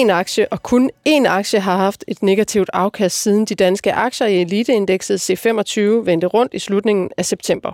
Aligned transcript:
én 0.00 0.10
aktie, 0.10 0.52
og 0.52 0.62
kun 0.62 0.90
én 1.08 1.26
aktie 1.26 1.60
har 1.60 1.76
haft 1.76 2.04
et 2.08 2.22
negativt 2.22 2.70
afkast 2.72 3.22
siden 3.22 3.44
de 3.44 3.54
danske 3.54 3.92
aktier 3.92 4.26
i 4.26 4.40
eliteindekset 4.40 5.30
C25 5.30 5.80
vendte 5.80 6.26
rundt 6.26 6.54
i 6.54 6.58
slutningen 6.58 7.10
af 7.16 7.24
september. 7.24 7.72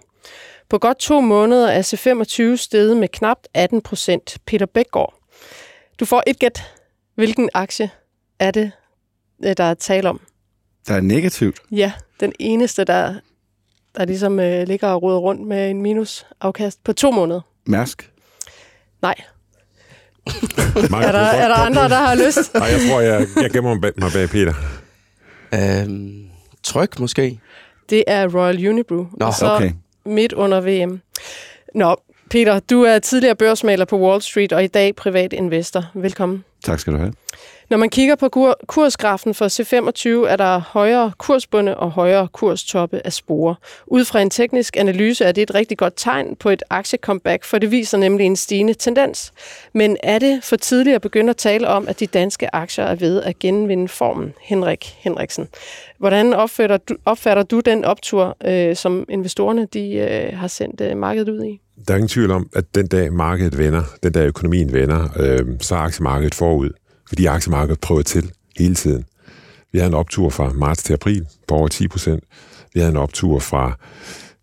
På 0.69 0.79
godt 0.79 0.99
to 0.99 1.21
måneder 1.21 1.69
er 1.69 1.83
C25 1.83 2.57
steget 2.57 2.97
med 2.97 3.09
knap 3.09 3.39
18 3.55 3.81
procent. 3.81 4.39
Peter 4.47 4.67
Bækgaard, 4.67 5.15
du 6.01 6.05
får 6.05 6.23
et 6.27 6.39
gæt. 6.39 6.73
Hvilken 7.15 7.51
aktie 7.55 7.91
er 8.39 8.51
det, 8.51 8.73
øh, 9.45 9.55
der 9.57 9.65
er 9.65 9.75
tale 9.75 10.09
om? 10.09 10.21
Der 10.89 10.95
er 10.95 11.01
negativt? 11.01 11.61
Ja, 11.71 11.93
den 12.21 12.33
eneste, 12.39 12.85
der, 12.85 13.15
der 13.97 14.05
ligesom 14.05 14.41
øh, 14.41 14.67
ligger 14.67 14.89
og 14.89 15.03
ruder 15.03 15.19
rundt 15.19 15.47
med 15.47 15.71
en 15.71 15.83
minusafkast 15.83 16.85
på 16.85 16.93
to 16.93 17.11
måneder. 17.11 17.41
Mærsk? 17.67 18.13
Nej. 19.03 19.15
er, 21.07 21.13
der, 21.13 21.19
er 21.19 21.49
der 21.49 21.55
andre, 21.55 21.89
der 21.89 21.97
har 21.97 22.15
lyst? 22.27 22.55
Nej, 22.55 22.67
jeg 22.67 22.81
tror, 22.91 23.01
jeg, 23.01 23.27
jeg 23.43 23.51
gemmer 23.51 23.75
mig 23.75 23.81
bag, 23.81 23.93
mig 23.97 24.13
bag 24.13 24.29
Peter. 24.29 24.55
Øhm, 25.55 26.25
tryk 26.63 26.99
måske? 26.99 27.41
Det 27.91 28.05
er 28.07 28.29
Royal 28.35 28.69
Unibrew. 28.69 29.07
Nå, 29.21 29.33
så 29.39 29.55
okay. 29.55 29.73
midt 30.07 30.33
under 30.33 30.61
VM. 30.61 31.01
Nå, 31.75 31.97
Peter, 32.31 32.61
du 32.61 32.83
er 32.83 32.99
tidligere 32.99 33.37
børsmaler 33.37 33.85
på 33.85 33.99
Wall 34.01 34.23
Street 34.23 34.53
og 34.53 34.65
i 34.65 34.67
dag 34.67 34.97
privat 34.97 35.33
investor. 35.33 35.85
Velkommen. 35.95 36.45
Tak 36.65 36.81
skal 36.81 36.93
du 36.93 36.99
have. 36.99 37.13
Når 37.71 37.77
man 37.77 37.91
kigger 37.91 38.15
på 38.15 38.29
kur- 38.29 38.67
kursgrafen 38.67 39.35
for 39.35 39.49
C25, 39.49 40.31
er 40.33 40.37
der 40.37 40.59
højere 40.59 41.13
kursbunde 41.19 41.77
og 41.77 41.91
højere 41.91 42.29
kurstoppe 42.33 43.01
af 43.05 43.13
spore. 43.13 43.55
Ud 43.87 44.05
fra 44.05 44.21
en 44.21 44.31
teknisk 44.31 44.77
analyse 44.77 45.25
er 45.25 45.33
det 45.33 45.43
et 45.43 45.55
rigtig 45.55 45.79
godt 45.79 45.93
tegn 45.97 46.37
på 46.37 46.51
et 46.51 46.63
aktiecomeback, 46.71 47.45
for 47.45 47.59
det 47.59 47.71
viser 47.71 47.99
nemlig 47.99 48.27
en 48.27 48.37
stigende 48.37 48.75
tendens. 48.75 49.33
Men 49.73 49.97
er 50.03 50.19
det 50.19 50.45
for 50.45 50.57
tidligt 50.57 50.95
at 50.95 51.03
begynde 51.03 51.31
at 51.31 51.37
tale 51.37 51.69
om, 51.69 51.89
at 51.89 52.01
de 52.01 52.07
danske 52.07 52.55
aktier 52.55 52.85
er 52.85 52.95
ved 52.95 53.23
at 53.23 53.39
genvinde 53.39 53.89
formen? 53.89 54.35
Henrik 54.41 54.97
Henriksen. 54.99 55.49
Hvordan 55.99 56.35
opfatter 56.35 56.77
du, 56.77 56.97
opfatter 57.05 57.43
du 57.43 57.61
den 57.61 57.85
optur, 57.85 58.37
øh, 58.45 58.77
som 58.77 59.05
investorerne 59.09 59.67
de, 59.73 59.93
øh, 59.93 60.39
har 60.39 60.49
sendt 60.49 60.81
øh, 60.81 60.97
markedet 60.97 61.29
ud 61.29 61.45
i? 61.45 61.61
Der 61.89 61.95
er 61.95 61.99
ingen 61.99 62.09
tvivl 62.09 62.31
om, 62.31 62.49
at 62.57 62.65
den 62.75 62.87
dag 62.87 63.13
markedet 63.13 63.59
vender, 63.59 63.83
den 64.03 64.13
dag 64.13 64.27
økonomien 64.27 64.73
vender, 64.73 65.09
øh, 65.19 65.47
så 65.61 65.75
er 65.75 65.79
aktiemarkedet 65.79 66.35
forud. 66.35 66.71
Fordi 67.09 67.27
aktiemarkedet 67.27 67.81
prøver 67.81 68.03
til 68.03 68.33
hele 68.59 68.75
tiden. 68.75 69.05
Vi 69.73 69.79
havde 69.79 69.89
en 69.89 69.95
optur 69.95 70.31
fra 70.31 70.53
marts 70.53 70.83
til 70.83 70.93
april 70.93 71.27
på 71.49 71.55
over 71.55 71.69
10 71.69 71.89
procent. 71.89 72.25
Vi 72.75 72.81
havde 72.81 72.91
en 72.91 72.97
optur 72.97 73.39
fra 73.39 73.79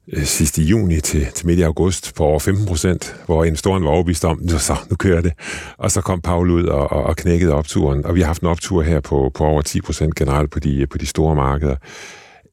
øh, 0.07 0.23
sidste 0.23 0.61
juni 0.61 0.99
til, 0.99 1.27
til 1.35 1.47
midt 1.47 1.59
i 1.59 1.61
august 1.61 2.15
på 2.15 2.23
over 2.23 2.39
15 2.39 2.65
procent, 2.65 3.15
hvor 3.25 3.43
investoren 3.43 3.83
var 3.83 3.89
overbevist 3.89 4.25
om, 4.25 4.49
så, 4.49 4.59
så 4.59 4.75
nu 4.89 4.95
kører 4.95 5.21
det. 5.21 5.33
Og 5.77 5.91
så 5.91 6.01
kom 6.01 6.21
Paul 6.21 6.49
ud 6.49 6.65
og, 6.65 6.91
og, 6.91 7.03
og 7.03 7.15
knækkede 7.15 7.53
opturen, 7.53 8.05
og 8.05 8.15
vi 8.15 8.19
har 8.19 8.27
haft 8.27 8.41
en 8.41 8.47
optur 8.47 8.81
her 8.81 8.99
på, 8.99 9.31
på 9.33 9.45
over 9.45 9.61
10 9.61 9.81
procent 9.81 10.15
generelt 10.15 10.51
på 10.51 10.59
de, 10.59 10.87
på 10.87 10.97
de 10.97 11.05
store 11.05 11.35
markeder. 11.35 11.75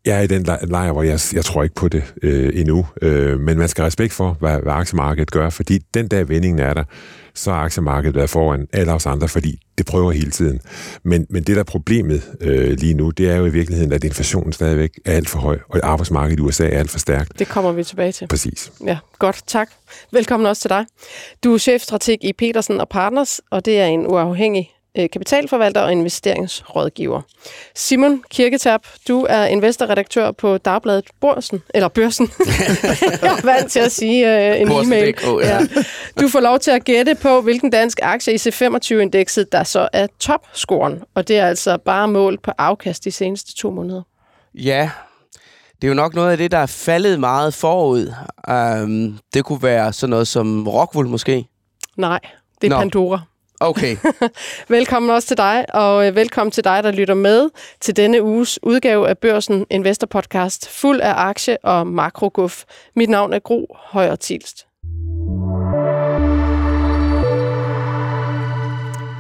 Jeg 0.05 0.19
er 0.19 0.21
i 0.21 0.27
den 0.27 0.43
lejr, 0.63 0.93
hvor 0.93 1.03
jeg, 1.03 1.21
jeg 1.33 1.45
tror 1.45 1.63
ikke 1.63 1.75
på 1.75 1.89
det 1.89 2.15
øh, 2.23 2.61
endnu, 2.61 2.87
øh, 3.03 3.41
men 3.41 3.59
man 3.59 3.69
skal 3.69 3.83
have 3.83 3.87
respekt 3.87 4.13
for, 4.13 4.37
hvad, 4.41 4.61
hvad 4.63 4.73
aktiemarkedet 4.73 5.31
gør, 5.31 5.51
fordi 5.51 5.79
den 5.95 6.09
dag 6.09 6.29
vendingen 6.29 6.59
er 6.59 6.75
der, 6.75 6.85
så 7.35 7.53
har 7.53 7.59
aktiemarkedet 7.61 8.17
været 8.17 8.31
foran 8.31 8.67
alle 8.73 8.93
os 8.93 9.07
andre, 9.07 9.29
fordi 9.29 9.61
det 9.79 9.87
prøver 9.87 10.13
hele 10.13 10.31
tiden. 10.31 10.61
Men, 11.03 11.27
men 11.31 11.43
det, 11.43 11.57
der 11.57 11.61
er 11.61 11.65
problemet 11.65 12.23
øh, 12.41 12.71
lige 12.79 12.95
nu, 12.95 13.11
det 13.11 13.31
er 13.31 13.37
jo 13.37 13.47
i 13.47 13.51
virkeligheden, 13.51 13.93
at 13.93 14.05
inflationen 14.05 14.53
stadigvæk 14.53 14.91
er 15.05 15.13
alt 15.13 15.29
for 15.29 15.39
høj, 15.39 15.59
og 15.69 15.81
arbejdsmarkedet 15.83 16.39
i 16.39 16.43
USA 16.43 16.65
er 16.65 16.79
alt 16.79 16.91
for 16.91 16.99
stærkt. 16.99 17.39
Det 17.39 17.49
kommer 17.49 17.73
vi 17.73 17.85
tilbage 17.85 18.13
til. 18.13 18.27
Præcis. 18.27 18.73
Ja, 18.87 18.99
godt. 19.19 19.43
Tak. 19.47 19.69
Velkommen 20.13 20.47
også 20.47 20.63
til 20.63 20.71
dig. 20.71 20.87
Du 21.45 21.55
er 21.55 21.59
chefstrateg 21.59 22.19
i 22.25 22.33
Petersen 22.33 22.81
og 22.81 22.89
Partners, 22.89 23.41
og 23.51 23.65
det 23.65 23.81
er 23.81 23.87
en 23.87 24.07
uafhængig 24.07 24.71
kapitalforvalter 25.13 25.81
og 25.81 25.93
investeringsrådgiver. 25.93 27.23
Simon 27.75 28.23
Kirketab, 28.31 28.81
du 29.09 29.27
er 29.29 29.45
investorredaktør 29.45 30.31
på 30.31 30.59
Dagbladet 30.59 31.05
Børsen, 31.21 31.63
eller 31.75 31.89
Børsen. 31.89 32.31
jeg 33.23 33.39
er 33.39 33.45
vant 33.45 33.73
til 33.73 33.81
at 33.81 33.93
sige 33.93 34.51
øh, 34.53 34.61
en 34.61 34.69
Børsen 34.69 34.93
e-mail. 34.93 35.15
DK, 35.15 35.25
ja. 35.25 35.49
Ja. 35.49 35.67
Du 36.21 36.29
får 36.29 36.41
lov 36.41 36.59
til 36.59 36.71
at 36.71 36.85
gætte 36.85 37.15
på, 37.15 37.41
hvilken 37.41 37.71
dansk 37.71 37.99
aktie 38.03 38.35
i 38.35 38.37
C25-indekset, 38.37 39.53
der 39.53 39.65
så 39.65 39.89
er 39.93 40.07
topscoren. 40.21 41.03
Og 41.15 41.29
det 41.29 41.39
er 41.39 41.47
altså 41.47 41.79
bare 41.79 42.09
målt 42.09 42.43
på 42.43 42.51
afkast 42.59 43.05
de 43.05 43.11
seneste 43.11 43.57
to 43.57 43.71
måneder. 43.71 44.03
Ja, 44.55 44.91
det 45.77 45.85
er 45.85 45.89
jo 45.89 45.95
nok 45.95 46.15
noget 46.15 46.31
af 46.31 46.37
det, 46.37 46.51
der 46.51 46.59
er 46.59 46.67
faldet 46.67 47.21
meget 47.21 47.55
forud. 47.55 48.13
Um, 48.83 49.19
det 49.35 49.45
kunne 49.45 49.63
være 49.63 49.93
sådan 49.93 50.11
noget 50.11 50.29
som 50.29 50.69
Rockwool 50.69 51.07
måske. 51.07 51.47
Nej, 51.97 52.21
det 52.61 52.67
er 52.67 52.71
Nå. 52.71 52.79
Pandora. 52.79 53.21
Okay. 53.63 53.97
Velkommen 54.69 55.11
også 55.11 55.29
til 55.29 55.37
dig, 55.37 55.65
og 55.75 56.07
øh, 56.07 56.17
velkommen 56.17 56.51
til 56.51 56.65
dig, 56.65 56.83
der 56.83 56.91
lytter 56.91 57.15
med 57.15 57.51
til 57.81 57.97
denne 57.97 58.23
uges 58.23 58.59
udgave 58.63 59.09
af 59.09 59.19
Børsen 59.19 59.67
Investor 59.71 60.07
Podcast, 60.07 60.69
fuld 60.69 61.01
af 61.01 61.13
aktie- 61.17 61.65
og 61.65 61.87
makroguf. 61.87 62.65
Mit 62.97 63.09
navn 63.09 63.33
er 63.33 63.39
Gro 63.39 63.77
Højer 63.79 64.17
Tilst. 64.17 64.67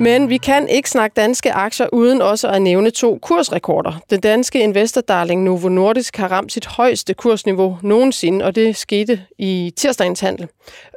Men 0.00 0.28
vi 0.28 0.36
kan 0.36 0.68
ikke 0.68 0.90
snakke 0.90 1.14
danske 1.14 1.52
aktier 1.52 1.86
uden 1.92 2.22
også 2.22 2.48
at 2.48 2.62
nævne 2.62 2.90
to 2.90 3.18
kursrekorder. 3.22 4.02
Den 4.10 4.20
danske 4.20 4.60
investordarling 4.60 5.42
Novo 5.42 5.68
Nordisk 5.68 6.16
har 6.16 6.28
ramt 6.28 6.52
sit 6.52 6.66
højeste 6.66 7.14
kursniveau 7.14 7.78
nogensinde, 7.82 8.44
og 8.44 8.54
det 8.54 8.76
skete 8.76 9.22
i 9.38 9.72
tirsdagens 9.76 10.20
handel. 10.20 10.48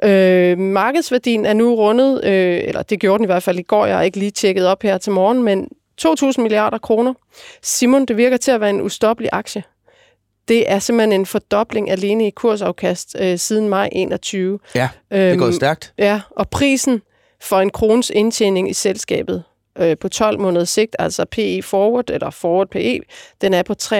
Øh, 0.04 0.58
markedsværdien 0.58 1.46
er 1.46 1.52
nu 1.52 1.74
rundet, 1.74 2.24
øh, 2.24 2.60
eller 2.64 2.82
det 2.82 3.00
gjorde 3.00 3.18
den 3.18 3.24
i 3.24 3.26
hvert 3.26 3.42
fald 3.42 3.58
i 3.58 3.62
går, 3.62 3.86
jeg 3.86 3.96
har 3.96 4.02
ikke 4.02 4.18
lige 4.18 4.30
tjekket 4.30 4.66
op 4.66 4.82
her 4.82 4.98
til 4.98 5.12
morgen, 5.12 5.42
men 5.42 5.68
2.000 6.02 6.42
milliarder 6.42 6.78
kroner. 6.78 7.14
Simon, 7.62 8.06
det 8.06 8.16
virker 8.16 8.36
til 8.36 8.50
at 8.50 8.60
være 8.60 8.70
en 8.70 8.80
ustoppelig 8.80 9.28
aktie. 9.32 9.62
Det 10.48 10.70
er 10.70 10.78
simpelthen 10.78 11.20
en 11.20 11.26
fordobling 11.26 11.90
alene 11.90 12.26
i 12.26 12.30
kursafkast 12.30 13.16
øh, 13.20 13.38
siden 13.38 13.68
maj 13.68 13.88
21. 13.92 14.58
Ja, 14.74 14.88
det 15.10 15.32
er 15.32 15.36
gået 15.36 15.54
stærkt. 15.54 15.92
Ja, 15.98 16.20
og 16.30 16.48
prisen 16.48 17.02
for 17.44 17.60
en 17.60 17.70
krones 17.70 18.10
indtjening 18.10 18.70
i 18.70 18.72
selskabet 18.72 19.42
øh, 19.78 19.96
på 19.98 20.08
12 20.08 20.40
måneders 20.40 20.70
sigt, 20.70 20.96
altså 20.98 21.24
PE 21.30 21.62
forward, 21.62 22.10
eller 22.10 22.30
forward 22.30 22.68
PE, 22.68 23.00
den 23.40 23.54
er 23.54 23.62
på 23.62 23.74
33,7. 23.82 23.96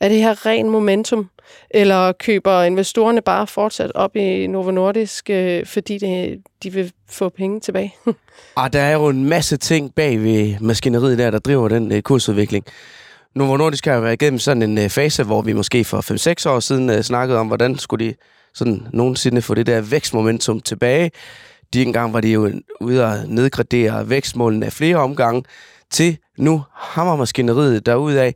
Er 0.00 0.08
det 0.08 0.18
her 0.18 0.46
ren 0.46 0.70
momentum? 0.70 1.30
Eller 1.70 2.12
køber 2.12 2.62
investorerne 2.62 3.22
bare 3.22 3.46
fortsat 3.46 3.92
op 3.94 4.16
i 4.16 4.46
Novo 4.46 4.70
Nordisk, 4.70 5.30
øh, 5.30 5.66
fordi 5.66 5.98
det, 5.98 6.42
de 6.62 6.72
vil 6.72 6.92
få 7.10 7.28
penge 7.28 7.60
tilbage? 7.60 7.94
Og 8.06 8.14
ah, 8.64 8.72
der 8.72 8.80
er 8.80 8.92
jo 8.92 9.06
en 9.06 9.24
masse 9.24 9.56
ting 9.56 9.94
bag 9.94 10.22
ved 10.22 10.54
maskineriet 10.60 11.18
der, 11.18 11.30
der 11.30 11.38
driver 11.38 11.68
den 11.68 11.92
øh, 11.92 12.02
kursudvikling. 12.02 12.64
Novo 13.34 13.56
Nordisk 13.56 13.84
har 13.86 13.94
jo 13.94 14.00
været 14.00 14.22
igennem 14.22 14.38
sådan 14.38 14.62
en 14.62 14.78
øh, 14.78 14.90
fase, 14.90 15.24
hvor 15.24 15.42
vi 15.42 15.52
måske 15.52 15.84
for 15.84 16.46
5-6 16.48 16.50
år 16.50 16.60
siden 16.60 16.90
øh, 16.90 17.02
snakkede 17.02 17.38
om, 17.38 17.46
hvordan 17.46 17.78
skulle 17.78 18.06
de 18.06 18.14
sådan 18.54 18.86
nogensinde 18.92 19.42
få 19.42 19.54
det 19.54 19.66
der 19.66 19.80
vækstmomentum 19.80 20.60
tilbage. 20.60 21.10
De 21.74 21.82
engang 21.82 22.12
var 22.12 22.20
de 22.20 22.28
jo 22.28 22.50
ude 22.80 23.04
at 23.04 23.28
nedgradere 23.28 24.10
vækstmålene 24.10 24.66
af 24.66 24.72
flere 24.72 24.96
omgange 24.96 25.42
til 25.90 26.18
nu 26.38 26.62
hammer 26.72 27.16
maskineriet 27.16 27.86
derudaf. 27.86 28.34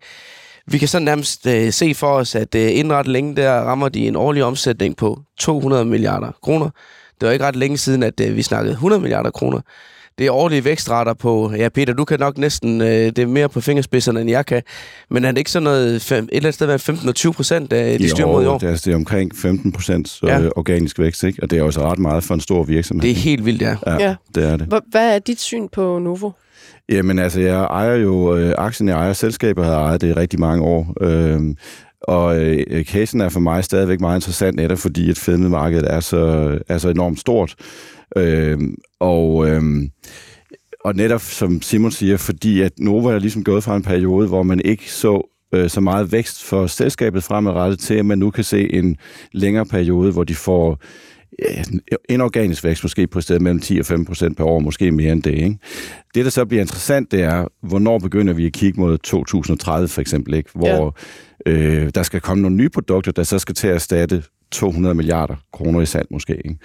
Vi 0.66 0.78
kan 0.78 0.88
så 0.88 0.98
nærmest 0.98 1.46
øh, 1.46 1.72
se 1.72 1.94
for 1.94 2.06
os, 2.06 2.34
at 2.34 2.54
øh, 2.54 2.70
inden 2.70 2.92
ret 2.92 3.06
længe 3.06 3.36
der 3.36 3.52
rammer 3.52 3.88
de 3.88 4.08
en 4.08 4.16
årlig 4.16 4.44
omsætning 4.44 4.96
på 4.96 5.22
200 5.38 5.84
milliarder 5.84 6.32
kroner. 6.42 6.70
Det 7.20 7.26
var 7.26 7.32
ikke 7.32 7.44
ret 7.44 7.56
længe 7.56 7.78
siden, 7.78 8.02
at 8.02 8.20
øh, 8.20 8.36
vi 8.36 8.42
snakkede 8.42 8.72
100 8.72 9.02
milliarder 9.02 9.30
kroner. 9.30 9.60
Det 10.18 10.26
er 10.26 10.30
årlige 10.32 10.64
vækstrater 10.64 11.14
på, 11.14 11.52
ja 11.56 11.68
Peter, 11.68 11.92
du 11.94 12.04
kan 12.04 12.20
nok 12.20 12.38
næsten, 12.38 12.80
øh, 12.80 12.88
det 12.88 13.18
er 13.18 13.26
mere 13.26 13.48
på 13.48 13.60
fingerspidserne, 13.60 14.20
end 14.20 14.30
jeg 14.30 14.46
kan, 14.46 14.62
men 15.10 15.24
er 15.24 15.30
det 15.30 15.38
ikke 15.38 15.50
sådan 15.50 15.64
noget, 15.64 16.02
fem, 16.02 16.24
et 16.24 16.28
eller 16.32 16.46
andet 16.46 16.54
sted 16.54 16.66
mellem 16.66 16.78
15 16.80 17.08
og 17.08 17.14
20 17.14 17.32
procent, 17.32 17.72
øh, 17.72 17.78
de 17.98 18.08
styrer 18.08 18.26
mod 18.26 18.42
i 18.42 18.46
år? 18.46 18.58
Det 18.58 18.68
er, 18.68 18.72
det 18.74 18.88
er 18.88 18.94
omkring 18.94 19.36
15 19.36 19.72
procent 19.72 20.18
Ja. 20.22 20.38
ja. 20.40 20.48
organisk 20.56 20.98
vækst, 20.98 21.24
ikke? 21.24 21.42
og 21.42 21.50
det 21.50 21.58
er 21.58 21.62
også 21.62 21.80
ret 21.90 21.98
meget 21.98 22.24
for 22.24 22.34
en 22.34 22.40
stor 22.40 22.62
virksomhed. 22.62 23.02
Det 23.02 23.10
er 23.10 23.14
helt 23.14 23.44
vildt, 23.44 23.62
ja. 23.62 23.76
Ja, 23.86 23.94
Ja. 24.00 24.14
det 24.34 24.44
er 24.44 24.56
det. 24.56 24.66
Hvor- 24.66 24.82
Hvad 24.90 25.14
er 25.14 25.18
dit 25.18 25.40
syn 25.40 25.68
på 25.72 25.98
Novo? 25.98 26.30
Jamen 26.88 27.18
altså, 27.18 27.40
jeg 27.40 27.60
ejer 27.64 27.94
jo 27.94 28.36
øh, 28.36 28.54
aktien, 28.58 28.88
jeg 28.88 28.96
ejer 28.96 29.12
selskaber, 29.12 29.64
har 29.64 29.74
ejet 29.84 30.00
det 30.00 30.08
i 30.08 30.12
rigtig 30.12 30.40
mange 30.40 30.64
år. 30.64 30.94
Øhm, 31.00 31.56
og 32.02 32.40
øh, 32.40 32.84
casen 32.84 33.20
er 33.20 33.28
for 33.28 33.40
mig 33.40 33.64
stadigvæk 33.64 34.00
meget 34.00 34.16
interessant, 34.16 34.56
netop 34.56 34.78
fordi 34.78 35.10
et 35.10 35.18
fedmemarkedet 35.18 35.94
er 35.94 36.00
så, 36.00 36.58
er 36.68 36.78
så 36.78 36.88
enormt 36.88 37.20
stort. 37.20 37.54
Øhm, 38.16 38.76
og, 39.00 39.48
øhm, 39.48 39.90
og 40.84 40.94
netop 40.94 41.20
som 41.20 41.62
Simon 41.62 41.90
siger, 41.90 42.16
fordi 42.16 42.60
at 42.60 42.72
Nova 42.78 43.12
er 43.12 43.18
ligesom 43.18 43.44
gået 43.44 43.64
fra 43.64 43.76
en 43.76 43.82
periode, 43.82 44.28
hvor 44.28 44.42
man 44.42 44.60
ikke 44.64 44.92
så 44.92 45.34
øh, 45.54 45.70
så 45.70 45.80
meget 45.80 46.12
vækst 46.12 46.44
for 46.44 46.66
selskabet 46.66 47.22
fremadrettet 47.22 47.78
til, 47.78 47.94
at 47.94 48.06
man 48.06 48.18
nu 48.18 48.30
kan 48.30 48.44
se 48.44 48.74
en 48.74 48.96
længere 49.32 49.66
periode, 49.66 50.12
hvor 50.12 50.24
de 50.24 50.34
får 50.34 50.82
en 52.08 52.20
organisk 52.20 52.64
vækst 52.64 52.84
måske 52.84 53.06
på 53.06 53.18
et 53.18 53.22
sted 53.24 53.38
mellem 53.38 53.60
10 53.60 53.78
og 53.78 53.86
15 53.86 54.06
procent 54.06 54.36
per 54.36 54.44
år, 54.44 54.58
måske 54.58 54.92
mere 54.92 55.12
end 55.12 55.22
det. 55.22 55.34
Ikke? 55.34 55.58
Det, 56.14 56.24
der 56.24 56.30
så 56.30 56.44
bliver 56.44 56.60
interessant, 56.60 57.12
det 57.12 57.22
er, 57.22 57.46
hvornår 57.62 57.98
begynder 57.98 58.32
vi 58.32 58.46
at 58.46 58.52
kigge 58.52 58.80
mod 58.80 58.98
2030 58.98 59.88
for 59.88 60.00
eksempel, 60.00 60.34
ikke? 60.34 60.50
hvor 60.54 60.96
ja. 61.46 61.52
øh, 61.52 61.90
der 61.94 62.02
skal 62.02 62.20
komme 62.20 62.42
nogle 62.42 62.56
nye 62.56 62.68
produkter, 62.68 63.12
der 63.12 63.22
så 63.22 63.38
skal 63.38 63.54
til 63.54 63.68
at 63.68 63.74
erstatte 63.74 64.22
200 64.50 64.94
milliarder 64.94 65.34
kroner 65.52 65.80
i 65.80 65.86
salg 65.86 66.06
måske. 66.10 66.36
Ikke? 66.36 66.58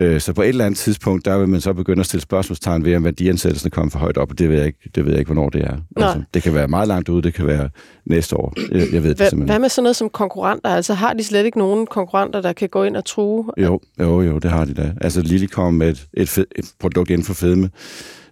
Øh, 0.00 0.20
så 0.20 0.32
på 0.32 0.42
et 0.42 0.48
eller 0.48 0.64
andet 0.64 0.78
tidspunkt, 0.78 1.24
der 1.24 1.38
vil 1.38 1.48
man 1.48 1.60
så 1.60 1.72
begynde 1.72 2.00
at 2.00 2.06
stille 2.06 2.22
spørgsmålstegn 2.22 2.84
ved, 2.84 2.96
om 2.96 3.04
værdiansættelsen 3.04 3.70
kommer 3.70 3.90
for 3.90 3.98
højt 3.98 4.16
op, 4.16 4.30
og 4.30 4.38
det 4.38 4.48
ved 4.48 4.56
jeg 4.56 4.66
ikke, 4.66 4.90
det 4.94 5.04
ved 5.04 5.12
jeg 5.12 5.18
ikke 5.18 5.32
hvornår 5.32 5.50
det 5.50 5.62
er. 5.62 5.76
Altså, 5.96 6.22
det 6.34 6.42
kan 6.42 6.54
være 6.54 6.68
meget 6.68 6.88
langt 6.88 7.08
ude, 7.08 7.22
det 7.22 7.34
kan 7.34 7.46
være 7.46 7.68
næste 8.06 8.36
år. 8.36 8.54
Jeg, 8.72 8.86
jeg 8.92 9.02
ved 9.02 9.14
det 9.14 9.18
simpelthen 9.18 9.48
Hvad 9.48 9.58
med 9.58 9.68
sådan 9.68 9.82
noget 9.82 9.96
som 9.96 10.08
konkurrenter? 10.08 10.70
Altså 10.70 10.94
har 10.94 11.12
de 11.12 11.24
slet 11.24 11.44
ikke 11.44 11.58
nogen 11.58 11.86
konkurrenter, 11.86 12.40
der 12.40 12.52
kan 12.52 12.68
gå 12.68 12.84
ind 12.84 12.96
og 12.96 13.04
true? 13.04 13.44
Jo, 13.58 13.80
jo, 14.00 14.22
jo, 14.22 14.38
det 14.38 14.50
har 14.50 14.64
de 14.64 14.74
da. 14.74 14.92
Altså 15.00 15.22
Lille 15.22 15.46
kom 15.46 15.74
med 15.74 15.88
et, 15.88 16.06
et, 16.14 16.28
fed, 16.28 16.46
et 16.56 16.72
produkt 16.80 17.10
inden 17.10 17.24
for 17.24 17.34
fedme, 17.34 17.70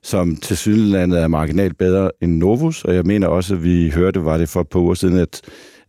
som 0.02 0.36
til 0.36 0.56
sydlandet 0.56 1.20
er 1.20 1.28
marginalt 1.28 1.78
bedre 1.78 2.10
end 2.20 2.36
Novus, 2.36 2.84
og 2.84 2.94
jeg 2.94 3.04
mener 3.04 3.26
også, 3.26 3.54
at 3.54 3.64
vi 3.64 3.90
hørte, 3.90 4.24
var 4.24 4.36
det 4.36 4.48
for 4.48 4.60
et 4.60 4.68
par 4.68 4.80
uger 4.80 4.94
siden, 4.94 5.18
at, 5.18 5.40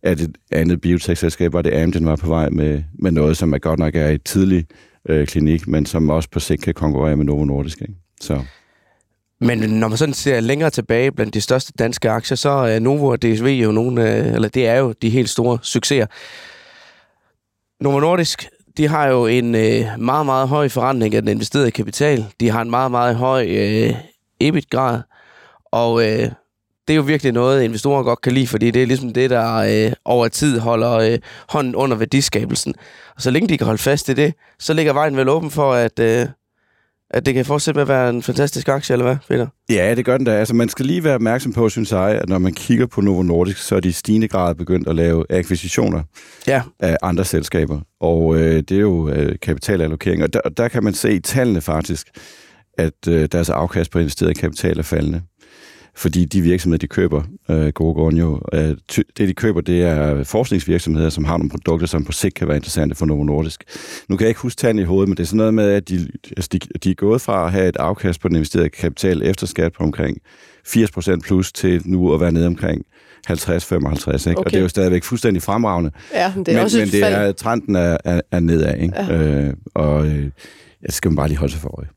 at 0.02 0.20
et 0.20 0.36
andet 0.52 0.80
biotech-selskab, 0.80 1.52
var 1.52 1.62
det 1.62 1.72
Amgen, 1.72 2.06
var 2.06 2.16
på 2.16 2.26
vej 2.26 2.48
med, 2.48 2.82
med 2.98 3.10
noget, 3.10 3.36
som 3.36 3.52
er 3.52 3.58
godt 3.58 3.78
nok 3.78 3.94
er 3.94 4.08
i 4.08 4.18
tidlig 4.18 4.66
øh, 5.08 5.26
klinik, 5.26 5.68
men 5.68 5.86
som 5.86 6.10
også 6.10 6.28
på 6.30 6.40
sigt 6.40 6.62
kan 6.62 6.74
konkurrere 6.74 7.16
med 7.16 7.24
Novo 7.24 7.44
Nordisk. 7.44 7.80
Ikke? 7.80 7.94
Så. 8.20 8.42
Men 9.40 9.58
når 9.58 9.88
man 9.88 9.98
sådan 9.98 10.14
ser 10.14 10.40
længere 10.40 10.70
tilbage 10.70 11.12
blandt 11.12 11.34
de 11.34 11.40
største 11.40 11.72
danske 11.78 12.10
aktier, 12.10 12.36
så 12.36 12.48
er 12.48 12.78
Novo 12.78 13.06
og 13.06 13.22
DSV 13.22 13.46
jo 13.46 13.72
nogle, 13.72 14.18
øh, 14.18 14.34
eller 14.34 14.48
det 14.48 14.66
er 14.66 14.76
jo 14.76 14.94
de 15.02 15.10
helt 15.10 15.30
store 15.30 15.58
succeser. 15.62 16.06
Novo 17.80 18.00
Nordisk, 18.00 18.48
de 18.76 18.88
har 18.88 19.06
jo 19.08 19.26
en 19.26 19.54
øh, 19.54 19.84
meget, 19.98 20.26
meget 20.26 20.48
høj 20.48 20.68
forrentning 20.68 21.14
af 21.14 21.22
den 21.22 21.30
investerede 21.30 21.70
kapital. 21.70 22.24
De 22.40 22.50
har 22.50 22.62
en 22.62 22.70
meget, 22.70 22.90
meget 22.90 23.16
høj 23.16 23.46
øh, 23.48 23.94
EBIT-grad, 24.40 25.00
og 25.72 26.08
øh, 26.08 26.30
det 26.88 26.94
er 26.94 26.96
jo 26.96 27.02
virkelig 27.02 27.32
noget, 27.32 27.62
investorer 27.62 28.02
godt 28.02 28.20
kan 28.20 28.32
lide, 28.32 28.46
fordi 28.46 28.70
det 28.70 28.82
er 28.82 28.86
ligesom 28.86 29.12
det, 29.12 29.30
der 29.30 29.54
øh, 29.56 29.92
over 30.04 30.28
tid 30.28 30.58
holder 30.58 30.92
øh, 30.92 31.18
hånden 31.48 31.74
under 31.74 31.96
værdiskabelsen. 31.96 32.74
Og 33.16 33.22
så 33.22 33.30
længe 33.30 33.48
de 33.48 33.58
kan 33.58 33.64
holde 33.66 33.82
fast 33.82 34.08
i 34.08 34.14
det, 34.14 34.34
så 34.58 34.72
ligger 34.72 34.92
vejen 34.92 35.16
vel 35.16 35.28
åben 35.28 35.50
for, 35.50 35.72
at, 35.72 35.98
øh, 35.98 36.26
at 37.10 37.26
det 37.26 37.34
kan 37.34 37.44
fortsætte 37.44 37.76
med 37.76 37.82
at 37.82 37.88
være 37.88 38.10
en 38.10 38.22
fantastisk 38.22 38.68
aktie, 38.68 38.92
eller 38.92 39.06
hvad, 39.06 39.16
Peter? 39.28 39.46
Ja, 39.70 39.94
det 39.94 40.04
gør 40.04 40.16
den 40.16 40.26
da. 40.26 40.32
Altså, 40.32 40.54
man 40.54 40.68
skal 40.68 40.86
lige 40.86 41.04
være 41.04 41.14
opmærksom 41.14 41.52
på, 41.52 41.68
synes 41.68 41.92
jeg, 41.92 42.08
at 42.08 42.28
når 42.28 42.38
man 42.38 42.54
kigger 42.54 42.86
på 42.86 43.00
Novo 43.00 43.22
Nordisk, 43.22 43.58
så 43.58 43.76
er 43.76 43.80
de 43.80 43.88
i 43.88 43.92
stigende 43.92 44.28
grad 44.28 44.54
begyndt 44.54 44.88
at 44.88 44.94
lave 44.96 45.24
akquisitioner 45.30 46.02
Ja, 46.46 46.62
af 46.80 46.96
andre 47.02 47.24
selskaber. 47.24 47.80
Og 48.00 48.36
øh, 48.36 48.62
det 48.68 48.72
er 48.72 48.80
jo 48.80 49.08
øh, 49.08 49.36
kapitalallokering. 49.42 50.22
Og 50.22 50.32
der, 50.32 50.40
der 50.40 50.68
kan 50.68 50.84
man 50.84 50.94
se 50.94 51.12
i 51.12 51.20
tallene 51.20 51.60
faktisk, 51.60 52.06
at 52.78 53.08
øh, 53.08 53.28
deres 53.32 53.50
afkast 53.50 53.90
på 53.90 53.98
investeret 53.98 54.38
kapital 54.38 54.78
er 54.78 54.82
faldende. 54.82 55.22
Fordi 55.96 56.24
de 56.24 56.40
virksomheder, 56.40 56.78
de 56.78 56.86
køber, 56.86 57.22
øh, 57.50 57.68
gode 57.68 58.16
jo, 58.16 58.40
øh, 58.52 58.76
ty- 58.88 59.00
det 59.16 59.28
de 59.28 59.34
køber, 59.34 59.60
det 59.60 59.82
er 59.82 60.24
forskningsvirksomheder, 60.24 61.08
som 61.08 61.24
har 61.24 61.36
nogle 61.36 61.50
produkter, 61.50 61.86
som 61.86 62.04
på 62.04 62.12
sigt 62.12 62.34
kan 62.34 62.48
være 62.48 62.56
interessante 62.56 62.94
for 62.94 63.06
Novo 63.06 63.24
Nordisk. 63.24 63.64
Nu 64.08 64.16
kan 64.16 64.24
jeg 64.24 64.28
ikke 64.28 64.40
huske 64.40 64.58
tallene 64.58 64.82
i 64.82 64.84
hovedet, 64.84 65.08
men 65.08 65.16
det 65.16 65.22
er 65.22 65.26
sådan 65.26 65.36
noget 65.36 65.54
med, 65.54 65.70
at 65.70 65.88
de, 65.88 66.08
altså 66.36 66.48
de, 66.52 66.58
de 66.58 66.90
er 66.90 66.94
gået 66.94 67.20
fra 67.20 67.46
at 67.46 67.52
have 67.52 67.68
et 67.68 67.76
afkast 67.76 68.20
på 68.20 68.28
den 68.28 68.36
investerede 68.36 68.68
kapital 68.68 69.22
efter 69.22 69.46
skat 69.46 69.72
på 69.72 69.82
omkring 69.82 70.18
80% 70.68 71.20
plus 71.20 71.52
til 71.52 71.82
nu 71.84 72.14
at 72.14 72.20
være 72.20 72.32
nede 72.32 72.46
omkring 72.46 72.84
50-55, 73.30 73.32
ikke? 73.32 74.30
Okay. 74.30 74.34
og 74.36 74.50
det 74.50 74.54
er 74.54 74.60
jo 74.62 74.68
stadigvæk 74.68 75.04
fuldstændig 75.04 75.42
fremragende. 75.42 75.90
Ja, 76.14 76.32
men 76.34 76.46
det 76.46 76.52
er 76.52 76.56
men, 76.56 76.64
også 76.64 76.78
men 76.78 76.86
et 76.86 76.92
det 76.92 77.02
er, 77.02 77.32
trenden 77.32 77.76
er, 77.76 77.96
er, 78.04 78.20
er 78.30 78.40
nedad, 78.40 78.78
ikke? 78.80 78.94
Ja. 78.96 79.22
Øh, 79.22 79.54
og 79.74 80.06
øh, 80.06 80.30
det 80.82 80.94
skal 80.94 81.08
man 81.10 81.16
bare 81.16 81.28
lige 81.28 81.38
holde 81.38 81.52
sig 81.52 81.60
for 81.62 81.78
øje. 81.78 81.88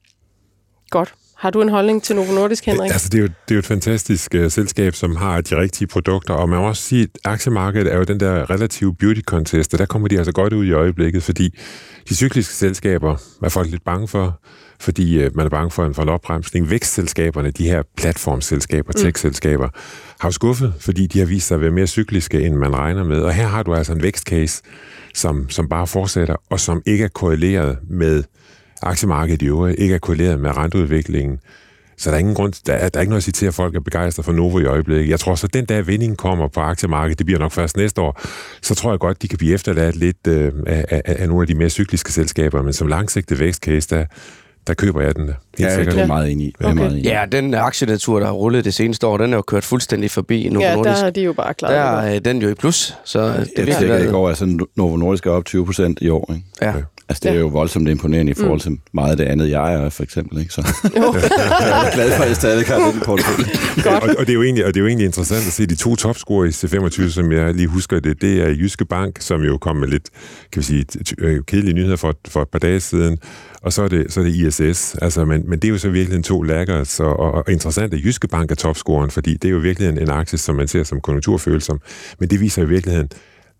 Godt. 0.89 1.13
Har 1.39 1.49
du 1.49 1.61
en 1.61 1.69
holdning 1.69 2.03
til 2.03 2.15
Novo 2.15 2.33
Nordisk, 2.33 2.65
Henrik? 2.65 2.91
Altså, 2.91 3.09
det 3.09 3.17
er 3.17 3.21
jo, 3.21 3.27
det 3.27 3.51
er 3.51 3.55
jo 3.55 3.59
et 3.59 3.65
fantastisk 3.65 4.35
uh, 4.37 4.51
selskab, 4.51 4.95
som 4.95 5.15
har 5.15 5.41
de 5.41 5.57
rigtige 5.57 5.87
produkter, 5.87 6.33
og 6.33 6.49
man 6.49 6.59
må 6.59 6.67
også 6.67 6.83
sige, 6.83 7.03
at 7.03 7.09
aktiemarkedet 7.23 7.93
er 7.93 7.97
jo 7.97 8.03
den 8.03 8.19
der 8.19 8.49
relative 8.49 8.95
beauty 8.95 9.21
contest, 9.21 9.73
og 9.73 9.79
der 9.79 9.85
kommer 9.85 10.07
de 10.07 10.17
altså 10.17 10.31
godt 10.31 10.53
ud 10.53 10.65
i 10.65 10.71
øjeblikket, 10.71 11.23
fordi 11.23 11.57
de 12.09 12.15
cykliske 12.15 12.53
selskaber 12.53 13.17
er 13.43 13.49
folk 13.49 13.69
lidt 13.69 13.83
bange 13.83 14.07
for, 14.07 14.41
fordi 14.79 15.25
uh, 15.25 15.35
man 15.35 15.45
er 15.45 15.49
bange 15.49 15.71
for 15.71 15.85
en, 15.85 15.93
for 15.93 16.03
en 16.03 16.09
opbremsning. 16.09 16.69
Vækstselskaberne, 16.69 17.51
de 17.51 17.69
her 17.69 17.83
platformselskaber, 17.97 18.93
tech-selskaber, 18.93 19.69
har 20.19 20.27
jo 20.27 20.31
skuffet, 20.31 20.73
fordi 20.79 21.07
de 21.07 21.19
har 21.19 21.25
vist 21.25 21.47
sig 21.47 21.55
at 21.55 21.61
være 21.61 21.71
mere 21.71 21.87
cykliske, 21.87 22.41
end 22.41 22.55
man 22.55 22.75
regner 22.75 23.03
med. 23.03 23.21
Og 23.21 23.33
her 23.33 23.47
har 23.47 23.63
du 23.63 23.75
altså 23.75 23.93
en 23.93 24.01
vækstcase, 24.01 24.61
som, 25.13 25.49
som 25.49 25.69
bare 25.69 25.87
fortsætter, 25.87 26.35
og 26.49 26.59
som 26.59 26.81
ikke 26.85 27.03
er 27.03 27.09
korreleret 27.09 27.77
med 27.89 28.23
aktiemarkedet 28.81 29.41
i 29.41 29.45
øvrigt, 29.45 29.79
ikke 29.79 29.95
er 29.95 29.99
korreleret 29.99 30.39
med 30.39 30.57
renteudviklingen. 30.57 31.39
Så 31.97 32.09
der 32.09 32.15
er 32.15 32.19
ingen 32.19 32.35
grund, 32.35 32.53
der 32.67 32.73
er, 32.73 32.89
der 32.89 32.99
er 32.99 33.01
ikke 33.01 33.09
noget 33.09 33.19
at 33.19 33.23
sige 33.23 33.31
til, 33.31 33.45
at 33.45 33.53
folk 33.53 33.75
er 33.75 33.79
begejstrede 33.79 34.25
for 34.25 34.31
Novo 34.33 34.59
i 34.59 34.65
øjeblikket. 34.65 35.09
Jeg 35.09 35.19
tror 35.19 35.35
så, 35.35 35.47
at 35.47 35.53
den 35.53 35.65
dag 35.65 35.87
vindingen 35.87 36.15
kommer 36.17 36.47
på 36.47 36.59
aktiemarkedet, 36.59 37.17
det 37.19 37.25
bliver 37.25 37.39
nok 37.39 37.51
først 37.51 37.77
næste 37.77 38.01
år, 38.01 38.21
så 38.61 38.75
tror 38.75 38.91
jeg 38.91 38.99
godt, 38.99 39.21
de 39.21 39.27
kan 39.27 39.37
blive 39.37 39.53
efterladt 39.53 39.95
lidt 39.95 40.27
øh, 40.27 40.51
af, 40.67 40.85
af, 40.89 41.01
af, 41.05 41.27
nogle 41.27 41.41
af 41.43 41.47
de 41.47 41.55
mere 41.55 41.69
cykliske 41.69 42.11
selskaber, 42.11 42.61
men 42.61 42.73
som 42.73 42.87
langsigtet 42.87 43.39
vækstcase, 43.39 43.95
der, 43.95 44.05
der 44.67 44.73
køber 44.73 45.01
jeg 45.01 45.15
den. 45.15 45.25
Helt 45.25 45.35
Ja, 45.59 45.69
sikkert. 45.75 45.85
det 45.85 45.93
er 45.93 45.97
jeg 46.01 46.07
meget 46.07 46.31
enig 46.31 46.47
i. 46.47 46.53
Er 46.59 46.65
Okay. 46.65 46.75
meget 46.75 46.91
enig 46.91 47.05
i. 47.05 47.07
ja 47.07 47.25
den 47.31 47.53
aktienatur, 47.53 48.19
der 48.19 48.25
har 48.25 48.33
rullet 48.33 48.65
det 48.65 48.73
seneste 48.73 49.07
år, 49.07 49.17
den 49.17 49.33
er 49.33 49.37
jo 49.37 49.41
kørt 49.41 49.63
fuldstændig 49.63 50.11
forbi 50.11 50.49
Novo 50.49 50.65
ja, 50.65 50.75
Nordisk. 50.75 50.97
der 50.99 51.05
er 51.05 51.09
de 51.09 51.21
jo 51.21 51.33
bare 51.33 51.53
klar. 51.53 51.69
Der 51.71 51.77
er 52.01 52.19
den 52.19 52.41
jo 52.41 52.49
i 52.49 52.53
plus, 52.53 52.93
så 53.05 53.19
det 53.27 53.33
Jeg 53.33 53.37
virkelig 53.47 53.65
tjekkede 53.75 53.97
i 53.99 54.01
været... 54.01 54.11
går, 54.11 54.29
altså 54.29 54.65
Novo 54.75 54.95
Nordisk 54.97 55.25
er 55.25 55.31
op 55.31 55.45
20 55.45 55.65
procent 55.65 55.97
i 56.01 56.09
år. 56.09 56.31
Ikke? 56.33 56.45
Ja. 56.61 56.73
Altså, 57.09 57.19
det 57.23 57.29
er 57.29 57.33
Ja. 57.33 57.39
jo 57.39 57.47
voldsomt 57.47 57.89
imponerende 57.89 58.31
i 58.31 58.35
forhold 58.35 58.59
til 58.59 58.79
meget 58.93 59.11
af 59.11 59.17
det 59.17 59.23
andet, 59.23 59.49
jeg 59.49 59.73
er, 59.73 59.89
for 59.89 60.03
eksempel. 60.03 60.39
Ikke? 60.39 60.53
Så 60.53 60.61
jeg 60.95 61.01
er 61.03 61.93
glad 61.93 62.11
for, 62.15 62.23
at 62.23 62.27
jeg 62.29 62.35
stadig 62.35 62.65
har 62.65 62.85
lidt 62.85 62.95
i 62.95 63.05
porteføljen. 63.05 63.49
Godt. 63.83 64.03
Og, 64.03 64.09
og, 64.19 64.25
det 64.25 64.29
er 64.29 64.33
jo 64.33 64.43
egentlig, 64.43 64.65
og 64.65 64.73
det 64.73 64.79
er 64.79 64.81
jo 64.81 64.87
egentlig 64.87 65.05
interessant 65.05 65.47
at 65.47 65.53
se 65.53 65.65
de 65.65 65.75
to 65.75 65.95
topscorer 65.95 66.45
i 66.45 66.49
C25, 66.49 67.09
som 67.09 67.31
jeg 67.31 67.53
lige 67.53 67.67
husker 67.67 67.99
det. 67.99 68.21
Det 68.21 68.41
er 68.41 68.47
Jyske 68.49 68.85
Bank, 68.85 69.15
som 69.19 69.41
jo 69.41 69.57
kom 69.57 69.75
med 69.75 69.87
lidt 69.87 70.09
kan 70.51 70.59
vi 70.59 70.65
sige, 70.65 70.85
øh, 71.17 71.39
kedelige 71.47 71.73
nyheder 71.73 71.95
for, 71.95 72.15
for 72.27 72.41
et 72.41 72.47
par 72.47 72.59
dage 72.59 72.79
siden. 72.79 73.17
Og 73.61 73.73
så 73.73 73.83
er 73.83 73.87
det, 73.87 74.13
så 74.13 74.19
er 74.19 74.23
det 74.23 74.33
ISS. 74.33 74.95
Altså, 75.01 75.25
men, 75.25 75.49
men 75.49 75.59
det 75.59 75.67
er 75.67 75.71
jo 75.71 75.77
så 75.77 75.89
virkelig 75.89 76.17
en 76.17 76.23
to 76.23 76.41
laggers. 76.41 76.99
Og, 76.99 77.19
og, 77.19 77.31
og 77.31 77.43
interessant, 77.51 77.93
at 77.93 77.99
Jyske 78.05 78.27
Bank 78.27 78.51
er 78.51 78.55
topscoren, 78.55 79.11
fordi 79.11 79.33
det 79.33 79.45
er 79.45 79.51
jo 79.51 79.57
virkelig 79.57 79.89
en, 79.89 79.97
en 79.97 80.09
aktie, 80.09 80.37
som 80.37 80.55
man 80.55 80.67
ser 80.67 80.83
som 80.83 81.01
konjunkturfølsom. 81.01 81.79
Men 82.19 82.29
det 82.29 82.39
viser 82.39 82.61
i 82.63 82.67
virkeligheden, 82.67 83.09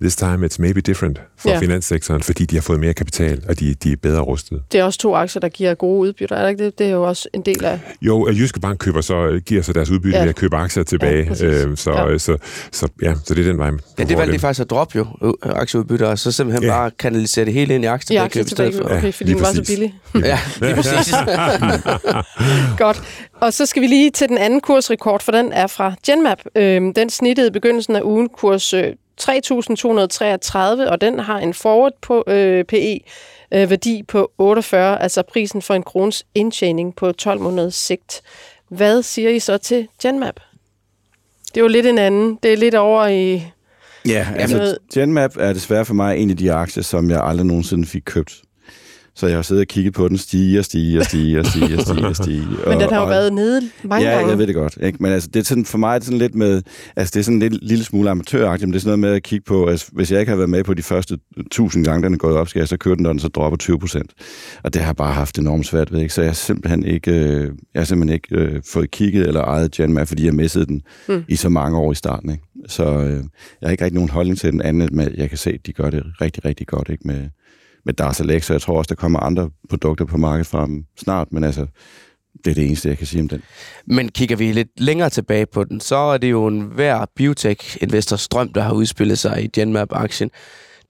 this 0.01 0.16
time 0.16 0.46
it's 0.46 0.56
maybe 0.60 0.81
different 0.81 1.22
for 1.38 1.50
Ja. 1.50 1.56
ja. 1.56 1.62
finanssektoren, 1.62 2.24
fordi 2.24 2.46
de 2.46 2.56
har 2.56 2.62
fået 2.62 2.80
mere 2.80 2.94
kapital, 2.94 3.42
og 3.50 3.60
de, 3.60 3.74
de 3.74 3.92
er 3.92 3.96
bedre 4.01 4.22
rustet. 4.22 4.62
Det 4.72 4.80
er 4.80 4.84
også 4.84 5.00
to 5.00 5.16
aktier, 5.16 5.40
der 5.40 5.50
giver 5.50 5.74
gode 5.74 6.00
udbytter, 6.00 6.36
er 6.36 6.44
det 6.44 6.50
ikke 6.50 6.66
det? 6.66 6.80
Det 6.80 6.88
er 6.88 6.92
jo 6.92 7.04
også 7.04 7.30
en 7.34 7.42
del 7.42 7.66
af... 7.66 7.80
Jo, 8.01 8.24
at 8.24 8.36
Jyske 8.36 8.60
Bank 8.60 8.80
køber 8.80 9.01
så, 9.01 9.42
giver 9.46 9.62
så 9.62 9.74
deres 9.74 9.90
udbytte 9.90 10.10
Ja. 10.10 10.18
ja. 10.18 10.24
ved 10.24 10.30
at 10.30 10.36
købe 10.36 10.56
aktier 10.56 10.84
tilbage. 10.84 11.13
Ja, 11.16 11.22
Ja, 11.24 11.28
præcis. 11.30 11.44
øh, 11.44 11.78
så, 11.78 11.92
Ja. 11.92 12.07
ja. 12.12 12.18
Så, 12.18 12.38
så, 12.72 12.88
ja, 13.01 13.13
så 13.25 13.34
det 13.34 13.42
er 13.48 13.51
den 13.51 13.57
vej. 13.60 13.69
Ja, 14.00 14.04
det 14.04 14.18
valgte 14.18 14.34
de 14.34 14.40
faktisk 14.40 14.62
at 14.62 14.69
droppe 14.69 14.97
jo, 14.97 15.06
øh, 15.24 15.33
aktieudbytter, 15.44 16.07
og 16.07 16.19
så 16.19 16.31
simpelthen 16.31 16.64
Ja. 16.64 16.69
bare 16.78 16.92
kanalisere 17.00 17.45
det 17.45 17.54
hele 17.54 17.76
ind 17.76 17.83
i 17.83 17.88
I 17.88 17.90
aktier. 17.90 18.24
aktier 18.24 18.44
tilbage, 18.44 18.85
okay, 18.85 19.04
Ja, 19.04 19.09
fordi 19.09 19.24
lige 19.24 19.33
den 19.35 19.42
var 19.44 19.54
så 19.54 19.64
billig. 19.68 19.94
Ja, 20.31 20.40
lige 20.62 20.76
præcis. 20.76 21.14
Godt. 22.78 23.02
Og 23.42 23.54
så 23.54 23.66
skal 23.66 23.81
vi 23.81 23.88
lige 23.88 24.12
til 24.12 24.28
den 24.30 24.38
anden 24.38 24.62
kursrekord, 24.62 25.21
for 25.24 25.31
den 25.31 25.54
er 25.54 25.68
fra 25.68 25.94
Genmap. 26.06 26.38
Øhm, 26.56 26.94
den 26.94 27.09
snittede 27.09 27.47
i 27.47 27.52
begyndelsen 27.52 27.95
af 27.95 28.02
ugen 28.04 28.30
kurs 28.38 28.74
øh, 28.74 28.83
3.233, 29.23 30.90
og 30.90 31.02
den 31.02 31.19
har 31.19 31.40
en 31.40 31.54
forward 31.54 31.94
på 32.02 32.23
øh, 32.28 32.66
PE 32.66 32.99
øh, 33.52 33.69
værdi 33.69 34.04
på 34.04 34.31
48, 34.38 35.02
altså 35.02 35.23
prisen 35.23 35.61
for 35.61 35.73
en 35.73 35.83
krons 35.83 36.26
indtjening 36.35 36.95
på 36.95 37.11
12 37.11 37.40
måneders 37.40 37.76
sigt. 37.76 38.21
Hvad 38.69 39.04
siger 39.04 39.30
I 39.30 39.40
så 39.40 39.57
til 39.57 39.88
Genmap? 40.02 40.40
Det 41.47 41.57
er 41.57 41.61
jo 41.61 41.68
lidt 41.68 41.85
en 41.85 41.97
anden. 41.97 42.40
Det 42.44 42.54
er 42.54 42.57
lidt 42.57 42.76
over 42.76 43.07
i... 43.07 43.44
Ja, 44.06 44.28
altså 44.35 44.78
Genmap 44.94 45.38
er 45.40 45.54
desværre 45.54 45.85
for 45.85 45.94
mig 45.94 46.18
en 46.18 46.30
af 46.30 46.38
de 46.38 46.54
aktier, 46.54 46.83
som 46.83 47.09
jeg 47.09 47.21
aldrig 47.23 47.45
nogensinde 47.45 47.88
fik 47.88 48.02
købt. 48.06 48.42
Så 49.19 49.28
jeg 49.28 49.35
har 49.35 49.42
siddet 49.42 49.61
og 49.61 49.68
kigget 49.68 49.94
på 49.94 50.07
den 50.07 50.18
stige 50.18 50.59
og 50.59 50.66
stige 50.66 50.99
og 50.99 51.06
stige 51.06 51.40
og 51.40 51.45
stige 51.45 51.78
og 51.78 51.81
stige 51.81 52.07
og 52.07 52.16
stige. 52.16 52.47
Men 52.68 52.80
den 52.80 52.90
har 52.90 52.99
jo 53.02 53.07
været 53.07 53.33
nede 53.33 53.61
mange 53.83 54.07
ja, 54.07 54.16
gange. 54.16 54.30
jeg 54.30 54.38
ved 54.38 54.47
det 54.47 54.56
godt. 54.56 54.78
Ikke? 54.81 54.97
Men 55.04 55.11
altså, 55.11 55.30
det 55.33 55.40
er 55.40 55.44
sådan, 55.44 55.66
for 55.66 55.78
mig 55.78 55.95
er 55.95 55.99
det 55.99 56.06
sådan 56.06 56.18
lidt 56.18 56.35
med, 56.35 56.61
altså 56.95 57.11
det 57.14 57.19
er 57.19 57.23
sådan 57.23 57.42
en 57.42 57.59
lille, 57.61 57.83
smule 57.83 58.09
amatøragtigt, 58.09 58.68
men 58.68 58.73
det 58.73 58.78
er 58.78 58.81
sådan 58.81 58.99
noget 58.99 59.11
med 59.11 59.16
at 59.16 59.23
kigge 59.23 59.44
på, 59.45 59.68
altså, 59.68 59.88
hvis 59.92 60.11
jeg 60.11 60.19
ikke 60.19 60.30
har 60.30 60.38
været 60.38 60.49
med 60.49 60.64
på 60.64 60.73
de 60.73 60.83
første 60.83 61.18
1000 61.38 61.85
gange, 61.85 62.06
den 62.06 62.14
er 62.14 62.18
gået 62.18 62.38
op, 62.38 62.47
skal 62.47 62.59
jeg 62.59 62.68
så 62.68 62.78
køre 62.78 62.95
den, 62.95 63.04
når 63.04 63.14
den 63.14 63.19
så 63.19 63.28
dropper 63.28 63.57
20 63.57 63.80
procent. 63.80 64.11
Og 64.64 64.73
det 64.73 64.81
har 64.81 64.90
jeg 64.90 64.95
bare 64.95 65.14
haft 65.14 65.38
enormt 65.38 65.66
svært 65.66 65.92
ved, 65.92 65.99
ikke? 65.99 66.14
så 66.14 66.21
jeg 66.21 66.30
har 66.30 66.35
simpelthen 66.35 66.85
ikke, 66.85 67.11
øh, 67.11 67.52
jeg 67.73 67.80
har 67.80 67.85
simpelthen 67.85 68.14
ikke 68.14 68.35
øh, 68.35 68.61
fået 68.66 68.92
kigget 68.92 69.28
eller 69.28 69.42
ejet 69.42 69.71
Genmap, 69.71 70.07
fordi 70.07 70.26
jeg 70.26 70.33
missede 70.33 70.66
den 70.66 70.81
mm. 71.07 71.23
i 71.28 71.35
så 71.35 71.49
mange 71.49 71.78
år 71.78 71.92
i 71.92 71.95
starten. 71.95 72.31
Ikke? 72.31 72.44
Så 72.68 72.83
øh, 72.83 73.23
jeg 73.61 73.68
har 73.68 73.71
ikke 73.71 73.83
rigtig 73.83 73.95
nogen 73.95 74.09
holdning 74.09 74.38
til 74.38 74.52
den 74.52 74.61
anden, 74.61 74.90
men 74.92 75.09
jeg 75.18 75.30
kan 75.30 75.38
se, 75.38 75.49
at 75.49 75.66
de 75.66 75.73
gør 75.73 75.90
det 75.90 76.04
rigtig, 76.21 76.45
rigtig 76.45 76.68
godt 76.68 76.90
ikke? 76.90 77.07
med, 77.07 77.30
med 77.86 77.94
Darzalex, 77.94 78.45
så 78.45 78.54
jeg 78.54 78.62
tror 78.62 78.78
også, 78.78 78.90
der 78.90 78.95
kommer 78.95 79.19
andre 79.19 79.50
produkter 79.69 80.06
på 80.06 80.18
markedet 80.18 80.48
fra 80.48 80.66
dem 80.66 80.86
snart, 80.98 81.31
men 81.31 81.44
altså, 81.44 81.66
det 82.45 82.52
er 82.52 82.56
det 82.56 82.66
eneste, 82.66 82.90
jeg 82.90 82.98
kan 82.98 83.07
sige 83.07 83.21
om 83.21 83.28
den. 83.28 83.42
Men 83.86 84.09
kigger 84.09 84.36
vi 84.36 84.52
lidt 84.52 84.69
længere 84.78 85.09
tilbage 85.09 85.45
på 85.45 85.64
den, 85.64 85.80
så 85.80 85.95
er 85.95 86.18
det 86.18 86.31
jo 86.31 86.48
en 86.48 86.62
hver 86.62 87.06
biotech-investors 87.16 88.28
drøm, 88.28 88.54
der 88.54 88.62
har 88.62 88.74
udspillet 88.74 89.19
sig 89.19 89.44
i 89.44 89.48
Genmap-aktien. 89.48 90.31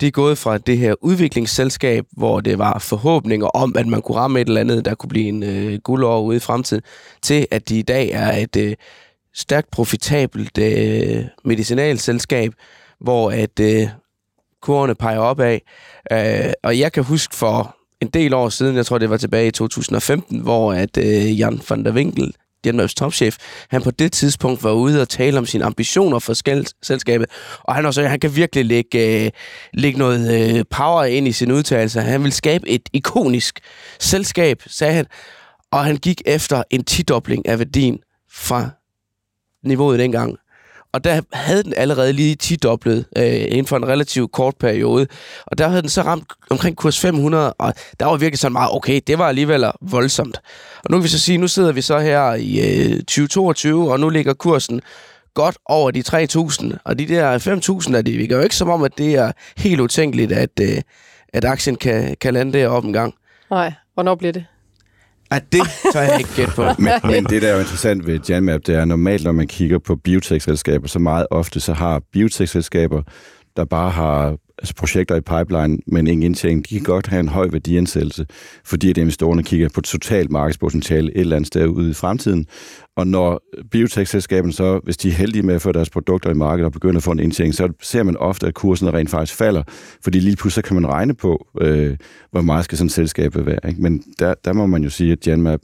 De 0.01 0.07
er 0.07 0.11
gået 0.11 0.37
fra 0.37 0.57
det 0.57 0.77
her 0.77 0.95
udviklingsselskab, 1.01 2.05
hvor 2.11 2.39
det 2.39 2.57
var 2.57 2.79
forhåbninger 2.79 3.47
om, 3.47 3.75
at 3.77 3.87
man 3.87 4.01
kunne 4.01 4.17
ramme 4.17 4.41
et 4.41 4.47
eller 4.47 4.61
andet, 4.61 4.85
der 4.85 4.95
kunne 4.95 5.09
blive 5.09 5.27
en 5.27 5.43
øh, 5.43 5.79
guldår 5.83 6.21
ude 6.21 6.37
i 6.37 6.39
fremtiden, 6.39 6.83
til 7.21 7.47
at 7.51 7.69
de 7.69 7.79
i 7.79 7.81
dag 7.81 8.09
er 8.09 8.37
et 8.37 8.55
øh, 8.55 8.75
stærkt 9.33 9.71
profitabelt 9.71 10.57
øh, 10.57 11.23
medicinalselskab, 11.45 12.53
hvor 12.99 13.31
at 13.31 13.59
øh, 13.59 13.87
kurverne 14.61 14.95
peger 14.95 15.19
opad. 15.19 15.59
Øh, 16.11 16.53
og 16.63 16.79
jeg 16.79 16.91
kan 16.91 17.03
huske 17.03 17.35
for 17.35 17.75
en 18.01 18.07
del 18.07 18.33
år 18.33 18.49
siden, 18.49 18.75
jeg 18.75 18.85
tror 18.85 18.97
det 18.97 19.09
var 19.09 19.17
tilbage 19.17 19.47
i 19.47 19.51
2015, 19.51 20.39
hvor 20.39 20.73
at 20.73 20.97
øh, 20.97 21.39
Jan 21.39 21.61
van 21.69 21.85
der 21.85 21.91
Winkel, 21.91 22.33
Danmarks 22.63 22.93
topchef, 22.93 23.37
han 23.69 23.81
på 23.81 23.91
det 23.91 24.11
tidspunkt 24.11 24.63
var 24.63 24.71
ude 24.71 25.01
og 25.01 25.09
tale 25.09 25.37
om 25.37 25.45
sine 25.45 25.65
ambitioner 25.65 26.19
for 26.19 26.33
selskabet, 26.83 27.29
og 27.63 27.75
han, 27.75 27.85
også, 27.85 28.03
han 28.03 28.19
kan 28.19 28.35
virkelig 28.35 28.65
lægge, 28.65 29.25
øh, 29.25 29.31
lægge 29.73 29.99
noget 29.99 30.57
øh, 30.57 30.65
power 30.69 31.03
ind 31.03 31.27
i 31.27 31.31
sin 31.31 31.51
udtalelse. 31.51 32.01
Han 32.01 32.23
vil 32.23 32.31
skabe 32.31 32.69
et 32.69 32.89
ikonisk 32.93 33.59
selskab, 33.99 34.63
sagde 34.67 34.93
han, 34.93 35.05
og 35.71 35.85
han 35.85 35.97
gik 35.97 36.21
efter 36.25 36.63
en 36.69 36.83
tidobling 36.83 37.47
af 37.47 37.59
værdien 37.59 37.99
fra 38.31 38.69
niveauet 39.63 39.99
dengang. 39.99 40.37
Og 40.93 41.03
der 41.03 41.21
havde 41.33 41.63
den 41.63 41.73
allerede 41.77 42.13
lige 42.13 42.37
10-doblet 42.43 43.05
øh, 43.17 43.41
inden 43.41 43.65
for 43.65 43.77
en 43.77 43.87
relativt 43.87 44.31
kort 44.31 44.55
periode. 44.59 45.07
Og 45.45 45.57
der 45.57 45.67
havde 45.67 45.81
den 45.81 45.89
så 45.89 46.01
ramt 46.01 46.27
omkring 46.49 46.77
kurs 46.77 46.99
500, 46.99 47.53
og 47.53 47.73
der 47.99 48.05
var 48.05 48.17
virkelig 48.17 48.39
sådan 48.39 48.53
meget, 48.53 48.71
okay, 48.71 49.01
det 49.07 49.17
var 49.17 49.27
alligevel 49.27 49.65
voldsomt. 49.81 50.37
Og 50.83 50.91
nu 50.91 50.97
kan 50.97 51.03
vi 51.03 51.09
så 51.09 51.19
sige, 51.19 51.37
nu 51.37 51.47
sidder 51.47 51.71
vi 51.71 51.81
så 51.81 51.99
her 51.99 52.33
i 52.33 52.59
øh, 52.59 52.97
2022, 52.97 53.91
og 53.91 53.99
nu 53.99 54.09
ligger 54.09 54.33
kursen 54.33 54.81
godt 55.33 55.57
over 55.65 55.91
de 55.91 56.03
3.000. 56.07 56.77
Og 56.83 56.99
de 56.99 57.07
der 57.07 57.37
5.000, 57.89 57.97
er 57.97 58.01
det 58.01 58.17
virker 58.17 58.35
jo 58.35 58.43
ikke 58.43 58.55
som 58.55 58.69
om, 58.69 58.83
at 58.83 58.97
det 58.97 59.15
er 59.15 59.31
helt 59.57 59.79
utænkeligt, 59.81 60.31
at, 60.31 60.59
øh, 60.61 60.81
at 61.33 61.45
aktien 61.45 61.75
kan, 61.75 62.15
kan 62.21 62.33
lande 62.33 62.53
deroppe 62.53 62.87
en 62.87 62.93
gang. 62.93 63.13
Nej, 63.49 63.73
hvornår 63.93 64.15
bliver 64.15 64.33
det? 64.33 64.45
Ah, 65.31 65.41
det 65.51 65.61
tør 65.93 66.01
jeg 66.01 66.19
ikke 66.19 66.35
gætte 66.35 66.53
på. 66.53 66.63
men, 66.83 66.91
men 67.03 67.23
det, 67.23 67.41
der 67.41 67.47
er 67.47 67.53
jo 67.53 67.59
interessant 67.59 68.07
ved 68.07 68.19
Janmap, 68.29 68.61
det 68.65 68.75
er 68.75 68.85
normalt, 68.85 69.23
når 69.23 69.31
man 69.31 69.47
kigger 69.47 69.79
på 69.79 69.95
biotech-selskaber, 69.95 70.87
så 70.87 70.99
meget 70.99 71.27
ofte 71.31 71.59
så 71.59 71.73
har 71.73 72.01
biotech-selskaber, 72.11 73.01
der 73.57 73.65
bare 73.65 73.89
har 73.89 74.37
altså 74.61 74.75
projekter 74.75 75.15
i 75.15 75.21
pipeline, 75.21 75.77
men 75.87 76.07
ingen 76.07 76.23
indtjening, 76.23 76.69
de 76.69 76.75
kan 76.75 76.83
godt 76.83 77.07
have 77.07 77.19
en 77.19 77.27
høj 77.27 77.47
værdiansættelse, 77.51 78.25
fordi 78.65 78.89
at 78.89 78.97
investorerne 78.97 79.43
kigger 79.43 79.69
på 79.73 79.79
et 79.79 79.83
totalt 79.83 80.31
markedspotentiale 80.31 81.11
et 81.15 81.19
eller 81.19 81.35
andet 81.35 81.47
sted 81.47 81.67
ude 81.67 81.89
i 81.89 81.93
fremtiden. 81.93 82.47
Og 82.97 83.07
når 83.07 83.41
biotech-selskaberne 83.71 84.53
så, 84.53 84.79
hvis 84.83 84.97
de 84.97 85.07
er 85.07 85.13
heldige 85.13 85.43
med 85.43 85.55
at 85.55 85.61
få 85.61 85.71
deres 85.71 85.89
produkter 85.89 86.29
i 86.29 86.33
markedet 86.33 86.65
og 86.65 86.71
begynder 86.71 86.97
at 86.97 87.03
få 87.03 87.11
en 87.11 87.19
indtjening, 87.19 87.55
så 87.55 87.69
ser 87.81 88.03
man 88.03 88.17
ofte, 88.17 88.47
at 88.47 88.53
kursen 88.53 88.93
rent 88.93 89.09
faktisk 89.09 89.37
falder, 89.37 89.63
fordi 90.03 90.19
lige 90.19 90.35
pludselig 90.35 90.63
kan 90.63 90.75
man 90.75 90.87
regne 90.87 91.15
på, 91.15 91.47
øh, 91.61 91.97
hvor 92.31 92.41
meget 92.41 92.65
skal 92.65 92.77
sådan 92.77 92.87
et 92.87 92.91
selskab 92.91 93.35
være. 93.35 93.59
Ikke? 93.67 93.81
Men 93.81 94.03
der, 94.19 94.33
der 94.45 94.53
må 94.53 94.65
man 94.65 94.83
jo 94.83 94.89
sige, 94.89 95.11
at 95.11 95.27
Janmap 95.27 95.59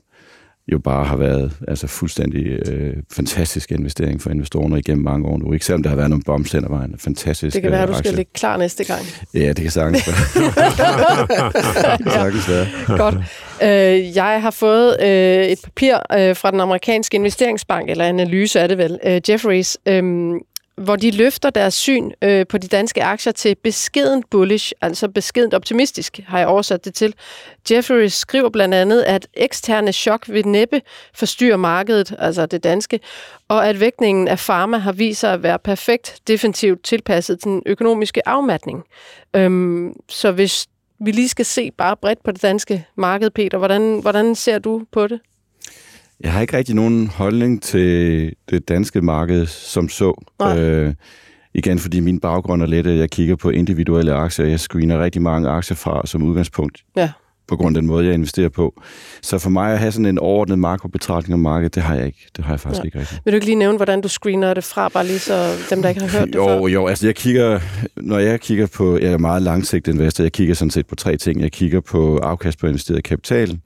jo 0.72 0.80
bare 0.80 1.06
har 1.06 1.16
været 1.18 1.52
altså 1.68 1.88
fuldstændig 1.88 2.46
øh, 2.46 2.94
fantastisk 3.12 3.72
investering 3.72 4.22
for 4.22 4.30
investorerne 4.30 4.80
igennem 4.80 5.04
mange 5.04 5.28
år 5.28 5.38
nu. 5.38 5.54
Ikke 5.54 5.66
selvom 5.66 5.84
der 5.84 5.90
har 5.90 5.96
været 5.96 6.10
nogle 6.10 6.24
bombs 6.26 6.52
hen 6.52 6.64
ad 6.64 6.70
vejen. 6.70 6.96
Fantastisk 6.98 7.54
Det 7.54 7.62
kan 7.62 7.72
være, 7.72 7.84
at 7.84 7.90
du 7.90 7.94
skal 7.94 8.14
ligge 8.14 8.32
klar 8.34 8.58
næste 8.58 8.84
gang. 8.84 9.02
Ja, 9.34 9.48
det 9.48 9.56
kan 9.56 9.72
sagtens 9.72 10.08
være. 10.08 10.16
det 11.98 12.04
kan 12.04 12.12
sagtens 12.12 12.50
være. 12.50 12.68
Godt. 12.98 13.16
Øh, 13.64 14.16
jeg 14.16 14.42
har 14.42 14.52
fået 14.52 14.98
øh, 15.04 15.46
et 15.46 15.60
papir 15.64 15.96
øh, 16.18 16.36
fra 16.36 16.52
den 16.52 16.60
amerikanske 16.60 17.16
investeringsbank, 17.16 17.90
eller 17.90 18.06
analyse 18.06 18.60
er 18.60 18.68
det 18.68 18.78
vel, 18.78 19.00
øh, 19.06 19.22
Jefferies, 19.30 19.78
øh, 19.86 20.04
hvor 20.78 20.96
de 20.96 21.12
løfter 21.12 21.50
deres 21.50 21.74
syn 21.74 22.12
øh, 22.22 22.48
på 22.48 22.58
de 22.58 22.68
danske 22.68 23.04
aktier 23.04 23.34
til 23.34 23.56
beskedent 23.56 24.30
bullish, 24.30 24.72
altså 24.82 25.08
beskedent 25.08 25.54
optimistisk, 25.54 26.20
har 26.28 26.40
jeg 26.40 26.48
oversat 26.48 26.86
det 26.86 26.94
til. 26.94 27.14
Jefferies 27.72 28.14
skriver 28.14 28.50
blandt 28.50 28.76
andet, 28.76 29.02
at 29.02 29.28
eksterne 29.34 29.92
chok 29.92 30.30
vil 30.30 30.48
næppe 30.48 30.82
forstyrre 31.14 31.58
markedet, 31.58 32.16
altså 32.20 32.46
det 32.46 32.64
danske, 32.64 33.00
og 33.48 33.70
at 33.70 33.80
vægtningen 33.80 34.28
af 34.28 34.38
pharma 34.38 34.78
har 34.78 34.92
vist 34.92 35.20
sig 35.20 35.34
at 35.34 35.44
være 35.44 35.60
perfekt 35.60 36.20
defensivt 36.28 36.84
tilpasset 36.84 37.40
til 37.40 37.52
den 37.52 37.64
økonomiske 37.66 38.28
afmatning. 38.28 38.84
Øhm, 39.36 39.94
så 40.10 40.32
hvis 40.32 40.68
vi 41.00 41.12
lige 41.12 41.30
skal 41.30 41.46
se 41.46 41.72
bare 41.72 41.98
bredt 41.98 42.24
på 42.24 42.32
det 42.32 42.42
danske 42.42 42.86
marked, 42.96 43.30
Peter, 43.30 43.58
hvordan, 43.58 44.00
hvordan 44.02 44.36
ser 44.36 44.60
du 44.60 44.86
på 44.92 45.08
det? 45.08 45.20
Jeg 46.24 46.34
har 46.34 46.42
ikke 46.42 46.58
rigtig 46.58 46.76
nogen 46.76 47.08
holdning 47.08 47.62
til 47.62 48.34
det 48.50 48.68
danske 48.68 49.02
marked 49.02 49.46
som 49.46 49.90
så. 49.90 50.24
Øh, 50.58 50.94
igen, 51.54 51.80
fordi 51.80 52.00
min 52.00 52.20
baggrund 52.20 52.62
er 52.62 52.66
lidt, 52.66 52.88
at 52.88 52.98
jeg 52.98 53.10
kigger 53.10 53.36
på 53.36 53.50
individuelle 53.50 54.14
aktier. 54.14 54.46
Jeg 54.46 54.60
screener 54.60 55.04
rigtig 55.04 55.22
mange 55.22 55.50
aktier 55.50 55.76
fra 55.76 56.02
som 56.06 56.24
udgangspunkt. 56.24 56.84
Ja. 56.98 57.12
På 57.48 57.56
grund 57.56 57.78
af 57.78 57.82
den 57.82 57.88
måde, 57.88 58.06
jeg 58.06 58.14
investerer 58.14 58.50
på. 58.50 58.82
Så 59.22 59.40
for 59.40 59.50
mig 59.50 59.74
at 59.74 59.80
have 59.80 59.92
sådan 59.92 60.06
en 60.06 60.20
overordnet 60.20 60.60
makrobetragtning 60.60 61.34
om 61.34 61.40
markedet, 61.40 61.76
det 61.76 61.84
har 61.84 61.96
jeg 61.96 62.06
ikke. 62.06 62.28
Det 62.36 62.46
har 62.46 62.54
jeg 62.54 62.60
faktisk 62.60 62.82
ja. 62.82 62.86
ikke 62.86 63.00
rigtigt. 63.00 63.22
Vil 63.26 63.32
du 63.32 63.36
ikke 63.36 63.46
lige 63.46 63.56
nævne, 63.56 63.78
hvordan 63.78 64.02
du 64.02 64.08
screener 64.08 64.54
det 64.54 64.64
fra, 64.64 64.90
bare 64.90 65.06
lige 65.06 65.20
så 65.20 65.50
dem, 65.70 65.82
der 65.82 65.90
ikke 65.90 66.02
har 66.02 66.20
hørt 66.20 66.28
det 66.28 66.36
jo, 66.36 66.48
før? 66.48 66.68
Jo, 66.68 66.88
altså 66.88 67.08
jeg 67.08 67.16
kigger, 67.16 67.60
når 67.96 68.20
jeg 68.20 68.40
kigger 68.40 68.68
på, 68.68 68.98
jeg 68.98 69.12
er 69.12 69.18
meget 69.18 69.42
langsigtet 69.42 69.94
investor, 69.94 70.24
jeg 70.24 70.32
kigger 70.32 70.56
sådan 70.56 70.72
set 70.72 70.88
på 70.88 70.96
tre 70.96 71.18
ting. 71.18 71.42
Jeg 71.42 71.52
kigger 71.52 71.82
på 71.82 72.18
afkast 72.18 72.60
på 72.60 72.68
investeret 72.68 73.04
kapital, 73.04 73.60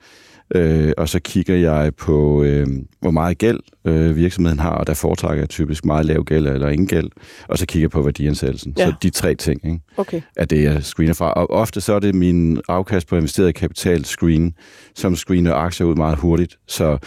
Øh, 0.56 0.94
og 0.98 1.10
så 1.10 1.20
kigger 1.20 1.56
jeg 1.56 1.96
på, 1.96 2.44
øh, 2.44 2.68
hvor 3.00 3.12
meget 3.12 3.38
gæld 3.38 3.60
øh, 3.86 4.16
virksomheden 4.16 4.60
har, 4.60 4.70
og 4.70 4.88
der 4.88 4.94
foretrækker 4.94 5.42
jeg 5.42 5.50
typisk 5.50 5.86
meget 5.86 6.06
lav 6.06 6.24
gæld 6.24 6.48
eller 6.48 6.70
ingen 6.70 6.88
gæld, 6.88 7.10
og 7.48 7.58
så 7.58 7.66
kigger 7.66 7.84
jeg 7.84 7.92
på 7.92 8.02
værdiansættelsen. 8.02 8.74
Ja. 8.78 8.86
Så 8.86 8.94
de 9.02 9.10
tre 9.10 9.36
ting 9.36 9.66
ikke, 9.66 9.80
okay. 9.98 10.22
er 10.36 10.46
det, 10.46 10.64
jeg 10.64 10.84
screener 10.84 11.14
fra. 11.14 11.34
Og 11.34 11.50
ofte 11.50 11.82
så 11.82 11.94
er 11.94 12.00
det 12.00 12.16
min 12.16 12.62
afkast 12.68 13.08
på 13.08 13.16
investeret 13.16 13.56
kapital 13.56 14.06
screen, 14.06 14.54
som 14.96 15.16
screener 15.16 15.54
aktier 15.54 15.88
ud 15.88 15.96
meget 15.96 16.18
hurtigt. 16.18 16.58
Så 16.68 16.98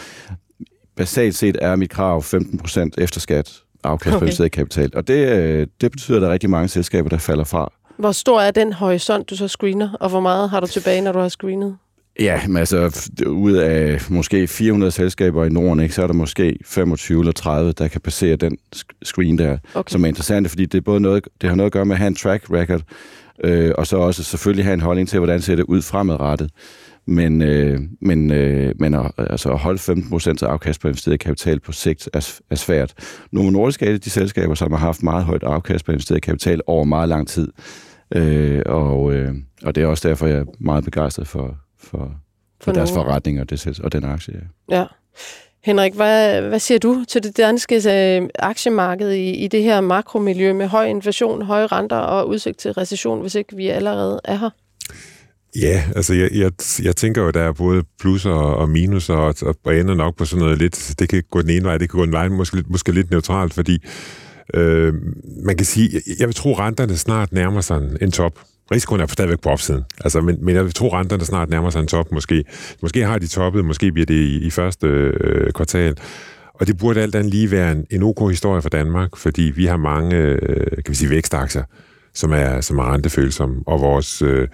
basalt 0.95 1.35
set 1.35 1.57
er 1.61 1.75
mit 1.75 1.89
krav 1.89 2.21
15% 2.21 2.89
efter 2.97 3.19
skat 3.19 3.63
afkast 3.83 4.15
okay. 4.15 4.19
på 4.19 4.25
investeret 4.25 4.51
kapital. 4.51 4.91
Og 4.95 5.07
det, 5.07 5.27
øh, 5.27 5.67
det 5.81 5.91
betyder, 5.91 6.17
at 6.17 6.21
der 6.21 6.27
er 6.27 6.31
rigtig 6.31 6.49
mange 6.49 6.67
selskaber, 6.67 7.09
der 7.09 7.17
falder 7.17 7.43
fra. 7.43 7.71
Hvor 7.97 8.11
stor 8.11 8.41
er 8.41 8.51
den 8.51 8.73
horisont, 8.73 9.29
du 9.29 9.35
så 9.35 9.47
screener, 9.47 9.93
og 9.99 10.09
hvor 10.09 10.19
meget 10.19 10.49
har 10.49 10.59
du 10.59 10.67
tilbage, 10.67 11.01
når 11.01 11.11
du 11.11 11.19
har 11.19 11.29
screenet? 11.29 11.77
Ja, 12.19 12.47
men 12.47 12.57
altså, 12.57 13.11
ud 13.27 13.53
af 13.53 14.01
måske 14.09 14.47
400 14.47 14.91
selskaber 14.91 15.45
i 15.45 15.49
Norden, 15.49 15.79
ikke, 15.79 15.95
så 15.95 16.03
er 16.03 16.07
der 16.07 16.13
måske 16.13 16.57
25 16.65 17.19
eller 17.19 17.31
30, 17.31 17.71
der 17.71 17.87
kan 17.87 18.01
passere 18.01 18.35
den 18.35 18.57
screen 19.03 19.37
der, 19.37 19.57
okay. 19.73 19.91
som 19.91 20.03
er 20.03 20.07
interessant, 20.07 20.49
fordi 20.49 20.65
det, 20.65 20.77
er 20.77 20.81
både 20.81 20.99
noget, 20.99 21.27
det 21.41 21.49
har 21.49 21.55
noget 21.55 21.65
at 21.65 21.73
gøre 21.73 21.85
med 21.85 21.95
at 21.95 21.99
have 21.99 22.07
en 22.07 22.15
track 22.15 22.51
record, 22.51 22.81
øh, 23.43 23.71
og 23.77 23.87
så 23.87 23.97
også 23.97 24.23
selvfølgelig 24.23 24.65
have 24.65 24.73
en 24.73 24.81
holdning 24.81 25.09
til, 25.09 25.19
hvordan 25.19 25.41
ser 25.41 25.55
det 25.55 25.63
ud 25.63 25.81
fremadrettet. 25.81 26.51
Men, 27.05 27.41
øh, 27.41 27.79
men, 28.01 28.31
øh, 28.31 28.73
men 28.79 28.93
at, 28.93 29.11
altså 29.17 29.51
at 29.51 29.59
holde 29.59 29.79
15% 29.79 30.43
af 30.43 30.47
afkast 30.47 30.81
på 30.81 30.87
investeret 30.87 31.19
kapital 31.19 31.59
på 31.59 31.71
sigt 31.71 32.09
er, 32.13 32.39
er 32.49 32.55
svært. 32.55 32.93
Nogle 33.31 33.51
nordiske 33.51 33.85
er 33.85 33.97
de 33.97 34.09
selskaber, 34.09 34.55
som 34.55 34.71
har 34.71 34.79
haft 34.79 35.03
meget 35.03 35.23
højt 35.25 35.43
afkast 35.43 35.85
på 35.85 35.91
investeret 35.91 36.21
kapital 36.21 36.61
over 36.67 36.83
meget 36.83 37.09
lang 37.09 37.27
tid. 37.27 37.51
Øh, 38.15 38.61
og, 38.65 39.13
øh, 39.13 39.33
og 39.63 39.75
det 39.75 39.83
er 39.83 39.87
også 39.87 40.09
derfor, 40.09 40.27
jeg 40.27 40.37
er 40.37 40.45
meget 40.59 40.83
begejstret 40.83 41.27
for, 41.27 41.57
for, 41.83 41.97
for, 41.97 42.11
for 42.63 42.71
deres 42.71 42.91
forretning 42.91 43.41
og, 43.41 43.49
det, 43.49 43.79
og 43.83 43.91
den 43.91 44.03
aktie. 44.03 44.41
Ja. 44.69 44.77
ja. 44.79 44.85
Henrik, 45.63 45.93
hvad, 45.93 46.41
hvad 46.41 46.59
siger 46.59 46.79
du 46.79 47.03
til 47.07 47.23
det 47.23 47.37
danske 47.37 47.75
øh, 47.75 48.29
aktiemarked 48.39 49.11
i, 49.11 49.29
i 49.29 49.47
det 49.47 49.63
her 49.63 49.81
makromiljø 49.81 50.53
med 50.53 50.67
høj 50.67 50.85
inflation, 50.85 51.41
høje 51.41 51.67
renter 51.67 51.97
og 51.97 52.27
udsigt 52.27 52.57
til 52.57 52.71
recession, 52.71 53.21
hvis 53.21 53.35
ikke 53.35 53.55
vi 53.55 53.67
allerede 53.67 54.19
er 54.23 54.35
her? 54.35 54.49
Ja, 55.61 55.83
altså 55.95 56.13
jeg, 56.13 56.29
jeg, 56.33 56.51
jeg 56.83 56.95
tænker 56.95 57.21
jo, 57.21 57.31
der 57.31 57.41
er 57.41 57.53
både 57.53 57.83
plusser 57.99 58.31
og 58.31 58.69
minuser, 58.69 59.13
og, 59.13 59.35
og 59.63 59.75
ender 59.75 59.93
nok 59.93 60.15
på 60.15 60.25
sådan 60.25 60.43
noget 60.43 60.57
lidt, 60.57 60.95
det 60.99 61.09
kan 61.09 61.23
gå 61.31 61.41
den 61.41 61.49
ene 61.49 61.63
vej, 61.63 61.77
det 61.77 61.89
kan 61.89 61.97
gå 61.97 62.05
den 62.05 62.13
vej, 62.13 62.27
måske, 62.27 62.63
måske 62.67 62.91
lidt 62.91 63.11
neutralt, 63.11 63.53
fordi 63.53 63.77
øh, 64.53 64.93
man 65.45 65.57
kan 65.57 65.65
sige, 65.65 66.01
jeg 66.19 66.27
vil 66.27 66.35
tro, 66.35 66.53
renterne 66.53 66.97
snart 66.97 67.31
nærmer 67.31 67.61
sig 67.61 67.81
en 68.01 68.11
top 68.11 68.39
risikoen 68.71 69.01
er 69.01 69.07
stadigvæk 69.07 69.39
på 69.39 69.49
opsiden. 69.49 69.83
Altså, 70.03 70.21
men, 70.21 70.37
men 70.41 70.55
jeg 70.55 70.75
tror, 70.75 70.99
renterne 70.99 71.25
snart 71.25 71.49
nærmer 71.49 71.69
sig 71.69 71.79
en 71.79 71.87
top. 71.87 72.11
Måske, 72.11 72.43
måske 72.81 73.05
har 73.05 73.17
de 73.17 73.27
toppet, 73.27 73.65
måske 73.65 73.91
bliver 73.91 74.05
det 74.05 74.13
i, 74.13 74.37
i 74.37 74.49
første 74.49 74.87
øh, 74.87 75.51
kvartal. 75.51 75.97
Og 76.53 76.67
det 76.67 76.77
burde 76.77 77.01
alt 77.01 77.15
andet 77.15 77.33
lige 77.33 77.51
være 77.51 77.71
en, 77.71 77.85
en 77.91 78.03
ok 78.03 78.29
historie 78.29 78.61
for 78.61 78.69
Danmark, 78.69 79.15
fordi 79.15 79.41
vi 79.41 79.65
har 79.65 79.77
mange 79.77 80.15
øh, 80.15 80.67
kan 80.71 80.89
vi 80.89 80.95
sige, 80.95 81.09
vækstaktier, 81.09 81.63
som 82.13 82.31
er, 82.31 82.61
som 82.61 82.77
er 82.77 82.93
rentefølsomme, 82.93 83.63
og 83.67 83.81
vores... 83.81 84.21
Øh, 84.21 84.47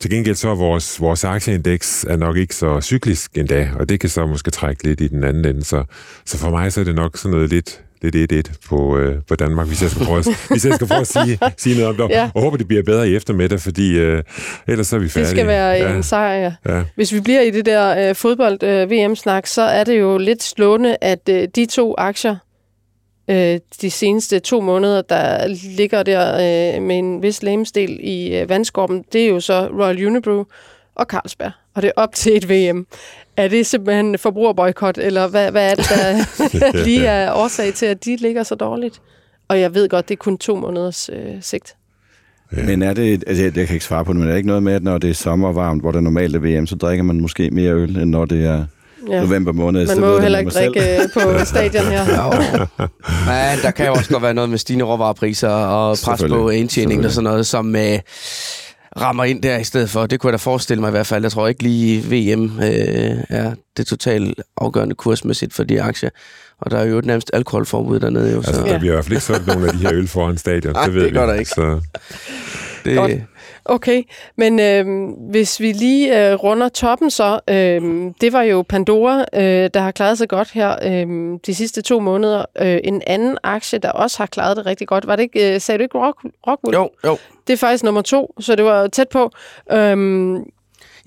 til 0.00 0.10
gengæld 0.10 0.36
så 0.36 0.48
er 0.48 0.54
vores, 0.54 1.00
vores 1.00 1.24
aktieindeks 1.24 2.04
er 2.08 2.16
nok 2.16 2.36
ikke 2.36 2.54
så 2.54 2.80
cyklisk 2.80 3.38
endda, 3.38 3.70
og 3.74 3.88
det 3.88 4.00
kan 4.00 4.08
så 4.08 4.26
måske 4.26 4.50
trække 4.50 4.84
lidt 4.84 5.00
i 5.00 5.08
den 5.08 5.24
anden 5.24 5.44
ende. 5.44 5.64
Så, 5.64 5.84
så 6.24 6.38
for 6.38 6.50
mig 6.50 6.72
så 6.72 6.80
er 6.80 6.84
det 6.84 6.94
nok 6.94 7.16
sådan 7.16 7.30
noget 7.30 7.50
lidt, 7.50 7.82
lidt 8.02 8.48
1-1 8.48 8.68
på, 8.68 8.98
øh, 8.98 9.16
på 9.28 9.34
Danmark, 9.34 9.66
hvis 9.66 9.82
jeg 9.82 9.90
skal 9.90 10.06
prøve, 10.06 10.24
hvis 10.50 10.66
jeg 10.66 10.74
skal 10.74 10.86
prøve 10.86 11.00
at 11.00 11.06
sige, 11.06 11.38
sige 11.56 11.80
noget 11.80 11.88
om 11.88 12.08
det. 12.08 12.14
Ja. 12.14 12.30
Og 12.34 12.42
håber, 12.42 12.56
det 12.56 12.68
bliver 12.68 12.82
bedre 12.82 13.08
i 13.08 13.16
eftermiddag, 13.16 13.60
fordi 13.60 13.98
øh, 13.98 14.22
ellers 14.66 14.86
så 14.86 14.96
er 14.96 15.00
vi 15.00 15.08
færdige. 15.08 15.30
Det 15.30 15.36
skal 15.36 15.46
være 15.46 15.70
ja. 15.70 15.96
en 15.96 16.02
sejr, 16.02 16.34
ja. 16.34 16.76
ja. 16.76 16.82
Hvis 16.94 17.12
vi 17.12 17.20
bliver 17.20 17.40
i 17.40 17.50
det 17.50 17.66
der 17.66 18.08
øh, 18.08 18.14
fodbold-VM-snak, 18.14 19.42
øh, 19.44 19.46
så 19.46 19.62
er 19.62 19.84
det 19.84 20.00
jo 20.00 20.18
lidt 20.18 20.42
slående, 20.42 20.96
at 21.00 21.28
øh, 21.28 21.48
de 21.56 21.66
to 21.66 21.94
aktier, 21.98 22.36
øh, 23.30 23.58
de 23.82 23.90
seneste 23.90 24.38
to 24.38 24.60
måneder, 24.60 25.02
der 25.02 25.46
ligger 25.76 26.02
der 26.02 26.34
øh, 26.34 26.82
med 26.82 26.98
en 26.98 27.22
vis 27.22 27.42
lemestil 27.42 27.98
i 28.02 28.38
øh, 28.38 28.48
vandskorben, 28.48 29.04
det 29.12 29.24
er 29.24 29.28
jo 29.28 29.40
så 29.40 29.68
Royal 29.80 30.06
Unibrew 30.06 30.44
og 30.94 31.06
Carlsberg. 31.06 31.52
Og 31.78 31.82
det 31.82 31.88
er 31.96 32.02
op 32.02 32.14
til 32.14 32.36
et 32.36 32.48
VM. 32.48 32.86
Er 33.36 33.48
det 33.48 33.66
simpelthen 33.66 34.18
forbrugerboykot, 34.18 34.98
eller 34.98 35.28
hvad, 35.28 35.50
hvad 35.50 35.70
er 35.70 35.74
det, 35.74 35.88
der 35.88 36.84
lige 36.84 37.06
er 37.06 37.32
årsag 37.32 37.74
til, 37.74 37.86
at 37.86 38.04
de 38.04 38.16
ligger 38.16 38.42
så 38.42 38.54
dårligt? 38.54 39.00
Og 39.48 39.60
jeg 39.60 39.74
ved 39.74 39.88
godt, 39.88 40.08
det 40.08 40.14
er 40.14 40.18
kun 40.18 40.38
to 40.38 40.56
måneders 40.56 41.10
øh, 41.12 41.34
sigt. 41.40 41.74
Ja. 42.56 42.62
Men 42.62 42.82
er 42.82 42.92
det, 42.92 43.24
altså 43.26 43.42
jeg, 43.42 43.56
jeg 43.56 43.66
kan 43.66 43.74
ikke 43.74 43.84
svare 43.84 44.04
på 44.04 44.12
det, 44.12 44.20
men 44.20 44.28
er 44.28 44.32
det 44.32 44.36
ikke 44.36 44.46
noget 44.46 44.62
med, 44.62 44.72
at 44.72 44.82
når 44.82 44.98
det 44.98 45.10
er 45.10 45.14
sommervarmt, 45.14 45.82
hvor 45.82 45.92
det 45.92 46.02
normalt 46.02 46.36
er 46.36 46.40
VM, 46.40 46.66
så 46.66 46.76
drikker 46.76 47.04
man 47.04 47.20
måske 47.20 47.50
mere 47.50 47.72
øl, 47.72 47.96
end 47.96 48.10
når 48.10 48.24
det 48.24 48.44
er 48.44 48.64
ja. 49.08 49.20
november 49.20 49.52
måned. 49.52 49.86
Man 49.86 50.00
må 50.00 50.06
jo 50.06 50.18
heller 50.18 50.38
ikke 50.38 50.50
drikke 50.50 50.80
øh, 50.80 51.08
på 51.14 51.20
stadion 51.44 51.84
her. 51.84 52.04
Men 53.28 53.62
der 53.62 53.70
kan 53.70 53.86
jo 53.86 53.92
også 53.92 54.10
godt 54.10 54.22
være 54.22 54.34
noget 54.34 54.50
med 54.50 54.58
stigende 54.58 54.84
råvarepriser 54.84 55.48
og 55.48 55.96
pres 56.04 56.24
på 56.28 56.48
indtjening 56.48 57.04
og 57.04 57.10
sådan 57.10 57.24
noget, 57.24 57.46
som 57.46 57.76
øh, 57.76 57.98
rammer 59.00 59.24
ind 59.24 59.42
der 59.42 59.58
i 59.58 59.64
stedet 59.64 59.90
for. 59.90 60.06
Det 60.06 60.20
kunne 60.20 60.28
jeg 60.28 60.32
da 60.32 60.36
forestille 60.42 60.80
mig 60.80 60.88
i 60.88 60.90
hvert 60.90 61.06
fald. 61.06 61.24
Jeg 61.24 61.32
tror 61.32 61.48
ikke 61.48 61.62
lige 61.62 62.02
VM 62.02 62.60
øh, 62.60 63.16
er 63.28 63.54
det 63.76 63.86
totalt 63.86 64.40
afgørende 64.56 64.94
kursmæssigt 64.94 65.54
for 65.54 65.64
de 65.64 65.82
aktier. 65.82 66.10
Og 66.60 66.70
der 66.70 66.78
er 66.78 66.84
jo 66.84 66.98
et 66.98 67.04
nærmest 67.04 67.30
alkoholforbud 67.32 68.00
dernede. 68.00 68.30
Jo, 68.30 68.36
altså, 68.36 68.52
så. 68.52 68.62
der 68.62 68.78
bliver 68.78 68.92
i 68.92 68.96
hvert 68.96 69.04
fald 69.04 69.12
ikke 69.12 69.24
sådan 69.34 69.46
nogle 69.46 69.66
af 69.66 69.72
de 69.72 69.78
her 69.78 69.92
øl 69.94 70.08
foran 70.08 70.38
stadion. 70.38 70.72
Nej, 70.72 70.84
det 70.84 70.94
ved 70.94 71.04
det 71.04 71.12
gør 71.12 71.26
vi. 71.26 71.32
der 71.32 71.38
ikke. 71.38 71.50
Så. 71.50 71.80
Det... 72.84 72.96
Godt. 72.96 73.12
Okay, 73.64 74.02
men 74.36 74.60
øh, 74.60 75.08
hvis 75.30 75.60
vi 75.60 75.72
lige 75.72 76.30
øh, 76.30 76.34
runder 76.34 76.68
toppen 76.68 77.10
så, 77.10 77.40
øh, 77.48 78.12
det 78.20 78.32
var 78.32 78.42
jo 78.42 78.64
Pandora, 78.68 79.24
øh, 79.34 79.70
der 79.74 79.80
har 79.80 79.90
klaret 79.90 80.18
sig 80.18 80.28
godt 80.28 80.50
her 80.50 80.76
øh, 80.82 81.38
de 81.46 81.54
sidste 81.54 81.82
to 81.82 82.00
måneder. 82.00 82.44
Øh, 82.60 82.78
en 82.84 83.02
anden 83.06 83.38
aktie, 83.42 83.78
der 83.78 83.90
også 83.90 84.18
har 84.18 84.26
klaret 84.26 84.56
det 84.56 84.66
rigtig 84.66 84.88
godt, 84.88 85.06
var 85.06 85.16
det 85.16 85.22
ikke, 85.22 85.54
øh, 85.54 85.60
sagde 85.60 85.78
du 85.78 85.82
ikke 85.82 85.98
Rock, 85.98 86.24
Rockwool? 86.46 86.74
Jo, 86.74 86.90
jo. 87.04 87.18
Det 87.46 87.52
er 87.52 87.56
faktisk 87.56 87.84
nummer 87.84 88.02
to, 88.02 88.34
så 88.40 88.56
det 88.56 88.64
var 88.64 88.86
tæt 88.86 89.08
på. 89.08 89.30
Øh, 89.72 89.96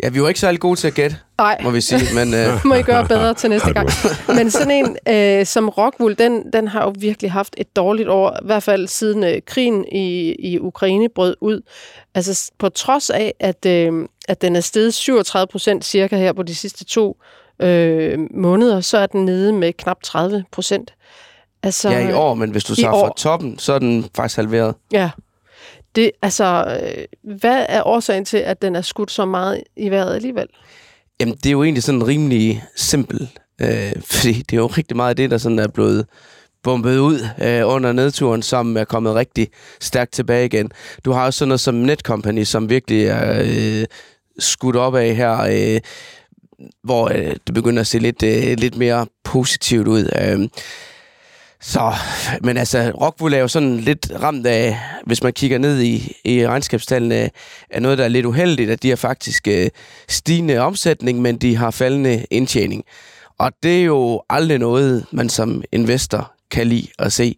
Ja, 0.04 0.10
vi 0.10 0.22
var 0.22 0.28
ikke 0.28 0.40
særlig 0.40 0.60
gode 0.60 0.76
til 0.80 0.88
at 0.88 0.94
gætte, 0.94 1.18
må 1.64 1.70
vi 1.70 1.82
sige. 1.82 2.16
Men, 2.16 2.34
øh... 2.34 2.60
må 2.66 2.76
I 2.76 2.82
gøre 2.82 3.08
bedre 3.08 3.34
til 3.34 3.50
næste 3.50 3.74
gang. 3.74 3.90
Men 4.38 4.52
sådan 4.52 4.72
en 4.72 4.98
øh, 5.08 5.46
som 5.46 5.70
Rockwool, 5.70 6.16
den, 6.18 6.52
den 6.54 6.68
har 6.68 6.84
jo 6.84 6.94
virkelig 7.00 7.32
haft 7.32 7.56
et 7.58 7.76
dårligt 7.76 8.10
år, 8.10 8.32
i 8.32 8.46
hvert 8.46 8.64
fald 8.64 8.88
siden 8.88 9.24
øh, 9.24 9.42
krigen 9.46 9.86
i, 9.92 10.36
i 10.40 10.60
Ukraine 10.60 11.10
brød 11.16 11.36
ud. 11.42 11.62
Altså 12.16 12.52
på 12.60 12.70
trods 12.70 13.10
af, 13.10 13.34
at, 13.40 13.66
øh, 13.66 14.08
at 14.28 14.42
den 14.42 14.56
er 14.56 14.62
steget 14.62 14.94
37 14.94 15.48
procent 15.48 15.86
cirka 15.86 16.18
her 16.18 16.34
på 16.34 16.44
de 16.44 16.56
sidste 16.56 16.86
to 16.86 17.18
øh, 17.60 18.20
måneder, 18.34 18.82
så 18.82 18.98
er 18.98 19.06
den 19.06 19.26
nede 19.26 19.54
med 19.54 19.74
knap 19.74 19.98
30 20.04 20.44
procent. 20.52 20.94
Altså, 21.64 21.90
ja, 21.90 22.10
i 22.10 22.14
år, 22.14 22.34
men 22.34 22.50
hvis 22.50 22.64
du 22.64 22.76
tager 22.76 22.92
fra 22.92 23.14
toppen, 23.18 23.60
så 23.60 23.74
er 23.74 23.80
den 23.80 24.06
faktisk 24.16 24.36
halveret. 24.36 24.76
Ja, 24.92 25.10
det, 25.96 26.12
altså, 26.22 26.80
øh, 26.84 27.36
hvad 27.36 27.66
er 27.70 27.88
årsagen 27.88 28.26
til, 28.26 28.38
at 28.38 28.62
den 28.62 28.76
er 28.76 28.82
skudt 28.82 29.12
så 29.12 29.26
meget 29.26 29.64
i 29.76 29.90
vejret 29.90 30.16
alligevel? 30.16 30.48
Jamen, 31.20 31.36
det 31.36 31.46
er 31.46 31.52
jo 31.52 31.64
egentlig 31.64 31.84
sådan 31.84 32.08
rimelig 32.08 32.64
simpelt, 32.76 33.30
øh, 33.62 33.94
fordi 34.12 34.34
det 34.34 34.54
er 34.54 34.62
jo 34.62 34.68
rigtig 34.68 34.98
meget 34.98 35.10
af 35.10 35.16
det, 35.16 35.32
der 35.32 35.38
sådan 35.38 35.60
er 35.60 35.68
blevet 35.68 36.06
bumpet 36.64 36.98
ud 36.98 37.20
øh, 37.42 37.68
under 37.68 37.92
nedturen, 37.92 38.42
som 38.42 38.78
er 38.78 38.84
kommet 38.84 39.16
rigtig 39.16 39.48
stærkt 39.82 40.14
tilbage 40.14 40.46
igen. 40.46 40.72
Du 41.06 41.12
har 41.12 41.26
også 41.26 41.38
sådan 41.38 41.48
noget 41.48 41.60
som 41.60 41.76
Netcompany, 41.76 42.44
som 42.44 42.70
virkelig 42.70 43.06
er 43.06 43.42
øh, 43.46 43.86
skudt 44.40 44.76
op 44.76 44.96
af 44.96 45.16
her, 45.16 45.42
øh, 45.42 45.80
hvor 46.84 47.10
øh, 47.10 47.36
det 47.48 47.54
begynder 47.54 47.82
at 47.82 47.88
se 47.88 48.00
lidt, 48.00 48.24
øh, 48.24 48.58
lidt 48.58 48.78
mere 48.78 49.06
positivt 49.24 49.88
ud. 49.88 50.10
Øh, 50.22 50.50
så, 51.62 51.94
men 52.42 52.58
altså, 52.58 52.92
Rockwool 53.02 53.34
er 53.34 53.38
jo 53.38 53.48
sådan 53.48 53.78
lidt 53.78 54.12
ramt 54.22 54.48
af, 54.48 54.80
hvis 55.06 55.24
man 55.24 55.34
kigger 55.34 55.58
ned 55.58 55.82
i, 55.82 56.16
i 56.26 56.48
regnskabstallene, 56.48 57.30
er 57.70 57.80
noget, 57.80 57.98
der 57.98 58.04
er 58.04 58.08
lidt 58.08 58.26
uheldigt, 58.26 58.70
at 58.70 58.84
de 58.84 58.90
har 58.90 58.96
faktisk 58.96 59.48
øh, 59.48 59.70
stigende 60.10 60.58
omsætning, 60.58 61.22
men 61.22 61.38
de 61.38 61.56
har 61.56 61.72
faldende 61.72 62.26
indtjening. 62.32 62.84
Og 63.38 63.52
det 63.64 63.82
er 63.82 63.84
jo 63.84 64.24
aldrig 64.30 64.60
noget, 64.60 65.06
man 65.12 65.30
som 65.30 65.64
investor 65.72 66.32
kan 66.52 66.68
lide 66.68 66.88
at 67.00 67.14
se. 67.14 67.36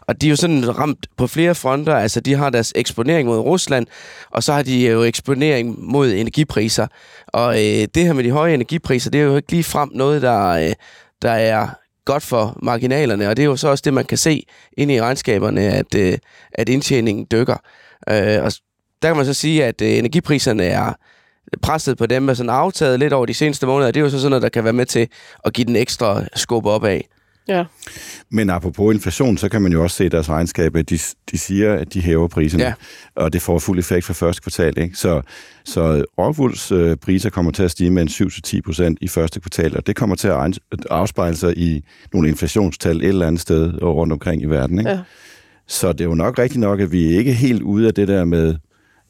Og 0.00 0.20
de 0.20 0.26
er 0.26 0.30
jo 0.30 0.36
sådan 0.36 0.78
ramt 0.78 1.06
på 1.16 1.26
flere 1.26 1.54
fronter. 1.54 1.96
Altså, 1.96 2.20
de 2.20 2.34
har 2.34 2.50
deres 2.50 2.72
eksponering 2.76 3.28
mod 3.28 3.38
Rusland, 3.38 3.86
og 4.30 4.42
så 4.42 4.52
har 4.52 4.62
de 4.62 4.90
jo 4.90 5.02
eksponering 5.02 5.90
mod 5.90 6.12
energipriser. 6.12 6.86
Og 7.26 7.54
øh, 7.54 7.88
det 7.94 8.04
her 8.04 8.12
med 8.12 8.24
de 8.24 8.30
høje 8.30 8.54
energipriser, 8.54 9.10
det 9.10 9.20
er 9.20 9.24
jo 9.24 9.36
ikke 9.36 9.52
lige 9.52 9.64
frem 9.64 9.90
noget, 9.94 10.22
der, 10.22 10.48
øh, 10.48 10.72
der 11.22 11.30
er 11.30 11.68
godt 12.06 12.22
for 12.22 12.58
marginalerne, 12.62 13.28
og 13.28 13.36
det 13.36 13.42
er 13.42 13.46
jo 13.46 13.56
så 13.56 13.68
også 13.68 13.82
det, 13.84 13.94
man 13.94 14.04
kan 14.04 14.18
se 14.18 14.46
ind 14.76 14.90
i 14.90 15.00
regnskaberne, 15.00 15.60
at, 15.60 15.94
øh, 15.94 16.18
at 16.52 16.68
indtjeningen 16.68 17.26
dykker. 17.32 17.56
Øh, 18.10 18.44
og 18.44 18.52
der 19.02 19.08
kan 19.08 19.16
man 19.16 19.26
så 19.26 19.34
sige, 19.34 19.64
at 19.64 19.82
øh, 19.82 19.88
energipriserne 19.88 20.64
er 20.64 20.92
presset 21.62 21.98
på 21.98 22.06
dem, 22.06 22.28
er 22.28 22.34
sådan 22.34 22.50
aftaget 22.50 22.98
lidt 22.98 23.12
over 23.12 23.26
de 23.26 23.34
seneste 23.34 23.66
måneder. 23.66 23.90
Det 23.90 24.00
er 24.00 24.04
jo 24.04 24.10
så 24.10 24.18
sådan 24.18 24.30
noget, 24.30 24.42
der 24.42 24.48
kan 24.48 24.64
være 24.64 24.72
med 24.72 24.86
til 24.86 25.08
at 25.44 25.52
give 25.52 25.64
den 25.64 25.76
ekstra 25.76 26.22
skub 26.34 26.66
opad. 26.66 27.00
Ja. 27.48 27.64
Men 28.30 28.50
apropos 28.50 28.94
inflation, 28.94 29.38
så 29.38 29.48
kan 29.48 29.62
man 29.62 29.72
jo 29.72 29.82
også 29.82 29.96
se 29.96 30.06
i 30.06 30.08
deres 30.08 30.28
regnskab, 30.28 30.76
at 30.76 30.90
de, 30.90 30.98
de 31.30 31.38
siger, 31.38 31.74
at 31.74 31.94
de 31.94 32.00
hæver 32.00 32.28
priserne, 32.28 32.64
Ja. 32.64 32.72
og 33.14 33.32
det 33.32 33.42
får 33.42 33.58
fuld 33.58 33.78
effekt 33.78 34.04
for 34.04 34.12
første 34.12 34.42
kvartal. 34.42 34.78
Ikke? 34.78 34.96
Så, 34.96 35.22
så 35.64 36.04
Rockwools 36.18 36.72
øh, 36.72 36.96
priser 36.96 37.30
kommer 37.30 37.52
til 37.52 37.62
at 37.62 37.70
stige 37.70 37.90
med 37.90 38.02
en 38.02 38.08
7-10 38.08 38.60
procent 38.64 38.98
i 39.00 39.08
første 39.08 39.40
kvartal, 39.40 39.76
og 39.76 39.86
det 39.86 39.96
kommer 39.96 40.16
til 40.16 40.28
at 40.28 40.58
afspejle 40.90 41.36
sig 41.36 41.58
i 41.58 41.84
nogle 42.12 42.28
inflationstal 42.28 42.96
et 42.96 43.04
eller 43.04 43.26
andet 43.26 43.40
sted 43.40 43.82
rundt 43.82 44.12
omkring 44.12 44.42
i 44.42 44.46
verden. 44.46 44.78
Ikke? 44.78 44.90
Ja. 44.90 44.98
Så 45.66 45.92
det 45.92 46.00
er 46.00 46.04
jo 46.04 46.14
nok 46.14 46.38
rigtigt 46.38 46.60
nok, 46.60 46.80
at 46.80 46.92
vi 46.92 47.14
er 47.14 47.18
ikke 47.18 47.32
helt 47.32 47.62
ude 47.62 47.86
af 47.86 47.94
det 47.94 48.08
der 48.08 48.24
med, 48.24 48.54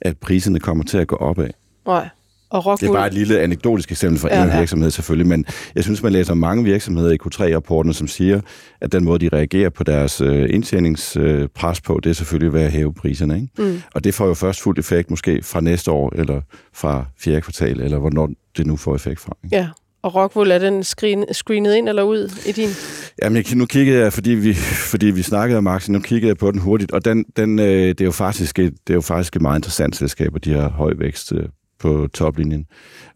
at 0.01 0.19
priserne 0.19 0.61
kommer 0.61 0.85
til 0.85 0.99
at 0.99 1.07
gå 1.07 1.17
opad. 1.17 1.49
Nej. 1.87 2.09
Og 2.51 2.63
Det 2.63 2.67
er 2.67 2.71
Rockwool, 2.71 2.97
bare 2.97 3.07
et 3.07 3.15
lille 3.15 3.41
anekdotisk 3.41 3.91
eksempel 3.91 4.21
fra 4.21 4.29
Ja, 4.29 4.43
en 4.43 4.49
ja. 4.49 4.59
virksomhed 4.59 4.91
selvfølgelig, 4.91 5.27
men 5.27 5.45
jeg 5.75 5.85
synes, 5.85 6.03
man 6.03 6.13
læser 6.13 6.35
mange 6.35 6.65
virksomheder 6.65 7.11
i 7.11 7.19
Q3-rapporten, 7.25 7.93
som 7.93 8.09
siger, 8.09 8.41
at 8.81 8.93
den 8.93 9.05
måde, 9.05 9.19
de 9.31 9.37
reagerer 9.37 9.71
på 9.71 9.85
deres 9.85 10.21
øh, 10.21 10.55
indtjeningspres 10.55 11.81
på, 11.81 12.01
det 12.05 12.11
er 12.11 12.15
selvfølgelig 12.15 12.53
ved 12.53 12.61
at 12.61 12.73
hæve 12.73 12.95
priserne. 12.95 13.35
Ikke? 13.35 13.49
Mm. 13.59 13.83
Og 13.95 14.05
det 14.05 14.15
får 14.15 14.27
jo 14.27 14.35
først 14.35 14.61
fuld 14.61 14.79
effekt 14.79 15.11
måske 15.11 15.41
fra 15.43 15.61
næste 15.61 15.91
år, 15.91 16.13
eller 16.17 16.41
fra 16.75 17.05
fjerde 17.19 17.41
kvartal, 17.41 17.81
eller 17.81 17.99
hvornår 17.99 18.31
det 18.57 18.67
nu 18.67 18.77
får 18.77 18.95
effekt 18.95 19.21
fra. 19.21 19.37
Ikke? 19.45 19.57
Ja. 19.57 19.69
Og 20.03 20.15
Rockwool, 20.15 20.51
er 20.51 20.59
den 20.59 20.85
screen, 20.85 21.25
screenet 21.33 21.75
ind 21.75 21.89
eller 21.89 22.03
ud 22.03 22.31
i 22.47 22.53
din? 22.53 22.69
Jamen, 23.23 23.37
jeg, 23.37 23.57
nu 23.57 23.67
kiggede 23.67 23.99
jeg, 23.99 24.13
fordi 24.13 24.31
vi, 24.31 24.55
fordi 24.93 25.07
vi 25.07 25.23
snakkede 25.23 25.59
om 25.59 25.67
aktien, 25.67 25.93
nu 25.93 26.01
kiggede 26.01 26.29
jeg 26.29 26.37
på 26.37 26.51
den 26.51 26.61
hurtigt, 26.61 26.93
og 26.93 27.05
den, 27.05 27.25
den, 27.37 27.59
øh, 27.59 27.89
det, 27.89 28.01
er 28.01 28.05
jo 28.05 28.11
faktisk 28.11 28.59
et, 28.59 28.73
det 28.87 28.93
er 28.93 28.95
jo 28.95 29.01
faktisk 29.01 29.37
et 29.37 29.43
meget 29.43 29.59
interessant 29.59 29.97
selskab, 29.97 30.35
og 30.35 30.45
de 30.45 30.53
har 30.53 30.69
høj 30.69 30.93
vækst 30.99 31.33
øh, 31.33 31.49
på 31.87 32.09
toplinjen. 32.15 32.67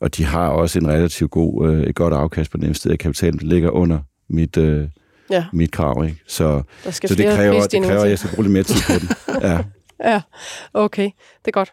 Og 0.01 0.17
de 0.17 0.25
har 0.25 0.49
også 0.49 0.79
en 0.79 0.89
relativt 0.89 1.31
god, 1.31 1.69
øh, 1.69 1.83
et 1.83 1.95
godt 1.95 2.15
afkast 2.15 2.51
på 2.51 2.57
den 2.57 2.65
investerede 2.65 2.97
kapital, 2.97 3.33
det 3.33 3.43
ligger 3.43 3.71
under 3.71 3.99
mit, 4.29 4.57
øh, 4.57 4.89
Ja. 5.31 5.45
mit 5.53 5.71
krav. 5.71 6.05
Ikke? 6.05 6.17
Så, 6.27 6.63
Der 6.85 6.91
så 6.91 7.15
det 7.15 7.35
kræver, 7.37 7.67
det 7.67 7.83
kræver, 7.83 8.03
at 8.03 8.11
jeg 8.11 8.19
skal 8.19 8.31
bruge 8.35 8.45
lidt 8.45 8.53
mere 8.53 8.63
tid 8.63 8.77
på 8.87 8.93
den. 9.01 9.09
Ja. 9.51 9.59
Ja, 10.13 10.21
okay. 10.75 11.05
Det 11.45 11.47
er 11.47 11.51
godt. 11.51 11.73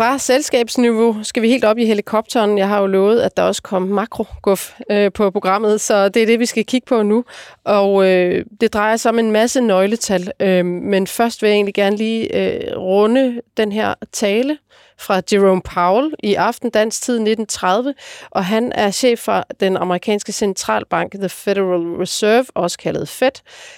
Fra 0.00 0.18
selskabsniveau 0.18 1.16
skal 1.22 1.42
vi 1.42 1.48
helt 1.48 1.64
op 1.64 1.78
i 1.78 1.84
helikopteren. 1.84 2.58
Jeg 2.58 2.68
har 2.68 2.80
jo 2.80 2.86
lovet, 2.86 3.20
at 3.20 3.36
der 3.36 3.42
også 3.42 3.62
kom 3.62 3.82
makroguf 3.82 4.72
øh, 4.90 5.12
på 5.12 5.30
programmet, 5.30 5.80
så 5.80 6.08
det 6.08 6.22
er 6.22 6.26
det, 6.26 6.38
vi 6.38 6.46
skal 6.46 6.64
kigge 6.64 6.86
på 6.86 7.02
nu. 7.02 7.24
Og 7.64 8.06
øh, 8.06 8.44
det 8.60 8.72
drejer 8.72 8.96
sig 8.96 9.08
om 9.08 9.18
en 9.18 9.30
masse 9.30 9.60
nøgletal, 9.60 10.32
øh, 10.40 10.64
men 10.66 11.06
først 11.06 11.42
vil 11.42 11.48
jeg 11.48 11.54
egentlig 11.54 11.74
gerne 11.74 11.96
lige 11.96 12.36
øh, 12.36 12.76
runde 12.78 13.40
den 13.56 13.72
her 13.72 13.94
tale 14.12 14.58
fra 15.00 15.20
Jerome 15.32 15.62
Powell 15.62 16.14
i 16.22 16.34
aften 16.34 16.70
dansk 16.70 17.02
tid 17.02 17.14
1930, 17.14 17.94
og 18.30 18.44
han 18.44 18.72
er 18.72 18.90
chef 18.90 19.18
for 19.18 19.44
den 19.60 19.76
amerikanske 19.76 20.32
centralbank 20.32 21.12
The 21.12 21.28
Federal 21.28 21.80
Reserve, 22.00 22.46
også 22.54 22.78
kaldet 22.78 23.08
Fed. 23.08 23.30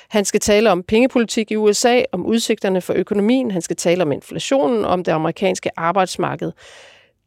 Han 0.08 0.24
skal 0.24 0.40
tale 0.40 0.70
om 0.70 0.82
pengepolitik 0.82 1.50
i 1.50 1.56
USA, 1.56 2.02
om 2.12 2.26
udsigterne 2.26 2.80
for 2.80 2.92
økonomien, 2.96 3.50
han 3.50 3.62
skal 3.62 3.76
tale 3.76 4.02
om 4.02 4.12
inflationen, 4.12 4.84
om 4.84 5.04
det 5.04 5.12
amerikanske 5.12 5.70
arbejdsmarked. 5.76 6.52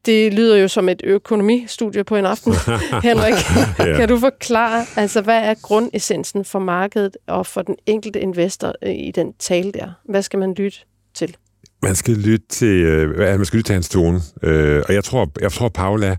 Det 0.05 0.33
lyder 0.33 0.57
jo 0.57 0.67
som 0.67 0.89
et 0.89 1.01
økonomistudie 1.03 2.03
på 2.03 2.15
en 2.15 2.25
aften. 2.25 2.53
Henrik, 3.03 3.33
Ja. 3.79 3.95
kan 3.97 4.09
du 4.09 4.19
forklare, 4.19 4.85
altså 4.97 5.21
hvad 5.21 5.37
er 5.43 5.53
grundessensen 5.61 6.45
for 6.45 6.59
markedet 6.59 7.17
og 7.27 7.45
for 7.45 7.61
den 7.61 7.75
enkelte 7.85 8.19
investor 8.19 8.73
i 8.85 9.11
den 9.11 9.33
tale 9.39 9.71
der? 9.71 9.91
Hvad 10.03 10.21
skal 10.21 10.39
man 10.39 10.53
lytte 10.53 10.77
til? 11.13 11.35
Man 11.83 11.95
skal 11.95 12.13
lytte 12.13 12.45
til, 12.49 12.83
øh, 12.83 13.17
man 13.17 13.45
skal 13.45 13.57
lytte 13.57 13.67
til 13.67 13.73
hans 13.73 13.89
tone. 13.89 14.21
Øh, 14.43 14.83
og 14.87 14.93
jeg 14.93 15.03
tror, 15.03 15.31
jeg 15.41 15.51
tror, 15.51 15.69
Paula, 15.69 16.15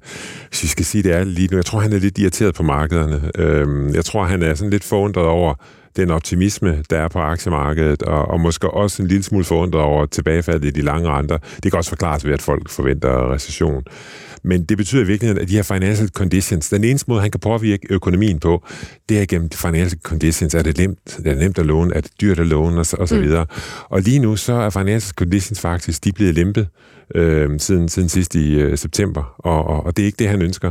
hvis 0.48 0.62
vi 0.62 0.68
skal 0.68 0.84
sige 0.84 1.02
det 1.02 1.12
er 1.12 1.24
lige 1.24 1.48
nu, 1.50 1.56
jeg 1.56 1.64
tror, 1.64 1.80
han 1.80 1.92
er 1.92 1.98
lidt 1.98 2.18
irriteret 2.18 2.54
på 2.54 2.62
markederne. 2.62 3.30
Øh, 3.34 3.94
jeg 3.94 4.04
tror, 4.04 4.24
han 4.24 4.42
er 4.42 4.54
sådan 4.54 4.70
lidt 4.70 4.84
forundret 4.84 5.24
over 5.24 5.54
den 5.96 6.10
optimisme, 6.10 6.82
der 6.90 6.98
er 6.98 7.08
på 7.08 7.18
aktiemarkedet, 7.18 8.02
og, 8.02 8.28
og 8.28 8.40
måske 8.40 8.70
også 8.70 9.02
en 9.02 9.08
lille 9.08 9.22
smule 9.22 9.44
forundret 9.44 9.82
over 9.82 10.06
tilbagefaldet 10.06 10.64
i 10.64 10.70
de 10.70 10.82
lange 10.82 11.08
renter. 11.08 11.38
Det 11.62 11.72
kan 11.72 11.74
også 11.78 11.90
forklares 11.90 12.24
ved, 12.24 12.32
at 12.32 12.42
folk 12.42 12.70
forventer 12.70 13.32
recession. 13.32 13.82
Men 14.42 14.64
det 14.64 14.76
betyder 14.76 15.02
i 15.02 15.06
virkeligheden, 15.06 15.42
at 15.42 15.48
de 15.48 15.54
her 15.54 15.62
financial 15.62 16.08
conditions, 16.08 16.68
den 16.68 16.84
eneste 16.84 17.10
måde, 17.10 17.20
han 17.20 17.30
kan 17.30 17.40
påvirke 17.40 17.86
økonomien 17.90 18.38
på, 18.38 18.64
det 19.08 19.20
er 19.20 19.26
gennem 19.26 19.50
financial 19.50 20.00
conditions. 20.02 20.54
Er 20.54 20.62
det 20.62 20.78
nemt, 20.78 21.18
er 21.18 21.22
det 21.22 21.38
nemt 21.38 21.58
at 21.58 21.66
låne, 21.66 21.94
er 21.94 22.00
det 22.00 22.10
dyrt 22.20 22.38
at 22.40 22.46
låne, 22.46 22.78
og 22.80 22.86
så, 22.86 22.96
og 22.96 23.08
så 23.08 23.14
Mm. 23.16 23.22
videre. 23.22 23.46
Og 23.88 24.00
lige 24.00 24.18
nu, 24.18 24.36
så 24.36 24.52
er 24.52 24.70
financial 24.70 25.14
conditions 25.14 25.60
faktisk, 25.60 26.04
de 26.04 26.08
er 26.08 26.12
blevet 26.12 26.34
lempet 26.34 26.68
øh, 27.14 27.60
siden, 27.60 27.88
siden 27.88 28.08
sidst 28.08 28.34
i 28.34 28.54
øh, 28.54 28.78
september, 28.78 29.34
og, 29.38 29.66
og, 29.66 29.86
og 29.86 29.96
det 29.96 30.02
er 30.02 30.06
ikke 30.06 30.18
det, 30.18 30.28
han 30.28 30.42
ønsker. 30.42 30.70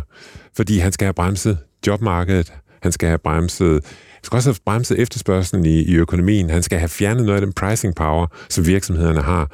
Fordi 0.55 0.77
han 0.77 0.91
skal 0.91 1.05
have 1.05 1.13
bremset 1.13 1.57
jobmarkedet, 1.87 2.53
han 2.81 2.91
skal 2.91 3.07
have 3.07 3.19
bremset 3.23 3.79
skal 4.25 4.35
også 4.35 4.49
have 4.49 4.57
bremset 4.65 4.99
efterspørgselen 4.99 5.65
i, 5.65 5.81
i 5.81 5.95
økonomien. 5.95 6.49
Han 6.49 6.63
skal 6.63 6.79
have 6.79 6.89
fjernet 6.89 7.25
noget 7.25 7.41
af 7.41 7.45
den 7.45 7.53
pricing 7.53 7.95
power, 7.95 8.27
som 8.49 8.67
virksomhederne 8.67 9.21
har. 9.21 9.51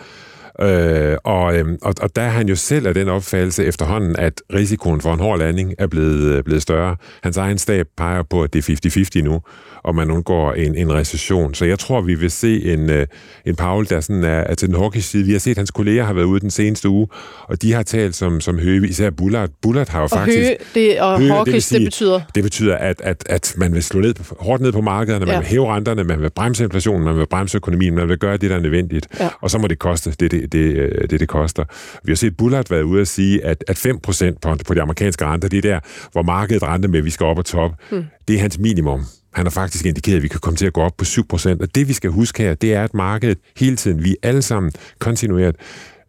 Øh, 0.62 1.18
og, 1.24 1.56
øh, 1.58 1.66
og, 1.82 1.94
og 2.02 2.16
der 2.16 2.22
er 2.22 2.30
han 2.30 2.50
jo 2.50 2.56
selv 2.56 2.88
af 2.88 2.94
den 2.94 3.08
opfattelse 3.10 3.66
efterhånden, 3.66 4.16
at 4.16 4.42
risikoen 4.54 5.02
for 5.02 5.14
en 5.14 5.20
hård 5.20 5.40
landing 5.40 5.74
er 5.78 5.88
blevet, 5.88 6.22
øh, 6.24 6.44
blevet 6.44 6.62
større. 6.62 6.96
Hans 7.24 7.38
egen 7.38 7.58
stab 7.58 7.88
peger 7.98 8.24
på, 8.30 8.44
at 8.44 8.54
det 8.54 8.70
er 8.70 8.74
50-50 9.20 9.24
nu, 9.24 9.42
og 9.84 9.96
man 9.96 10.12
undgår 10.12 10.54
en, 10.54 10.76
en 10.76 10.94
recession. 10.94 11.54
Så 11.54 11.66
jeg 11.66 11.80
tror, 11.80 12.02
vi 12.02 12.16
vil 12.16 12.32
se 12.32 12.74
en, 12.74 12.90
øh, 12.90 13.08
en 13.46 13.56
Paul, 13.56 13.86
der 13.90 14.00
sådan 14.02 14.24
er, 14.24 14.28
er 14.30 14.56
til 14.56 14.68
den 14.68 14.76
hawkish 14.78 15.10
side. 15.10 15.26
Vi 15.26 15.32
har 15.32 15.40
set, 15.40 15.52
at 15.52 15.58
hans 15.58 15.72
kolleger 15.72 16.04
har 16.04 16.14
været 16.14 16.26
ude 16.26 16.40
den 16.40 16.52
seneste 16.52 16.90
uge, 16.90 17.08
og 17.44 17.62
de 17.62 17.74
har 17.74 17.84
talt 17.84 18.16
som, 18.16 18.42
som 18.42 18.60
Høge, 18.60 18.88
især 18.88 19.10
Bullard. 19.10 19.50
Bullard 19.62 19.90
har 19.90 20.00
jo 20.00 20.04
Og 20.04 20.10
faktisk... 20.10 20.38
høge, 20.38 20.58
det, 20.76 21.02
og 21.02 21.20
Høge, 21.20 21.34
det 21.46 21.64
sige- 21.64 21.80
det 21.80 21.86
betyder... 21.86 22.22
Det 22.36 22.44
betyder, 22.44 22.76
at, 22.78 23.02
at, 23.04 23.24
at 23.26 23.54
man 23.58 23.74
vil 23.74 23.84
slå 23.84 24.02
ned, 24.02 24.14
på- 24.14 24.36
hårdt 24.40 24.62
ned 24.62 24.72
på 24.72 24.82
markederne, 24.82 25.26
man 25.26 25.34
Ja. 25.34 25.40
vil 25.40 25.48
hæve 25.48 25.76
renterne, 25.76 26.04
man 26.04 26.22
vil 26.22 26.30
bremse 26.30 26.64
inflationen, 26.64 27.04
man 27.06 27.18
vil 27.18 27.26
bremse 27.30 27.58
økonomien, 27.58 27.96
man 27.96 28.10
vil 28.10 28.18
gøre 28.18 28.38
det, 28.38 28.50
der 28.50 28.56
er 28.56 28.60
nødvendigt. 28.60 29.08
Ja. 29.20 29.30
Og 29.42 29.50
så 29.52 29.58
må 29.58 29.68
det 29.68 29.80
koste 29.80 30.12
det, 30.20 30.32
det, 30.32 30.51
det, 30.52 30.76
øh, 30.76 31.10
det, 31.10 31.20
det 31.20 31.28
koster. 31.28 31.64
Vi 32.04 32.12
har 32.12 32.16
set 32.16 32.38
Bullard 32.38 32.70
være 32.70 32.86
ude 32.86 33.02
at 33.02 33.08
sige, 33.08 33.46
at, 33.46 33.64
at 33.68 33.86
5% 33.86 34.38
på, 34.42 34.56
på 34.68 34.74
de 34.74 34.82
amerikanske 34.82 35.26
renter, 35.26 35.48
det 35.48 35.58
er 35.58 35.62
der, 35.62 35.80
hvor 36.12 36.22
markedet 36.22 36.64
renter 36.64 36.90
med, 36.90 37.00
at 37.00 37.06
vi 37.06 37.10
skal 37.10 37.26
op 37.26 37.38
og 37.38 37.46
top, 37.46 37.72
hmm. 37.90 38.04
det 38.28 38.36
er 38.36 38.40
hans 38.40 38.60
minimum. 38.60 39.06
Han 39.34 39.46
har 39.46 39.52
faktisk 39.52 39.86
indikeret, 39.86 40.16
at 40.16 40.24
vi 40.24 40.28
kan 40.28 40.40
komme 40.40 40.58
til 40.58 40.66
at 40.66 40.74
gå 40.74 40.82
op 40.82 40.98
på 40.98 41.04
7%. 41.04 41.62
Og 41.62 41.76
det, 41.76 41.88
vi 41.88 41.94
skal 41.94 42.10
huske 42.10 42.44
her, 42.44 42.54
det 42.54 42.74
er, 42.74 42.84
at 42.84 42.94
markedet 42.94 43.38
hele 43.58 43.76
tiden, 43.76 44.04
vi 44.04 44.12
er 44.12 44.28
alle 44.28 44.42
sammen 44.42 44.72
kontinuert 45.00 45.56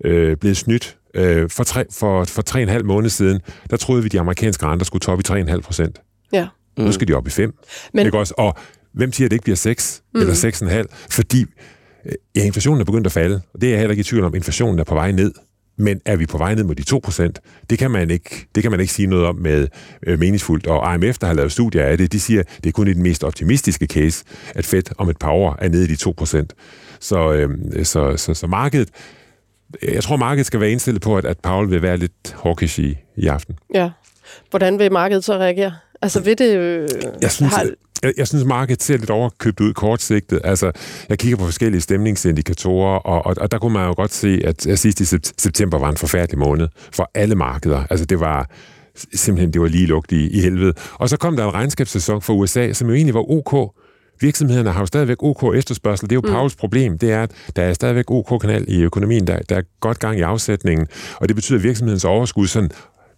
øh, 0.05 0.37
blevet 0.37 0.57
snydt. 0.57 0.97
Øh, 1.15 1.51
for, 1.51 1.65
tre, 1.65 1.85
for, 1.93 2.25
for 2.25 2.43
tre 2.43 2.59
og 2.59 2.63
en 2.63 2.69
halv 2.69 2.85
måned 2.85 3.11
siden, 3.11 3.41
der 3.71 3.77
troede 3.77 4.03
vi, 4.03 4.07
at 4.07 4.13
de 4.13 4.21
amerikanske 4.21 4.67
renter 4.67 4.85
skulle 4.87 5.01
toppe 5.01 5.39
i 5.39 5.43
3,5 5.43 5.61
procent. 5.61 6.01
Ja. 6.33 6.49
Mm. 6.79 6.85
Nu 6.85 6.93
skal 6.93 7.09
de 7.09 7.15
op 7.15 7.27
i 7.27 7.31
5. 7.31 7.55
Men-. 7.95 8.07
Ikke 8.07 8.19
også? 8.19 8.35
Og 8.39 8.57
hvem 8.95 9.13
siger, 9.13 9.27
at 9.27 9.31
det 9.31 9.35
ikke 9.35 9.45
bliver 9.45 9.57
6 9.57 10.03
mm. 10.15 10.21
eller 10.21 10.35
6,5? 10.89 11.07
Fordi 11.11 11.47
ja, 12.37 12.45
inflationen 12.45 12.81
er 12.81 12.85
begyndt 12.85 13.07
at 13.07 13.13
falde, 13.13 13.41
og 13.55 13.61
det 13.61 13.67
er 13.67 13.71
jeg 13.71 13.79
heller 13.79 13.93
ikke 13.93 14.01
i 14.01 14.05
tvivl 14.05 14.25
om. 14.25 14.35
Inflationen 14.35 14.79
er 14.79 14.85
på 14.85 14.95
vej 14.95 15.13
ned. 15.13 15.33
Men 15.77 16.01
er 16.05 16.17
vi 16.17 16.27
på 16.27 16.39
vej 16.39 16.55
ned 16.55 16.65
mod 16.65 16.75
de 16.75 16.85
2%? 17.37 17.65
Det 17.71 17.79
kan 17.79 17.91
man 17.91 18.11
ikke, 18.11 18.47
det 18.55 18.63
kan 18.63 18.71
man 18.71 18.81
ikke 18.81 18.93
sige 18.93 19.07
noget 19.07 19.27
om 19.27 19.37
med 19.37 19.69
øh, 20.07 20.19
meningsfuldt. 20.19 20.67
Og 20.67 20.95
IMF, 20.95 21.19
der 21.19 21.27
har 21.27 21.35
lavet 21.35 21.53
studier 21.53 21.85
af 21.85 21.99
det, 21.99 22.13
de 22.13 22.21
siger, 22.21 22.43
det 22.43 22.67
er 22.67 22.73
kun 22.73 22.89
i 22.89 22.93
den 22.93 23.03
mest 23.03 23.25
optimistiske 23.25 23.87
case, 23.87 24.25
at 24.55 24.67
Fed 24.67 24.83
om 24.99 25.09
et 25.09 25.19
par 25.19 25.31
år 25.31 25.57
er 25.59 25.69
nede 25.69 25.85
i 25.85 25.87
de 25.87 26.11
2%. 26.11 26.47
Så, 27.01 27.33
øh, 27.33 27.85
så, 27.85 28.17
så, 28.17 28.35
så 28.35 28.47
markedet, 28.47 28.89
jeg 29.83 30.03
tror, 30.03 30.17
markedet 30.17 30.47
skal 30.47 30.61
være 30.61 30.71
indstillet 30.71 31.03
på, 31.03 31.17
at, 31.17 31.25
at 31.25 31.39
Paul 31.39 31.71
vil 31.71 31.83
være 31.83 31.97
lidt 31.97 32.37
hawkish 32.43 32.81
i, 32.81 32.97
i 33.17 33.27
aften. 33.27 33.59
Ja. 33.75 33.91
Hvordan 34.51 34.79
vil 34.79 34.93
markedet 34.93 35.25
så 35.25 35.39
reagere? 35.39 35.73
Altså 36.03 36.21
vil 36.21 36.39
det... 36.39 36.57
Øh, 36.57 36.89
Jeg 37.23 37.33
synes, 37.33 37.55
har, 37.55 37.67
jeg, 38.03 38.13
jeg 38.17 38.29
synes, 38.29 38.45
markedet 38.45 38.83
ser 38.83 38.97
lidt 38.97 39.11
overkøbt 39.11 39.61
ud 39.61 39.73
kortsigtet. 39.73 40.41
Altså, 40.45 40.73
jeg 41.09 41.19
kigger 41.19 41.37
på 41.37 41.45
forskellige 41.45 41.81
stemningsindikatorer, 41.81 42.99
og, 42.99 43.27
og, 43.27 43.35
og 43.41 43.51
der 43.53 43.59
kunne 43.59 43.73
man 43.73 43.87
jo 43.87 43.95
godt 43.97 44.13
se, 44.13 44.41
at, 44.45 44.67
at 44.67 44.79
sidst 44.79 45.01
i 45.01 45.05
sept- 45.05 45.33
september 45.39 45.79
var 45.79 45.91
en 45.91 45.97
forfærdelig 45.97 46.39
måned 46.39 46.69
for 46.93 47.11
alle 47.15 47.35
markeder. 47.35 47.85
Altså, 47.91 48.07
det 48.07 48.21
var 48.21 48.51
simpelthen, 49.15 49.53
det 49.53 49.61
var 49.61 49.69
lige 49.69 49.87
lugt 49.87 50.13
i, 50.13 50.31
i 50.31 50.41
helvede. 50.41 50.73
Og 50.95 51.09
så 51.09 51.17
kom 51.17 51.37
der 51.37 51.45
en 51.45 51.55
regnskabssæson 51.55 52.23
for 52.23 52.33
USA, 52.35 52.73
som 52.73 52.89
jo 52.89 52.95
egentlig 52.95 53.15
var 53.15 53.31
ok. 53.31 53.73
Virksomhederne 54.21 54.71
har 54.71 54.81
jo 54.81 54.87
stadigvæk 54.87 55.23
OK 55.23 55.55
efterspørgsel. 55.55 56.11
Det 56.11 56.17
er 56.17 56.21
jo 56.25 56.29
mm. 56.29 56.35
Pauls 56.35 56.57
problem. 56.57 56.99
Det 56.99 57.13
er, 57.13 57.23
at 57.23 57.31
der 57.57 57.63
er 57.63 57.73
stadigvæk 57.73 58.11
OK-kanal 58.11 58.65
i 58.69 58.83
økonomien. 58.83 59.27
Der, 59.27 59.39
der 59.49 59.57
er 59.57 59.63
godt 59.81 59.99
gang 59.99 60.19
i 60.19 60.21
afsætningen. 60.21 60.87
Og 61.17 61.29
det 61.29 61.37
betyder, 61.37 61.59
at 61.59 61.63
virksomhedens 61.63 62.05
overskud 62.05 62.47
sådan 62.47 62.71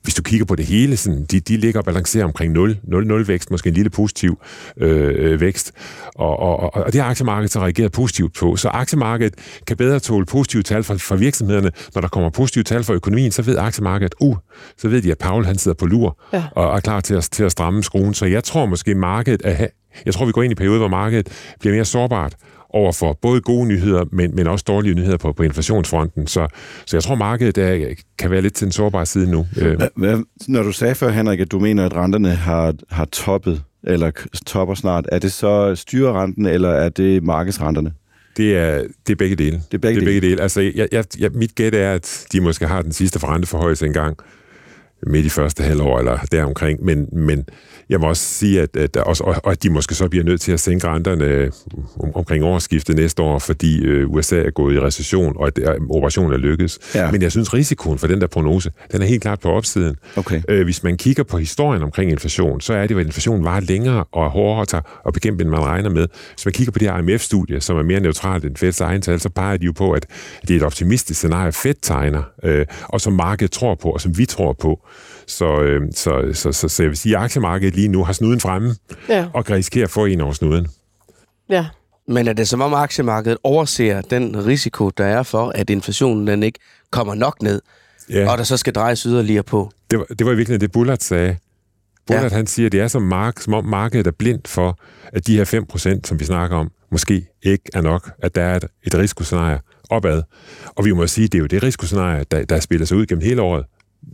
hvis 0.04 0.14
du 0.14 0.22
kigger 0.22 0.46
på 0.46 0.56
det 0.56 0.64
hele, 0.64 0.96
sådan, 0.96 1.24
de, 1.24 1.40
de 1.40 1.56
ligger 1.56 1.80
og 1.80 1.84
balancerer 1.84 2.24
omkring 2.24 2.52
0, 2.52 2.78
0, 2.82 3.06
0 3.06 3.28
vækst, 3.28 3.50
måske 3.50 3.68
en 3.68 3.74
lille 3.74 3.90
positiv 3.90 4.38
øh, 4.76 5.14
øh, 5.32 5.40
vækst. 5.40 5.72
Og, 6.14 6.38
og, 6.38 6.60
og, 6.60 6.74
og 6.74 6.92
det 6.92 7.00
har 7.00 7.10
aktiemarkedet 7.10 7.52
så 7.52 7.60
reageret 7.60 7.92
positivt 7.92 8.34
på. 8.34 8.56
Så 8.56 8.68
aktiemarkedet 8.68 9.34
kan 9.66 9.76
bedre 9.76 10.00
tåle 10.00 10.26
positive 10.26 10.62
tal 10.62 10.82
fra, 10.84 10.94
fra 10.94 11.16
virksomhederne. 11.16 11.70
Når 11.94 12.00
der 12.00 12.08
kommer 12.08 12.30
positive 12.30 12.64
tal 12.64 12.84
fra 12.84 12.94
økonomien, 12.94 13.30
så 13.32 13.42
ved 13.42 13.58
aktiemarkedet, 13.58 14.14
uh, 14.20 14.36
så 14.78 14.88
ved 14.88 15.02
de, 15.02 15.10
at 15.10 15.18
Paul 15.18 15.44
han 15.44 15.58
sidder 15.58 15.74
på 15.74 15.86
lur 15.86 16.18
Ja. 16.32 16.44
og 16.52 16.76
er 16.76 16.80
klar 16.80 17.00
til 17.00 17.14
at, 17.14 17.28
til 17.32 17.44
at 17.44 17.52
stramme 17.52 17.82
skruen. 17.82 18.14
Så 18.14 18.26
jeg 18.26 18.44
tror 18.44 18.66
måske, 18.66 18.94
markedet 18.94 19.40
er, 19.44 19.66
jeg 20.06 20.14
tror, 20.14 20.26
vi 20.26 20.32
går 20.32 20.42
ind 20.42 20.50
i 20.50 20.52
en 20.52 20.56
periode, 20.56 20.78
hvor 20.78 20.88
markedet 20.88 21.28
bliver 21.60 21.74
mere 21.74 21.84
sårbart 21.84 22.34
over 22.70 22.92
for 22.92 23.18
både 23.22 23.40
gode 23.40 23.68
nyheder, 23.68 24.04
men, 24.12 24.36
men 24.36 24.46
også 24.46 24.64
dårlige 24.68 24.94
nyheder 24.94 25.16
på, 25.16 25.32
på 25.32 25.42
inflationsfronten. 25.42 26.26
Så, 26.26 26.46
så 26.86 26.96
jeg 26.96 27.02
tror, 27.02 27.14
markedet 27.14 27.58
er, 27.58 27.94
kan 28.18 28.30
være 28.30 28.42
lidt 28.42 28.54
til 28.54 28.64
den 28.64 28.72
sårbare 28.72 29.06
side 29.06 29.30
nu. 29.30 29.46
Øh, 29.60 29.76
Hva, 29.76 29.88
hvad, 29.96 30.18
når 30.48 30.62
du 30.62 30.72
sagde 30.72 30.94
før, 30.94 31.10
Henrik, 31.10 31.40
at 31.40 31.52
du 31.52 31.58
mener, 31.58 31.86
at 31.86 31.94
renterne 31.94 32.30
har, 32.30 32.74
har 32.90 33.04
toppet, 33.04 33.62
eller 33.84 34.10
topper 34.46 34.74
snart, 34.74 35.06
er 35.12 35.18
det 35.18 35.32
så 35.32 35.74
styrerenten, 35.74 36.46
eller 36.46 36.68
er 36.68 36.88
det 36.88 37.22
markedsrenterne? 37.22 37.92
Det 38.36 38.56
er, 38.56 38.82
det 39.06 39.12
er 39.12 39.16
begge 39.16 39.36
dele. 39.36 39.56
Det 39.56 39.74
er 39.74 39.78
begge 39.78 40.00
det 40.00 40.06
er 40.06 40.12
begge 40.12 40.28
dele. 40.28 40.42
Altså, 40.42 40.60
jeg, 40.60 40.88
jeg, 40.92 41.04
jeg, 41.18 41.30
mit 41.34 41.54
gæt 41.54 41.74
er, 41.74 41.92
at 41.92 42.26
de 42.32 42.40
måske 42.40 42.66
har 42.66 42.82
den 42.82 42.92
sidste 42.92 43.18
forrenteforhøjelse 43.18 43.86
engang 43.86 44.16
midt 45.06 45.26
i 45.26 45.28
første 45.28 45.62
halvår 45.62 45.98
eller 45.98 46.18
deromkring, 46.32 46.84
men, 46.84 47.08
men 47.12 47.44
jeg 47.88 48.00
må 48.00 48.08
også 48.08 48.22
sige, 48.22 48.60
at, 48.60 48.76
at, 48.76 48.96
også, 48.96 49.24
og 49.24 49.52
at 49.52 49.62
de 49.62 49.70
måske 49.70 49.94
så 49.94 50.08
bliver 50.08 50.24
nødt 50.24 50.40
til 50.40 50.52
at 50.52 50.60
sænke 50.60 50.88
renterne 50.88 51.24
øh, 51.24 51.50
om, 52.00 52.16
omkring 52.16 52.44
årsskiftet 52.44 52.96
næste 52.96 53.22
år, 53.22 53.38
fordi 53.38 53.84
øh, 53.84 54.10
USA 54.10 54.42
er 54.42 54.50
gået 54.50 54.74
i 54.74 54.80
recession, 54.80 55.36
og 55.36 55.46
at 55.46 55.58
operationen 55.90 56.32
er 56.32 56.36
lykkedes. 56.36 56.78
Ja. 56.94 57.10
Men 57.10 57.22
jeg 57.22 57.30
synes, 57.30 57.54
risikoen 57.54 57.98
for 57.98 58.06
den 58.06 58.20
der 58.20 58.26
prognose, 58.26 58.70
den 58.92 59.02
er 59.02 59.06
helt 59.06 59.22
klart 59.22 59.40
på 59.40 59.50
opsiden. 59.50 59.96
Okay. 60.16 60.42
Øh, 60.48 60.64
hvis 60.64 60.82
man 60.82 60.96
kigger 60.96 61.22
på 61.22 61.38
historien 61.38 61.82
omkring 61.82 62.10
inflation, 62.10 62.60
så 62.60 62.74
er 62.74 62.86
det 62.86 62.94
jo, 62.94 62.98
at 62.98 63.06
inflationen 63.06 63.44
var 63.44 63.60
længere 63.60 64.04
og 64.12 64.24
er 64.24 64.30
hårdere 64.30 64.82
at 65.06 65.12
bekæmpe, 65.12 65.42
end 65.42 65.50
man 65.50 65.60
regner 65.60 65.90
med. 65.90 66.08
Hvis 66.34 66.46
man 66.46 66.52
kigger 66.52 66.72
på 66.72 66.78
det 66.78 66.90
her 66.90 66.98
IMF-studie, 66.98 67.60
som 67.60 67.76
er 67.76 67.82
mere 67.82 68.00
neutralt 68.00 68.44
end 68.44 68.56
Feds 68.56 68.80
egen 68.80 69.02
tal, 69.02 69.20
så 69.20 69.28
peger 69.28 69.56
de 69.56 69.66
jo 69.66 69.72
på, 69.72 69.92
at 69.92 70.06
det 70.42 70.50
er 70.50 70.56
et 70.56 70.62
optimistisk 70.62 71.20
scenarie, 71.20 71.52
Fed 71.52 71.74
tegner, 71.82 72.22
øh, 72.42 72.66
og 72.82 73.00
som 73.00 73.12
markedet 73.12 73.52
tror 73.52 73.74
på, 73.74 73.90
og 73.90 74.00
som 74.00 74.18
vi 74.18 74.26
tror 74.26 74.52
på. 74.52 74.86
Så, 75.26 75.60
øh, 75.60 75.80
så, 75.92 76.30
så, 76.32 76.52
så, 76.52 76.68
så 76.68 76.82
jeg 76.82 76.90
vil 76.90 76.96
sige, 76.98 77.16
at 77.16 77.22
aktiemarkedet 77.22 77.74
lige 77.74 77.88
nu 77.88 78.04
har 78.04 78.12
snuden 78.12 78.40
fremme, 78.40 78.74
ja, 79.08 79.26
og 79.34 79.44
kan 79.44 79.56
risikere 79.56 79.84
at 79.84 79.90
få 79.90 80.04
en 80.04 80.20
over 80.20 80.32
snuden. 80.32 80.66
ja. 81.48 81.66
Men 82.08 82.28
er 82.28 82.32
det 82.32 82.48
som 82.48 82.60
om 82.60 82.74
aktiemarkedet 82.74 83.38
overser 83.42 84.00
den 84.00 84.46
risiko, 84.46 84.90
der 84.90 85.04
er 85.04 85.22
for, 85.22 85.52
at 85.54 85.70
inflationen 85.70 86.26
den 86.26 86.42
ikke 86.42 86.58
kommer 86.90 87.14
nok 87.14 87.42
ned, 87.42 87.62
Ja. 88.10 88.30
og 88.32 88.38
der 88.38 88.44
så 88.44 88.56
skal 88.56 88.72
drejes 88.72 89.02
yderligere 89.02 89.42
på? 89.42 89.70
Det 89.90 89.98
var, 89.98 90.04
det 90.04 90.26
var 90.26 90.32
i 90.32 90.36
virkeligheden 90.36 90.60
det, 90.60 90.72
Bullard 90.72 90.98
sagde. 90.98 91.36
Bullard, 92.06 92.30
Ja. 92.30 92.36
han 92.36 92.46
siger, 92.46 92.66
at 92.66 92.72
det 92.72 92.80
er 92.80 92.88
som, 92.88 93.02
mark, 93.02 93.40
som 93.40 93.54
om 93.54 93.64
markedet 93.64 94.06
er 94.06 94.10
blindt 94.10 94.48
for, 94.48 94.78
at 95.12 95.26
de 95.26 95.36
her 95.36 95.44
5%, 95.44 96.00
som 96.04 96.20
vi 96.20 96.24
snakker 96.24 96.56
om, 96.56 96.70
måske 96.90 97.26
ikke 97.42 97.64
er 97.74 97.80
nok, 97.80 98.10
at 98.18 98.34
der 98.34 98.42
er 98.42 98.56
et, 98.56 98.64
et 98.82 98.94
risikoscenarie 98.94 99.58
opad. 99.90 100.22
Og 100.66 100.84
vi 100.84 100.92
må 100.92 101.06
sige, 101.06 101.28
det 101.28 101.38
er 101.38 101.40
jo 101.42 101.46
det 101.46 101.62
risikoscenarie, 101.62 102.24
der, 102.30 102.44
der 102.44 102.60
spiller 102.60 102.86
sig 102.86 102.96
ud 102.96 103.06
gennem 103.06 103.22
hele 103.24 103.42
året. 103.42 103.64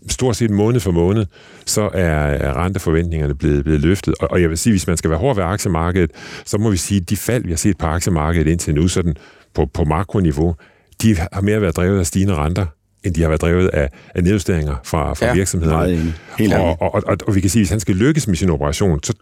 Stort 0.09 0.37
set 0.37 0.51
måned 0.51 0.81
for 0.81 0.91
måned, 0.91 1.27
så 1.67 1.83
er, 1.95 2.11
er 2.15 2.57
renteforventningerne 2.65 3.35
blevet, 3.35 3.65
blevet 3.65 3.81
løftet. 3.81 4.15
Og, 4.21 4.31
og 4.31 4.41
jeg 4.43 4.49
vil 4.51 4.59
sige, 4.59 4.73
hvis 4.73 4.87
man 4.87 4.97
skal 4.97 5.11
være 5.11 5.19
hård 5.19 5.37
ved 5.37 5.45
aktiemarkedet, 5.45 6.11
så 6.45 6.59
må 6.59 6.71
vi 6.71 6.77
sige, 6.77 7.01
at 7.01 7.11
de 7.11 7.17
fald, 7.17 7.45
vi 7.45 7.51
har 7.51 7.57
set 7.57 7.79
på 7.79 7.87
aktiemarkedet 7.87 8.47
indtil 8.51 8.75
nu, 8.75 8.89
sådan 8.89 9.15
på, 9.55 9.67
på 9.75 9.85
makroniveau, 9.85 10.55
de 11.03 11.17
har 11.33 11.41
mere 11.41 11.61
været 11.63 11.77
drevet 11.77 11.99
af 11.99 12.07
stigende 12.07 12.35
renter, 12.35 12.67
end 13.05 13.15
de 13.15 13.21
har 13.23 13.29
været 13.29 13.41
drevet 13.41 13.69
af, 13.69 13.89
af 14.15 14.25
nedjusteringer 14.25 14.77
fra, 14.85 15.15
fra 15.15 15.27
Ja, 15.27 15.35
virksomhederne. 15.35 16.15
Helt. 16.39 16.55
Og, 16.55 16.83
og, 16.83 16.95
og, 16.95 17.17
og, 17.27 17.35
vi 17.35 17.41
kan 17.41 17.51
sige, 17.51 17.61
at 17.61 17.63
hvis 17.63 17.71
han 17.71 17.81
skal 17.81 17.95
lykkes 17.95 18.27
med 18.29 18.37
sin 18.37 18.51
operation, 18.51 19.03
så 19.03 19.15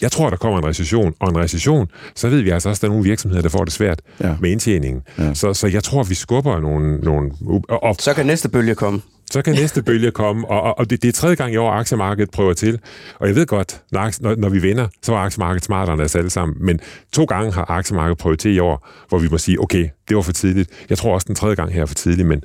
jeg 0.00 0.12
tror, 0.12 0.30
der 0.30 0.36
kommer 0.36 0.58
en 0.58 0.66
recession, 0.66 1.14
og 1.20 1.30
en 1.30 1.38
recession, 1.38 1.88
så 2.14 2.28
ved 2.28 2.40
vi 2.42 2.50
altså 2.50 2.68
også, 2.68 2.78
at 2.78 2.82
der 2.82 2.88
er 2.88 2.92
nogle 2.92 3.04
virksomheder, 3.04 3.42
der 3.42 3.48
får 3.48 3.64
det 3.64 3.72
svært 3.72 4.02
Ja. 4.20 4.34
med 4.40 4.50
indtjeningen. 4.50 5.02
Ja. 5.18 5.34
Så, 5.34 5.54
så 5.54 5.66
jeg 5.66 5.84
tror, 5.84 6.02
vi 6.02 6.14
skubber 6.14 6.60
nogle... 6.60 6.96
nogle 6.98 7.30
og, 7.68 7.82
og 7.82 7.96
Så 7.98 8.14
kan 8.14 8.26
næste 8.26 8.48
bølge 8.48 8.74
komme. 8.74 9.00
Så 9.30 9.42
kan 9.42 9.54
næste 9.54 9.82
bølge 9.82 10.10
komme, 10.10 10.48
og, 10.48 10.62
og, 10.62 10.78
og 10.78 10.90
det, 10.90 11.02
det 11.02 11.08
er 11.08 11.12
tredje 11.12 11.34
gang 11.34 11.52
i 11.52 11.56
år, 11.56 11.70
aktiemarkedet 11.70 12.30
prøver 12.30 12.52
til. 12.52 12.78
Og 13.18 13.28
jeg 13.28 13.36
ved 13.36 13.46
godt, 13.46 13.82
når, 13.92 14.34
når, 14.36 14.48
vi 14.48 14.58
vinder, 14.58 14.88
så 15.02 15.12
er 15.12 15.16
aktiemarkedet 15.16 15.64
smartere 15.64 15.94
end 15.94 16.02
os 16.02 16.16
alle 16.16 16.30
sammen. 16.30 16.56
Men 16.60 16.80
to 17.12 17.24
gange 17.24 17.52
har 17.52 17.70
aktiemarkedet 17.70 18.18
prøvet 18.18 18.38
til 18.38 18.54
i 18.54 18.58
år, 18.58 18.88
hvor 19.08 19.18
vi 19.18 19.28
må 19.30 19.38
sige, 19.38 19.60
okay, 19.60 19.88
det 20.08 20.16
var 20.16 20.22
for 20.22 20.32
tidligt. 20.32 20.70
Jeg 20.90 20.98
tror 20.98 21.14
også, 21.14 21.24
den 21.28 21.34
tredje 21.34 21.54
gang 21.54 21.72
her 21.72 21.82
er 21.82 21.86
for 21.86 21.94
tidligt, 21.94 22.28
men, 22.28 22.42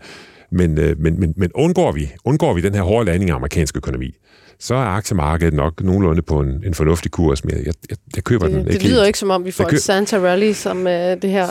men, 0.51 0.77
øh, 0.77 0.99
men, 0.99 1.19
men, 1.19 1.33
men 1.37 1.51
undgår, 1.55 1.91
vi, 1.91 2.11
undgår 2.25 2.53
vi 2.53 2.61
den 2.61 2.75
her 2.75 2.81
hårde 2.81 3.05
landing 3.05 3.31
af 3.31 3.35
amerikansk 3.35 3.77
økonomi, 3.77 4.11
så 4.59 4.75
er 4.75 4.79
aktiemarkedet 4.79 5.53
nok 5.53 5.83
nogenlunde 5.83 6.21
på 6.21 6.39
en, 6.39 6.63
en 6.65 6.73
fornuftig 6.73 7.11
kurs. 7.11 7.45
Men 7.45 7.55
jeg, 7.65 7.73
jeg, 7.89 7.97
jeg 8.15 8.23
køber 8.23 8.47
den 8.47 8.55
Det, 8.55 8.61
ikke 8.61 8.73
det 8.73 8.83
lyder 8.83 8.95
helt. 8.95 9.07
ikke 9.07 9.19
som 9.19 9.29
om, 9.29 9.45
vi 9.45 9.51
får 9.51 9.63
Jeg 9.63 9.69
kø- 9.69 9.75
et 9.75 9.81
Santa 9.83 10.17
Rally, 10.17 10.51
som 10.53 10.87
øh, 10.87 11.21
det 11.21 11.29
her 11.29 11.47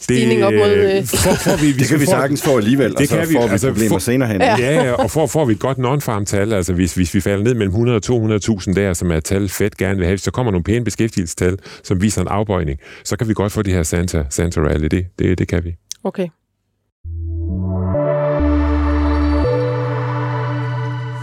stigning 0.00 0.44
op 0.44 0.52
mod... 0.52 0.70
øh, 0.70 1.04
for, 1.06 1.34
for 1.34 1.60
vi, 1.60 1.72
Det 1.72 1.88
kan 1.88 2.00
vi 2.00 2.06
sagens 2.06 2.42
få 2.42 2.56
alligevel, 2.56 2.90
Det 2.90 3.00
og 3.00 3.06
så 3.06 3.16
kan 3.18 3.28
vi, 3.28 3.34
får 3.34 3.46
vi 3.46 3.52
altså, 3.52 3.68
problemer 3.68 3.90
for- 3.90 3.98
senere 3.98 4.28
hen. 4.28 4.40
Ja. 4.40 4.56
Ja, 4.58 4.92
og 4.92 5.10
får, 5.10 5.26
får 5.26 5.44
vi 5.44 5.52
et 5.52 5.58
godt 5.58 5.78
non-farm-tal, 5.78 6.52
altså 6.52 6.72
hvis, 6.72 6.94
hvis 6.94 7.14
vi 7.14 7.20
falder 7.20 7.44
ned 7.44 7.54
mellem 7.54 7.70
100 7.72 7.96
og 8.10 8.36
200.000 8.60 8.74
der, 8.74 8.92
som 8.92 9.10
er 9.10 9.16
et 9.16 9.24
tal 9.24 9.48
Fed 9.48 9.70
gerne 9.78 9.96
vil 9.98 10.06
have, 10.06 10.18
så 10.18 10.30
kommer 10.30 10.52
nogle 10.52 10.64
pæne 10.64 10.84
beskæftigelsestal, 10.84 11.56
som 11.84 12.02
viser 12.02 12.20
en 12.22 12.28
afbøjning, 12.28 12.78
så 13.04 13.16
kan 13.16 13.28
vi 13.28 13.34
godt 13.34 13.52
få 13.52 13.62
det 13.62 13.72
her 13.74 13.82
Santa, 13.82 14.24
Santa 14.30 14.60
Rally, 14.60 14.86
det, 14.90 15.06
det, 15.18 15.38
det 15.38 15.48
kan 15.48 15.64
vi. 15.64 15.74
okay. 16.04 16.26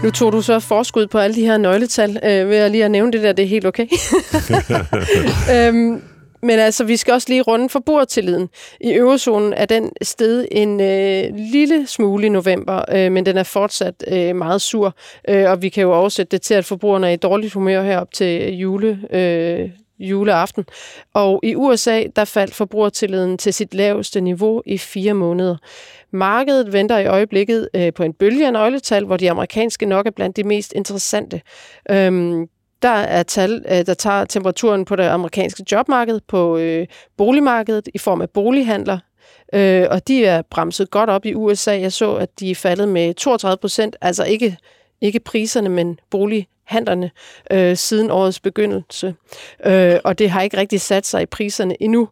Nu 0.02 0.10
tog 0.10 0.32
du 0.32 0.42
så 0.42 0.60
forskud 0.60 1.06
på 1.06 1.18
alle 1.18 1.36
de 1.36 1.40
her 1.40 1.56
nøgletal, 1.56 2.10
øh, 2.24 2.48
ved 2.48 2.56
at 2.56 2.70
lige 2.70 2.84
at 2.84 2.90
nævne 2.90 3.12
det 3.12 3.22
der, 3.22 3.32
det 3.32 3.42
er 3.42 3.46
helt 3.48 3.66
okay. 3.66 3.86
øhm, 5.54 6.02
men 6.42 6.58
altså, 6.58 6.84
vi 6.84 6.96
skal 6.96 7.14
også 7.14 7.28
lige 7.28 7.42
runde 7.42 7.68
forbrugertilliden. 7.68 8.48
I 8.80 8.92
eurozonen 8.92 9.52
er 9.52 9.66
den 9.66 9.90
sted 10.02 10.46
en 10.50 10.80
øh, 10.80 11.24
lille 11.52 11.86
smule 11.86 12.26
i 12.26 12.28
november, 12.28 12.84
øh, 12.92 13.12
men 13.12 13.26
den 13.26 13.36
er 13.36 13.42
fortsat 13.42 13.94
øh, 14.08 14.36
meget 14.36 14.62
sur. 14.62 14.94
Øh, 15.28 15.50
og 15.50 15.62
vi 15.62 15.68
kan 15.68 15.82
jo 15.82 15.92
oversætte 15.92 16.30
det 16.30 16.42
til, 16.42 16.54
at 16.54 16.64
forbrugerne 16.64 17.06
er 17.08 17.12
i 17.12 17.16
dårligt 17.16 17.52
humør 17.52 17.82
herop 17.82 18.12
til 18.12 18.58
jule, 18.58 19.00
øh, 19.10 19.70
juleaften. 19.98 20.64
Og 21.14 21.40
i 21.42 21.54
USA, 21.54 22.02
der 22.16 22.24
faldt 22.24 22.54
forbrugertilliden 22.54 23.38
til 23.38 23.54
sit 23.54 23.74
laveste 23.74 24.20
niveau 24.20 24.62
i 24.66 24.78
fire 24.78 25.14
måneder. 25.14 25.56
Markedet 26.10 26.72
venter 26.72 26.98
i 26.98 27.06
øjeblikket 27.06 27.68
øh, 27.74 27.92
på 27.92 28.02
en 28.02 28.12
bølge 28.12 28.46
af 28.46 28.52
nøgletal, 28.52 29.04
hvor 29.04 29.16
de 29.16 29.30
amerikanske 29.30 29.86
nok 29.86 30.06
er 30.06 30.10
blandt 30.10 30.36
de 30.36 30.44
mest 30.44 30.72
interessante. 30.72 31.40
Øhm, 31.90 32.46
der 32.82 32.88
er 32.88 33.22
tal, 33.22 33.64
øh, 33.68 33.86
der 33.86 33.94
tager 33.94 34.24
temperaturen 34.24 34.84
på 34.84 34.96
det 34.96 35.04
amerikanske 35.04 35.64
jobmarked, 35.72 36.20
på 36.28 36.58
øh, 36.58 36.86
boligmarkedet 37.16 37.88
i 37.94 37.98
form 37.98 38.20
af 38.20 38.30
bolighandler, 38.30 38.98
øh, 39.52 39.86
og 39.90 40.08
de 40.08 40.24
er 40.24 40.42
bremset 40.42 40.90
godt 40.90 41.10
op 41.10 41.26
i 41.26 41.34
USA. 41.34 41.80
Jeg 41.80 41.92
så, 41.92 42.14
at 42.14 42.40
de 42.40 42.50
er 42.50 42.54
faldet 42.54 42.88
med 42.88 43.14
32 43.14 43.56
procent, 43.56 43.96
altså 44.00 44.24
ikke, 44.24 44.56
ikke 45.00 45.20
priserne, 45.20 45.68
men 45.68 46.00
bolighandlerne 46.10 47.10
øh, 47.50 47.76
siden 47.76 48.10
årets 48.10 48.40
begyndelse. 48.40 49.14
Øh, 49.66 49.96
og 50.04 50.18
det 50.18 50.30
har 50.30 50.42
ikke 50.42 50.56
rigtig 50.56 50.80
sat 50.80 51.06
sig 51.06 51.22
i 51.22 51.26
priserne 51.26 51.82
endnu. 51.82 52.08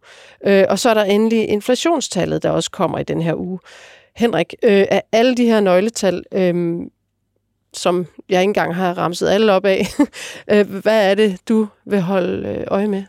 Øh, 0.46 0.64
og 0.68 0.79
så 0.79 0.90
er 0.90 0.94
der 0.94 1.05
endelig 1.05 1.48
inflationstallet, 1.48 2.42
der 2.42 2.50
også 2.50 2.70
kommer 2.70 2.98
i 2.98 3.05
den 3.05 3.22
her 3.22 3.35
uge. 3.35 3.59
Henrik, 4.16 4.55
øh, 4.62 4.87
af 4.90 5.02
alle 5.12 5.35
de 5.35 5.44
her 5.44 5.61
nøgletal, 5.61 6.24
øh, 6.33 6.81
som 7.74 8.07
jeg 8.29 8.40
ikke 8.40 8.50
engang 8.50 8.74
har 8.74 8.98
ramset 8.98 9.29
alle 9.29 9.52
op 9.52 9.64
af. 9.64 9.87
Øh, 10.52 10.70
hvad 10.70 11.11
er 11.11 11.14
det, 11.14 11.38
du 11.48 11.68
vil 11.87 12.00
holde 12.00 12.48
øh, 12.48 12.64
øje 12.66 12.88
med? 12.88 13.02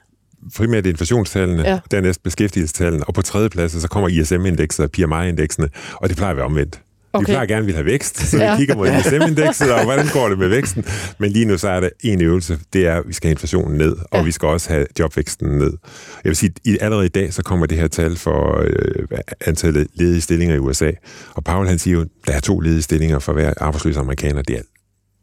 primært 0.55 0.85
inflationstallene, 0.85 1.63
ja. 1.63 1.79
dernæst 1.91 2.23
beskæftigelsestallene, 2.23 3.03
og 3.03 3.13
på 3.13 3.21
tredje 3.21 3.49
plads, 3.49 3.81
så 3.81 3.87
kommer 3.87 4.09
ISM-indekset 4.09 4.83
og 4.83 4.91
PMI-indeksene, 4.91 5.69
og 5.93 6.09
det 6.09 6.17
plejer 6.17 6.31
at 6.31 6.37
være 6.37 6.45
omvendt. 6.45 6.81
Okay. 7.17 7.25
Vi 7.27 7.31
plejer 7.31 7.45
gerne 7.45 7.65
vil 7.65 7.75
have 7.75 7.85
vækst, 7.85 8.27
så 8.27 8.37
ja. 8.37 8.51
vi 8.51 8.57
kigger 8.57 8.75
mod 8.75 8.87
ISM-indekset, 8.87 9.71
og 9.73 9.83
hvordan 9.83 10.07
går 10.13 10.29
det 10.29 10.39
med 10.39 10.47
væksten. 10.47 10.85
Men 11.17 11.31
lige 11.31 11.45
nu 11.45 11.57
så 11.57 11.69
er 11.69 11.79
der 11.79 11.89
en 12.01 12.21
øvelse, 12.21 12.59
det 12.73 12.87
er, 12.87 12.95
at 12.95 13.03
vi 13.07 13.13
skal 13.13 13.27
have 13.27 13.31
inflationen 13.31 13.77
ned, 13.77 13.95
og 14.11 14.19
ja. 14.19 14.23
vi 14.23 14.31
skal 14.31 14.47
også 14.47 14.69
have 14.69 14.85
jobvæksten 14.99 15.47
ned. 15.47 15.73
Jeg 16.23 16.29
vil 16.29 16.35
sige, 16.35 16.53
at 16.67 16.77
allerede 16.81 17.05
i 17.05 17.09
dag, 17.09 17.33
så 17.33 17.43
kommer 17.43 17.65
det 17.65 17.77
her 17.77 17.87
tal 17.87 18.15
for 18.15 18.61
øh, 18.61 19.19
antallet 19.45 19.87
ledige 19.93 20.21
stillinger 20.21 20.55
i 20.55 20.59
USA. 20.59 20.91
Og 21.33 21.43
Paul 21.43 21.67
han 21.67 21.79
siger 21.79 21.97
jo, 21.97 22.05
der 22.27 22.33
er 22.33 22.39
to 22.39 22.59
ledige 22.59 22.81
stillinger 22.81 23.19
for 23.19 23.33
hver 23.33 23.53
arbejdsløs 23.57 23.97
amerikaner. 23.97 24.41
Det 24.41 24.57
er 24.57 24.61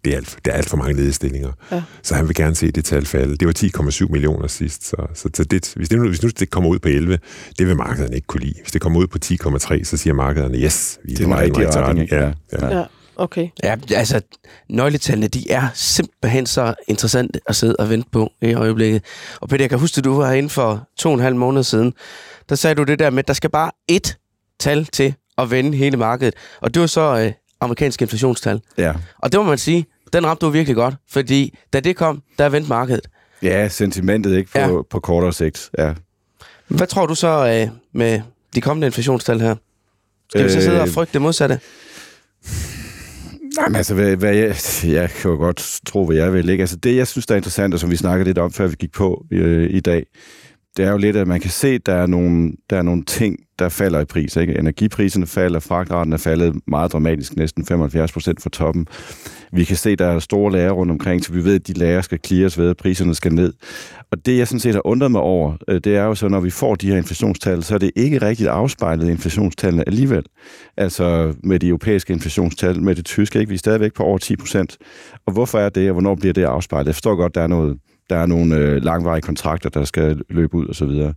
det 0.05 0.13
er 0.13 0.17
alt, 0.17 0.39
det 0.45 0.53
er 0.53 0.57
alt 0.57 0.69
for 0.69 0.77
mange 0.77 0.95
ledige 0.97 1.13
stillinger. 1.13 1.53
Ja. 1.73 1.83
Så 2.03 2.15
han 2.15 2.29
vil 2.29 2.35
gerne 2.37 2.55
se 2.55 2.71
det 2.71 2.85
tal 2.85 3.07
falde. 3.07 3.37
Det 3.37 3.47
var 3.47 3.91
10,7 3.91 4.13
millioner 4.13 4.47
sidst. 4.47 4.87
Så, 4.87 4.97
så, 5.15 5.29
så 5.35 5.45
det, 5.45 5.73
hvis, 5.77 5.89
det 5.89 5.99
nu, 5.99 6.09
hvis 6.09 6.23
nu 6.23 6.29
det 6.39 6.51
kommer 6.51 6.71
ud 6.71 6.79
på 6.79 6.89
11, 6.89 7.19
det 7.59 7.67
vil 7.67 7.77
markederne 7.77 8.15
ikke 8.15 8.27
kunne 8.27 8.41
lide. 8.41 8.55
Hvis 8.61 8.73
det 8.73 8.81
kommer 8.81 9.01
ud 9.01 9.07
på 9.07 9.19
10,3, 9.25 9.85
så 9.85 9.97
siger 9.97 10.15
markederne, 10.15 10.59
yes, 10.59 10.99
vi 11.05 11.13
er, 11.13 11.17
det 11.17 11.27
er 11.27 11.41
rigtig 11.41 11.77
retning. 11.77 12.11
Ja, 12.11 12.33
ja. 12.53 12.79
ja. 12.79 12.85
Okay. 13.17 13.49
Ja, 13.63 13.77
altså, 13.95 14.21
nøgletallene, 14.69 15.29
de 15.29 15.51
er 15.51 15.69
simpelthen 15.75 16.47
så 16.47 16.75
interessante 16.89 17.41
at 17.49 17.57
sidde 17.57 17.77
og 17.79 17.91
vente 17.91 18.09
på 18.13 18.33
i 18.43 18.55
øjeblikket. 18.55 19.03
Og 19.41 19.49
Peter, 19.49 19.63
jeg 19.63 19.71
kan 19.71 19.79
huske, 19.79 19.99
at 19.99 20.05
du 20.05 20.17
var 20.17 20.27
herinde 20.27 20.49
for 20.49 20.89
to 20.97 21.09
og 21.09 21.15
en 21.15 21.21
halv 21.21 21.37
måned 21.37 21.63
siden. 21.63 21.95
Der 22.49 22.55
sagde 22.55 22.75
du 22.75 22.83
det 22.83 22.99
der 22.99 23.11
med, 23.11 23.19
at 23.19 23.29
der 23.29 23.35
skal 23.35 23.51
bare 23.51 23.71
ét 23.93 24.57
tal 24.61 24.85
til 24.85 25.15
at 25.39 25.51
vende 25.51 25.77
hele 25.77 25.97
markedet. 25.97 26.35
Og 26.61 26.75
det 26.75 26.81
var 26.81 26.87
så 26.87 27.19
øh, 27.19 27.33
amerikansk 27.61 28.03
inflationstal. 28.03 28.61
Ja. 28.79 28.93
Og 29.19 29.33
det 29.33 29.41
må 29.41 29.47
man 29.47 29.59
sige, 29.59 29.87
den 30.15 30.27
ramte 30.27 30.47
du 30.47 30.51
virkelig 30.51 30.77
godt, 30.77 30.95
fordi 31.11 31.59
da 31.73 31.81
det 31.81 31.97
kom, 31.97 32.23
der 32.39 32.49
vendte 32.49 32.69
markedet. 32.69 33.09
Ja, 33.43 33.69
sentimentet 33.69 34.37
ikke 34.37 34.51
på, 34.53 34.59
ja. 34.59 34.83
på 34.91 35.01
kortere 35.01 35.33
sigt. 35.33 35.71
Ja. 35.79 35.95
Hvad 36.69 36.87
tror 36.87 37.07
du 37.07 37.15
så 37.15 37.29
øh, 37.29 37.79
med 37.93 38.21
de 38.55 38.61
kommende 38.61 38.87
inflationstal 38.87 39.41
her? 39.41 39.57
Skal 40.29 40.41
øh, 40.41 40.47
vi 40.47 40.53
så 40.53 40.61
sidde 40.61 40.81
og 40.81 40.87
øh, 40.87 40.93
frygte 40.93 41.13
det 41.13 41.23
modsatte? 41.23 41.61
Jamen 43.61 43.77
altså, 43.77 43.95
hvad, 43.95 44.17
hvad 44.17 44.35
jeg, 44.35 44.57
jeg 45.01 45.11
kan 45.11 45.31
jo 45.31 45.37
godt 45.37 45.81
tro, 45.87 46.07
hvad 46.07 46.17
jeg 46.17 46.33
vil. 46.33 46.49
Ikke? 46.49 46.63
Altså, 46.63 46.77
det, 46.77 46.97
jeg 46.97 47.07
synes, 47.07 47.27
der 47.27 47.35
er 47.35 47.37
interessant, 47.37 47.75
og 47.75 47.81
som 47.81 47.91
vi 47.91 47.97
snakkede 47.97 48.29
lidt 48.29 48.39
om, 48.39 48.53
før 48.53 48.67
vi 48.67 48.75
gik 48.79 48.93
på 48.93 49.27
øh, 49.31 49.71
i 49.71 49.81
dag, 49.81 50.07
det 50.77 50.85
er 50.85 50.91
jo 50.91 50.97
lidt, 50.97 51.17
at 51.17 51.29
man 51.29 51.41
kan 51.41 51.51
se, 51.51 51.69
at 51.69 51.87
der 51.87 51.95
er 51.95 52.07
nogle, 52.07 52.53
der 52.71 52.77
er 52.77 52.83
nogle 52.83 53.05
ting, 53.05 53.39
der 53.59 53.69
falder 53.69 54.01
i 54.01 54.05
pris. 54.05 54.37
Ikke? 54.37 54.59
Energipriserne 54.59 55.27
falder, 55.27 55.61
fragtraten 55.61 56.13
er 56.13 56.17
faldet 56.17 56.55
meget 56.67 56.93
dramatisk, 56.93 57.37
næsten 57.37 57.67
75 57.67 58.13
procent 58.13 58.43
fra 58.43 58.51
toppen. 58.51 58.87
Vi 59.53 59.65
kan 59.65 59.77
se, 59.77 59.91
at 59.91 59.99
der 59.99 60.07
er 60.07 60.19
store 60.19 60.53
lager 60.53 60.71
rundt 60.71 60.93
omkring, 60.93 61.25
så 61.25 61.33
vi 61.33 61.45
ved, 61.45 61.55
at 61.55 61.67
de 61.67 61.73
lager 61.73 62.01
skal 62.01 62.19
clears 62.27 62.59
ved, 62.59 62.71
at 62.71 62.77
priserne 62.77 63.15
skal 63.15 63.35
ned. 63.35 63.53
Og 64.11 64.27
det, 64.27 64.39
jeg 64.39 64.49
sådan 64.49 64.61
set 64.61 64.75
har 64.75 64.87
undret 64.87 65.11
mig 65.11 65.21
over, 65.21 65.57
øh, 65.69 65.81
det 65.85 65.97
er 65.97 66.05
jo 66.05 66.15
så, 66.15 66.29
når 66.29 66.41
vi 66.41 66.51
får 66.51 66.75
de 66.75 66.89
her 66.89 66.97
inflationstal, 66.97 67.63
så 67.63 67.75
er 67.75 67.79
det 67.79 67.91
ikke 67.97 68.23
rigtigt 68.23 68.49
afspejlet 68.49 69.09
inflationstallene 69.11 69.89
alligevel. 69.89 70.25
Altså 70.77 71.35
med 71.43 71.59
de 71.59 71.69
europæiske 71.69 72.13
inflationstal, 72.13 72.83
med 72.83 72.95
det 72.95 73.05
tyske, 73.05 73.39
ikke? 73.39 73.49
vi 73.49 73.55
er 73.55 73.59
stadigvæk 73.59 73.95
på 73.95 74.03
over 74.03 74.19
10 74.19 74.37
procent. 74.37 74.79
Og 75.27 75.33
hvorfor 75.33 75.59
er 75.59 75.69
det, 75.69 75.89
og 75.89 75.93
hvornår 75.93 76.15
bliver 76.15 76.33
det 76.33 76.45
afspejlet? 76.45 76.87
Jeg 76.87 76.95
forstår 76.95 77.17
godt, 77.17 77.35
der 77.35 77.43
er 77.43 77.47
noget 77.47 77.79
der 78.11 78.17
er 78.17 78.27
nogle 78.27 78.57
øh, 78.57 78.83
langvarige 78.83 79.23
kontrakter, 79.23 79.71
der 79.71 79.85
skal 79.85 80.23
løbe 80.31 80.55
ud 80.55 80.67
og 80.67 80.75
så 80.75 80.87
videre. 80.87 81.15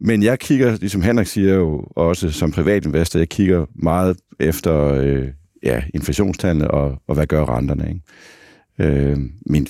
Men 0.00 0.22
jeg 0.22 0.38
kigger, 0.38 0.76
ligesom 0.76 1.02
Henrik 1.02 1.26
siger 1.26 1.54
jo 1.54 1.84
også 1.96 2.30
som 2.30 2.50
privatinvestor, 2.50 3.18
jeg 3.18 3.28
kigger 3.28 3.66
meget 3.74 4.16
efter 4.40 4.84
øh, 4.94 5.28
ja, 5.62 5.82
inflationstallene 5.94 6.70
og, 6.70 7.02
og 7.08 7.14
hvad 7.14 7.26
gør 7.26 7.44
renterne. 7.44 7.88
Ikke? 7.88 8.00
Øh, 8.78 9.18
min, 9.46 9.66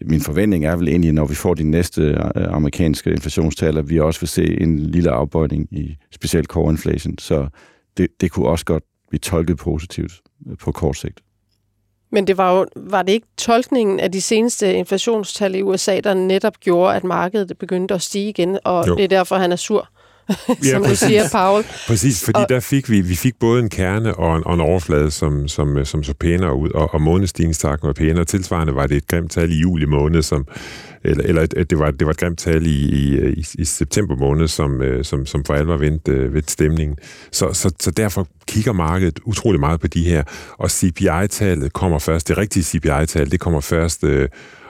min 0.00 0.20
forventning 0.20 0.64
er 0.64 0.76
vel 0.76 0.88
egentlig, 0.88 1.12
når 1.12 1.26
vi 1.26 1.34
får 1.34 1.54
de 1.54 1.64
næste 1.64 2.02
øh, 2.02 2.16
amerikanske 2.34 3.10
inflationstal, 3.10 3.78
at 3.78 3.90
vi 3.90 4.00
også 4.00 4.20
vil 4.20 4.28
se 4.28 4.60
en 4.60 4.78
lille 4.78 5.10
afbøjning 5.10 5.68
i 5.70 5.96
specielt 6.10 6.48
core 6.48 6.72
inflation. 6.72 7.18
Så 7.18 7.48
det, 7.96 8.08
det 8.20 8.30
kunne 8.30 8.48
også 8.48 8.64
godt 8.64 8.84
blive 9.08 9.18
tolket 9.18 9.56
positivt 9.56 10.12
øh, 10.50 10.56
på 10.56 10.72
kort 10.72 10.96
sigt. 10.96 11.20
Men 12.16 12.26
det 12.26 12.38
var 12.38 12.58
jo 12.58 12.66
var 12.76 13.02
det 13.02 13.12
ikke 13.12 13.26
tolkningen 13.36 14.00
af 14.00 14.12
de 14.12 14.22
seneste 14.22 14.74
inflationstal 14.74 15.54
i 15.54 15.62
USA, 15.62 16.00
der 16.00 16.14
netop 16.14 16.60
gjorde, 16.60 16.96
at 16.96 17.04
markedet 17.04 17.58
begyndte 17.58 17.94
at 17.94 18.02
stige 18.02 18.28
igen, 18.28 18.58
og 18.64 18.88
jo. 18.88 18.94
det 18.96 19.04
er 19.04 19.08
derfor, 19.08 19.36
han 19.36 19.52
er 19.52 19.56
sur? 19.56 19.88
som 20.72 20.82
ja, 20.82 20.88
du 20.88 20.96
siger, 20.96 21.28
Paul. 21.32 21.64
Præcis, 21.86 22.24
fordi 22.24 22.40
og, 22.40 22.48
der 22.48 22.60
fik 22.60 22.90
vi, 22.90 23.00
vi 23.00 23.14
fik 23.14 23.34
både 23.40 23.62
en 23.62 23.68
kerne 23.68 24.14
og 24.14 24.36
en, 24.36 24.46
og 24.46 24.54
en 24.54 24.60
overflade, 24.60 25.10
som, 25.10 25.48
som, 25.48 25.84
som 25.84 26.02
så 26.02 26.14
pænere 26.14 26.56
ud, 26.56 26.70
og, 26.70 26.94
og 26.94 27.02
månedstigningstakten 27.02 27.86
var 27.86 27.92
pænere. 27.92 28.24
Tilsvarende 28.24 28.74
var 28.74 28.86
det 28.86 28.96
et 28.96 29.06
grimt 29.06 29.30
tal 29.30 29.52
i 29.52 29.54
juli 29.60 29.86
måned, 29.86 30.22
som, 30.22 30.46
eller, 31.04 31.24
eller 31.24 31.46
det, 31.46 31.78
var, 31.78 31.90
det 31.90 32.06
var 32.06 32.10
et 32.10 32.18
grimt 32.18 32.38
tal 32.38 32.66
i, 32.66 32.70
i, 32.70 33.28
i, 33.30 33.46
i 33.58 33.64
september 33.64 34.16
måned, 34.16 34.48
som, 34.48 34.82
øh, 34.82 35.04
som, 35.04 35.26
som 35.26 35.44
for 35.44 35.54
alvor 35.54 35.76
vendte, 35.76 36.12
øh, 36.12 36.34
vendte 36.34 36.52
stemningen. 36.52 36.96
Så, 37.32 37.52
så, 37.52 37.70
så 37.80 37.90
derfor 37.90 38.28
kigger 38.48 38.72
markedet 38.72 39.20
utrolig 39.24 39.60
meget 39.60 39.80
på 39.80 39.86
de 39.86 40.04
her, 40.04 40.22
og 40.58 40.70
CPI-tallet 40.70 41.72
kommer 41.72 41.98
først, 41.98 42.28
det 42.28 42.38
rigtige 42.38 42.62
CPI-tal, 42.62 43.30
det 43.30 43.40
kommer 43.40 43.60
først 43.60 44.04
øh, 44.04 44.28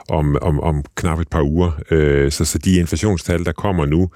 om, 0.09 0.37
om, 0.41 0.59
om 0.59 0.83
knap 0.95 1.19
et 1.19 1.27
par 1.27 1.41
uger. 1.41 1.71
Øh, 1.91 2.31
så, 2.31 2.45
så 2.45 2.57
de 2.57 2.75
inflationstal, 2.75 3.45
der 3.45 3.51
kommer 3.51 3.85
nu, 3.85 4.09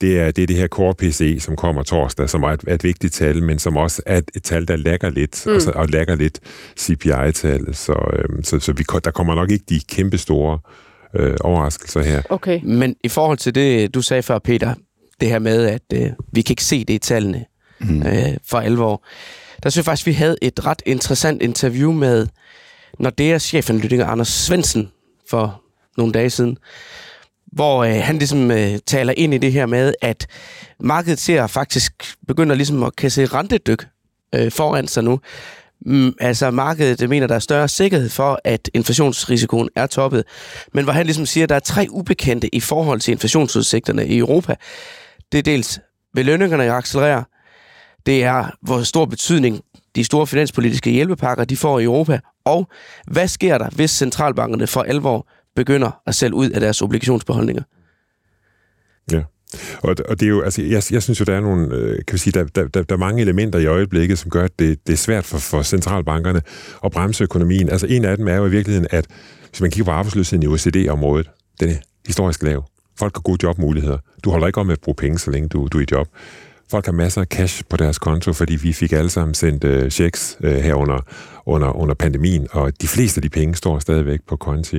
det 0.00 0.20
er, 0.20 0.30
det 0.30 0.42
er 0.42 0.46
det 0.46 0.56
her 0.56 0.68
Core 0.68 0.94
PC, 0.94 1.36
som 1.40 1.56
kommer 1.56 1.82
torsdag, 1.82 2.30
som 2.30 2.42
er 2.42 2.48
et, 2.48 2.60
et 2.68 2.84
vigtigt 2.84 3.14
tal, 3.14 3.42
men 3.42 3.58
som 3.58 3.76
også 3.76 4.02
er 4.06 4.18
et, 4.18 4.30
et 4.34 4.42
tal, 4.42 4.68
der 4.68 4.76
lægger 4.76 5.10
lidt, 5.10 5.46
mm. 5.46 5.54
og, 5.54 5.62
så, 5.62 5.70
og 5.70 5.88
lægger 5.88 6.14
lidt 6.14 6.40
CPI-tallet. 6.78 7.76
Så, 7.76 7.92
øhm, 8.12 8.44
så, 8.44 8.60
så 8.60 8.72
vi, 8.72 8.84
der 9.04 9.10
kommer 9.10 9.34
nok 9.34 9.50
ikke 9.50 9.64
de 9.68 9.80
kæmpe 9.88 10.18
store 10.18 10.58
øh, 11.16 11.36
overraskelser 11.40 12.02
her. 12.02 12.22
Okay. 12.28 12.60
Men 12.62 12.96
i 13.04 13.08
forhold 13.08 13.38
til 13.38 13.54
det, 13.54 13.94
du 13.94 14.02
sagde 14.02 14.22
før, 14.22 14.38
Peter, 14.38 14.74
det 15.20 15.28
her 15.28 15.38
med, 15.38 15.66
at 15.66 15.82
øh, 15.92 16.10
vi 16.32 16.42
kan 16.42 16.52
ikke 16.52 16.64
se 16.64 16.84
det 16.84 16.94
i 16.94 16.98
tallene 16.98 17.44
mm. 17.80 18.02
øh, 18.02 18.36
for 18.46 18.58
alvor, 18.58 19.04
der 19.62 19.70
synes 19.70 19.76
jeg 19.76 19.84
faktisk, 19.84 20.06
vi 20.06 20.12
havde 20.12 20.36
et 20.42 20.66
ret 20.66 20.82
interessant 20.86 21.42
interview 21.42 21.92
med 21.92 22.26
Nordeas 22.98 23.42
chefanalytiker 23.42 24.06
Anders 24.06 24.28
Svensen 24.28 24.90
for 25.30 25.62
nogle 25.96 26.12
dage 26.12 26.30
siden, 26.30 26.58
hvor 27.54 27.84
øh, 27.84 28.00
han 28.02 28.18
ligesom 28.18 28.50
øh, 28.50 28.78
taler 28.86 29.14
ind 29.16 29.34
i 29.34 29.38
det 29.38 29.52
her 29.52 29.66
med, 29.66 29.94
at 30.02 30.26
markedet 30.80 31.18
ser 31.18 31.46
faktisk 31.46 32.14
begynder 32.28 32.54
ligesom 32.54 32.82
at 32.82 32.96
kan 32.96 33.10
se 33.10 33.26
rentedyk 33.26 33.86
øh, 34.34 34.52
foran 34.52 34.88
sig 34.88 35.04
nu. 35.04 35.20
Mm, 35.86 36.14
altså 36.20 36.50
markedet 36.50 37.08
mener, 37.08 37.26
der 37.26 37.34
er 37.34 37.38
større 37.38 37.68
sikkerhed 37.68 38.08
for, 38.08 38.40
at 38.44 38.70
inflationsrisikoen 38.74 39.68
er 39.76 39.86
toppet. 39.86 40.24
Men 40.72 40.84
hvor 40.84 40.92
han 40.92 41.06
ligesom 41.06 41.26
siger, 41.26 41.44
at 41.44 41.48
der 41.48 41.54
er 41.54 41.60
tre 41.60 41.86
ubekendte 41.90 42.54
i 42.54 42.60
forhold 42.60 43.00
til 43.00 43.12
inflationsudsigterne 43.12 44.06
i 44.06 44.18
Europa. 44.18 44.54
Det 45.32 45.38
er 45.38 45.42
dels, 45.42 45.80
vil 46.14 46.26
lønningerne 46.26 46.72
accelerere? 46.72 47.24
Det 48.06 48.24
er, 48.24 48.56
hvor 48.62 48.82
stor 48.82 49.04
betydning 49.04 49.60
de 49.96 50.04
store 50.04 50.26
finanspolitiske 50.26 50.90
hjælpepakker, 50.90 51.44
de 51.44 51.56
får 51.56 51.78
i 51.78 51.84
Europa. 51.84 52.20
Og 52.44 52.68
hvad 53.06 53.28
sker 53.28 53.58
der, 53.58 53.70
hvis 53.70 53.90
centralbankerne 53.90 54.66
for 54.66 54.82
alvor 54.82 55.26
begynder 55.56 56.00
at 56.06 56.14
sælge 56.14 56.34
ud 56.34 56.50
af 56.50 56.60
deres 56.60 56.82
obligationsbeholdninger. 56.82 57.62
Ja. 59.12 59.22
Og, 59.82 59.96
og 60.08 60.20
det 60.20 60.26
er 60.26 60.30
jo, 60.30 60.42
altså, 60.42 60.62
jeg, 60.62 60.82
jeg 60.90 61.02
synes 61.02 61.20
jo, 61.20 61.24
der 61.24 61.34
er 61.34 61.40
nogle, 61.40 61.74
øh, 61.76 61.96
kan 62.06 62.12
vi 62.12 62.18
sige, 62.18 62.32
der, 62.32 62.44
der, 62.44 62.68
der, 62.68 62.82
der 62.82 62.94
er 62.94 62.98
mange 62.98 63.22
elementer 63.22 63.58
i 63.58 63.66
øjeblikket, 63.66 64.18
som 64.18 64.30
gør, 64.30 64.44
at 64.44 64.58
det, 64.58 64.86
det 64.86 64.92
er 64.92 64.96
svært 64.96 65.24
for, 65.24 65.38
for 65.38 65.62
centralbankerne 65.62 66.42
at 66.84 66.92
bremse 66.92 67.24
økonomien. 67.24 67.68
Altså 67.68 67.86
en 67.86 68.04
af 68.04 68.16
dem 68.16 68.28
er 68.28 68.36
jo 68.36 68.46
i 68.46 68.50
virkeligheden, 68.50 68.86
at 68.90 69.06
hvis 69.48 69.60
man 69.60 69.70
kigger 69.70 69.84
på 69.84 69.90
arbejdsløsheden 69.90 70.42
i 70.42 70.46
OECD-området, 70.46 71.30
den 71.60 71.70
er 71.70 71.74
historisk 72.06 72.42
lav. 72.42 72.64
Folk 72.98 73.16
har 73.16 73.20
gode 73.20 73.38
jobmuligheder. 73.42 73.98
Du 74.24 74.30
holder 74.30 74.46
ikke 74.46 74.60
om 74.60 74.70
at 74.70 74.80
bruge 74.80 74.94
penge, 74.94 75.18
så 75.18 75.30
længe 75.30 75.48
du, 75.48 75.68
du 75.72 75.78
er 75.78 75.82
i 75.82 75.86
job. 75.92 76.08
Folk 76.70 76.86
har 76.86 76.92
masser 76.92 77.20
af 77.20 77.26
cash 77.26 77.62
på 77.70 77.76
deres 77.76 77.98
konto, 77.98 78.32
fordi 78.32 78.56
vi 78.56 78.72
fik 78.72 78.92
alle 78.92 79.10
sammen 79.10 79.34
sendt 79.34 79.64
øh, 79.64 79.90
checks 79.90 80.36
øh, 80.40 80.56
her 80.56 80.74
under, 80.74 80.98
under, 81.46 81.76
under 81.76 81.94
pandemien, 81.94 82.48
og 82.50 82.80
de 82.80 82.88
fleste 82.88 83.18
af 83.18 83.22
de 83.22 83.28
penge 83.28 83.54
står 83.54 83.78
stadigvæk 83.78 84.20
på 84.28 84.36
konti. 84.36 84.78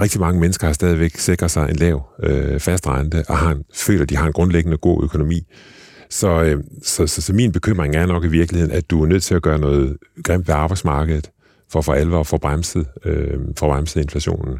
Rigtig 0.00 0.20
mange 0.20 0.40
mennesker 0.40 0.66
har 0.66 0.74
stadigvæk 0.74 1.16
sikret 1.16 1.50
sig 1.50 1.70
en 1.70 1.76
lav 1.76 2.02
øh, 2.22 2.60
fast 2.60 2.86
rente, 2.86 3.24
og 3.28 3.36
har 3.36 3.50
en, 3.50 3.64
føler, 3.74 4.02
at 4.02 4.10
de 4.10 4.16
har 4.16 4.26
en 4.26 4.32
grundlæggende 4.32 4.76
god 4.76 5.04
økonomi. 5.04 5.46
Så, 6.10 6.42
øh, 6.42 6.64
så, 6.82 7.06
så, 7.06 7.22
så 7.22 7.32
min 7.32 7.52
bekymring 7.52 7.96
er 7.96 8.06
nok 8.06 8.24
i 8.24 8.28
virkeligheden, 8.28 8.74
at 8.76 8.90
du 8.90 9.02
er 9.02 9.06
nødt 9.06 9.22
til 9.22 9.34
at 9.34 9.42
gøre 9.42 9.58
noget 9.58 9.96
grimt 10.24 10.48
ved 10.48 10.54
arbejdsmarkedet, 10.54 11.30
for 11.72 11.80
for 11.80 11.92
alvor 11.92 12.20
at 12.20 12.26
få 12.26 12.38
bremset, 12.38 12.86
øh, 13.04 13.38
bremset 13.56 14.00
inflationen. 14.00 14.58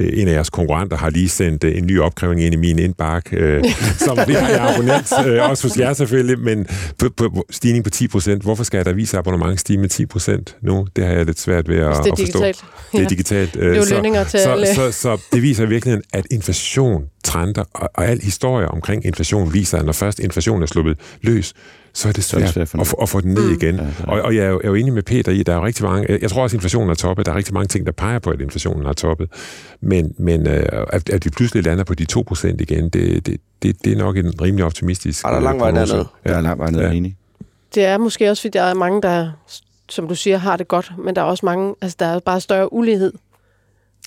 Øh, 0.00 0.20
en 0.20 0.28
af 0.28 0.32
jeres 0.32 0.50
konkurrenter 0.50 0.96
har 0.96 1.10
lige 1.10 1.28
sendt 1.28 1.64
øh, 1.64 1.78
en 1.78 1.86
ny 1.86 2.00
opkrævning 2.00 2.46
ind 2.46 2.54
i 2.54 2.56
min 2.56 2.78
indbakke, 2.78 3.36
øh, 3.36 3.64
som 4.06 4.18
vi 4.26 4.32
har 4.32 4.48
jeg 4.48 4.74
abonnent, 4.74 5.12
øh, 5.26 5.50
også 5.50 5.68
hos 5.68 5.78
jer 5.78 5.92
selvfølgelig, 5.92 6.38
men 6.38 6.66
på, 6.98 7.08
på 7.16 7.46
stigning 7.50 7.84
på 7.84 7.90
10 7.90 8.08
procent. 8.08 8.42
Hvorfor 8.42 8.64
skal 8.64 8.84
der 8.84 8.92
vise 8.92 9.18
abonnement 9.18 9.60
stige 9.60 9.78
med 9.78 9.88
10 9.88 10.06
procent 10.06 10.56
nu? 10.62 10.86
Det 10.96 11.06
har 11.06 11.12
jeg 11.12 11.26
lidt 11.26 11.40
svært 11.40 11.68
ved 11.68 11.76
at, 11.76 11.82
det 11.82 11.86
er 11.86 12.12
at 12.12 12.18
forstå. 12.18 12.24
digitalt. 12.24 12.64
Det 12.92 13.04
er 13.04 13.08
digitalt. 13.08 13.54
Det 13.54 13.62
er 13.62 13.76
jo 13.76 13.84
lønninger 13.90 14.24
til 14.24 14.40
så, 14.40 14.50
alle. 14.50 14.66
så, 14.66 14.74
så, 14.74 14.92
så 14.92 15.18
det 15.32 15.42
viser 15.42 15.64
i 15.64 15.68
virkeligheden, 15.68 16.04
at 16.12 16.26
inflation 16.30 17.04
trender, 17.24 17.64
og, 17.74 17.90
og 17.94 18.06
al 18.06 18.20
historie 18.22 18.68
omkring 18.68 19.06
inflation 19.06 19.54
viser, 19.54 19.78
at 19.78 19.84
når 19.84 19.92
først 19.92 20.18
inflationen 20.18 20.62
er 20.62 20.66
sluppet 20.66 20.98
løs, 21.22 21.54
så 21.94 22.08
er 22.08 22.12
det 22.12 22.24
svært, 22.24 22.56
at, 22.56 22.68
få- 22.86 22.96
at 23.02 23.08
få 23.08 23.20
den 23.20 23.34
ned 23.34 23.46
Mm. 23.48 23.54
igen. 23.54 23.74
Ja, 23.76 23.82
ja. 23.82 23.90
Og, 24.12 24.20
og 24.22 24.34
jeg 24.36 24.44
er, 24.44 24.48
jo, 24.48 24.60
jeg 24.62 24.64
er 24.66 24.68
jo 24.68 24.74
enig 24.74 24.92
med 24.92 25.02
Peter 25.02 25.32
i, 25.32 25.40
at 25.40 25.46
der 25.46 25.54
er 25.56 25.64
rigtig 25.64 25.84
mange... 25.84 26.18
Jeg 26.22 26.30
tror 26.30 26.42
også, 26.42 26.54
at 26.54 26.58
inflationen 26.58 26.90
er 26.90 26.94
toppet. 26.94 27.26
Der 27.26 27.32
er 27.32 27.36
rigtig 27.36 27.54
mange 27.54 27.66
ting, 27.68 27.86
der 27.86 27.92
peger 27.92 28.18
på, 28.18 28.30
at 28.30 28.40
inflationen 28.40 28.86
er 28.86 28.92
toppet. 28.92 29.28
Men, 29.80 30.14
men 30.18 30.46
øh, 30.46 30.62
at, 30.92 31.10
at 31.10 31.24
vi 31.24 31.30
pludselig 31.30 31.64
lander 31.64 31.84
på 31.84 31.94
de 31.94 32.06
2% 32.12 32.46
igen, 32.58 32.88
det, 32.88 33.26
det, 33.26 33.36
det, 33.62 33.84
det 33.84 33.92
er 33.92 33.96
nok 33.96 34.16
en 34.16 34.40
rimelig 34.42 34.64
optimistisk... 34.64 35.24
Og 35.26 35.30
der 35.32 35.38
er 35.38 35.42
lang 35.42 35.60
vej 35.60 35.70
prognose. 35.70 35.92
derned. 35.92 36.06
Ja. 36.24 36.30
Jeg 36.30 36.38
er 36.38 36.42
langt 36.42 36.58
vej 36.58 36.70
ned, 36.70 36.80
ja. 36.80 36.90
enig. 36.90 37.16
Det 37.74 37.84
er 37.84 37.98
måske 37.98 38.30
også, 38.30 38.40
fordi 38.42 38.58
der 38.58 38.64
er 38.64 38.74
mange, 38.74 39.02
der, 39.02 39.30
som 39.88 40.08
du 40.08 40.14
siger, 40.14 40.36
har 40.38 40.56
det 40.56 40.68
godt, 40.68 40.92
men 41.04 41.16
der 41.16 41.22
er 41.22 41.26
også 41.26 41.46
mange, 41.46 41.74
altså 41.82 41.96
der 42.00 42.06
er 42.06 42.18
bare 42.18 42.40
større 42.40 42.72
ulighed. 42.72 43.12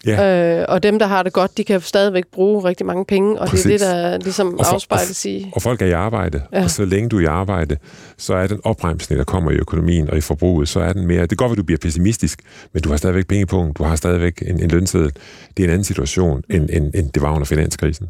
Ja. 0.06 0.60
Øh, 0.60 0.66
og 0.70 0.84
dem, 0.84 1.00
der 1.00 1.06
har 1.08 1.24
det 1.24 1.34
godt, 1.34 1.58
de 1.58 1.64
kan 1.64 1.82
stadigvæk 1.82 2.24
bruge 2.34 2.64
rigtig 2.64 2.86
mange 2.86 3.06
penge, 3.06 3.40
og 3.40 3.48
Præcis. 3.48 3.64
det 3.66 3.74
er 3.74 3.78
det, 3.78 4.12
der 4.12 4.18
ligesom 4.18 4.60
Og 4.60 4.66
for- 4.66 4.74
afspejles 4.74 5.26
i... 5.26 5.52
Og 5.56 5.62
folk 5.62 5.82
er 5.82 5.86
i 5.86 5.92
arbejde, 5.92 6.42
Ja. 6.54 6.64
og 6.64 6.70
så 6.70 6.86
længe 6.86 7.10
du 7.10 7.18
er 7.18 7.22
i 7.22 7.26
arbejde, 7.26 7.78
så 8.18 8.34
er 8.34 8.48
den 8.48 8.60
opbremsning, 8.64 9.18
der 9.18 9.24
kommer 9.26 9.52
i 9.52 9.56
økonomien 9.56 10.10
og 10.10 10.18
i 10.18 10.22
forbruget, 10.22 10.70
så 10.70 10.80
er 10.80 10.94
den 10.94 11.08
mere... 11.08 11.22
Det 11.22 11.30
kan 11.30 11.36
godt 11.38 11.50
være, 11.50 11.56
du 11.56 11.64
bliver 11.64 11.78
pessimistisk, 11.80 12.40
men 12.74 12.84
du 12.84 12.90
har 12.90 12.98
stadigvæk 12.98 13.28
penge 13.28 13.46
på, 13.46 13.72
du 13.78 13.84
har 13.84 13.96
stadigvæk 13.96 14.44
en, 14.48 14.64
en 14.64 14.70
lønseddel. 14.70 15.12
Det 15.58 15.64
er 15.64 15.68
en 15.68 15.70
anden 15.74 15.84
situation, 15.84 16.44
end, 16.50 16.70
end, 16.74 16.92
end 16.96 17.10
det 17.12 17.22
var 17.22 17.32
under 17.34 17.46
finanskrisen. 17.46 18.08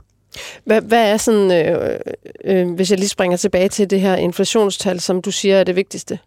Hvad, 0.65 0.82
hvad 0.82 1.12
er 1.12 1.17
sådan, 1.17 1.52
øh, 1.67 2.00
øh, 2.46 2.74
hvis 2.74 2.89
jeg 2.91 3.00
lige 3.00 3.10
springer 3.10 3.38
tilbage 3.38 3.69
til 3.69 3.89
det 3.89 4.02
her 4.02 4.15
inflationstal, 4.15 5.00
som 5.00 5.22
du 5.22 5.32
siger 5.32 5.56
er 5.58 5.63
det 5.63 5.76
vigtigste? 5.76 6.19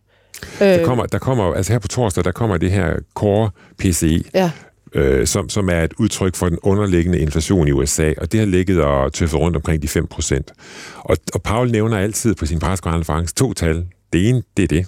Øh, 0.61 0.69
Der 0.69 0.85
kommer, 0.85 1.07
der 1.07 1.19
kommer, 1.19 1.55
altså 1.55 1.73
her 1.73 1.79
på 1.79 1.89
torsdag, 1.89 2.25
der 2.25 2.33
kommer 2.33 2.57
det 2.57 2.71
her 2.71 2.95
Core 3.15 3.51
PCI, 3.79 4.27
Ja, 4.35 4.51
øh, 4.97 5.27
som, 5.27 5.49
som 5.49 5.69
er 5.69 5.83
et 5.85 5.93
udtryk 5.99 6.35
for 6.35 6.49
den 6.49 6.59
underliggende 6.63 7.19
inflation 7.19 7.69
i 7.69 7.73
USA, 7.73 8.13
og 8.19 8.33
det 8.33 8.41
har 8.41 8.47
ligget 8.47 8.83
og 8.83 9.13
tøffet 9.13 9.41
rundt 9.41 9.57
omkring 9.57 9.83
de 9.83 9.89
5 9.89 10.07
procent. 10.07 10.53
Og, 10.97 11.17
og 11.35 11.43
Paul 11.43 11.71
nævner 11.71 11.99
altid 11.99 12.35
på 12.35 12.47
sin 12.47 12.59
pressekonference 12.59 13.35
to 13.35 13.53
tal. 13.53 13.87
Det 14.13 14.29
ene, 14.29 14.43
det 14.57 14.63
er 14.63 14.69
det, 14.69 14.87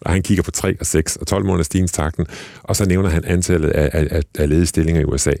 og 0.00 0.12
han 0.12 0.22
kigger 0.22 0.42
på 0.42 0.50
3 0.50 0.76
og 0.80 0.86
6 0.86 1.16
og 1.16 1.26
12 1.26 1.44
måneder 1.44 1.64
stigningstakten, 1.64 2.26
og 2.62 2.76
så 2.76 2.88
nævner 2.88 3.08
han 3.08 3.24
antallet 3.24 3.68
af, 3.70 3.90
af, 3.92 4.08
af- 4.10 4.22
af 4.38 4.48
ledige 4.48 4.66
stillinger 4.66 5.00
i 5.02 5.04
USA. 5.04 5.32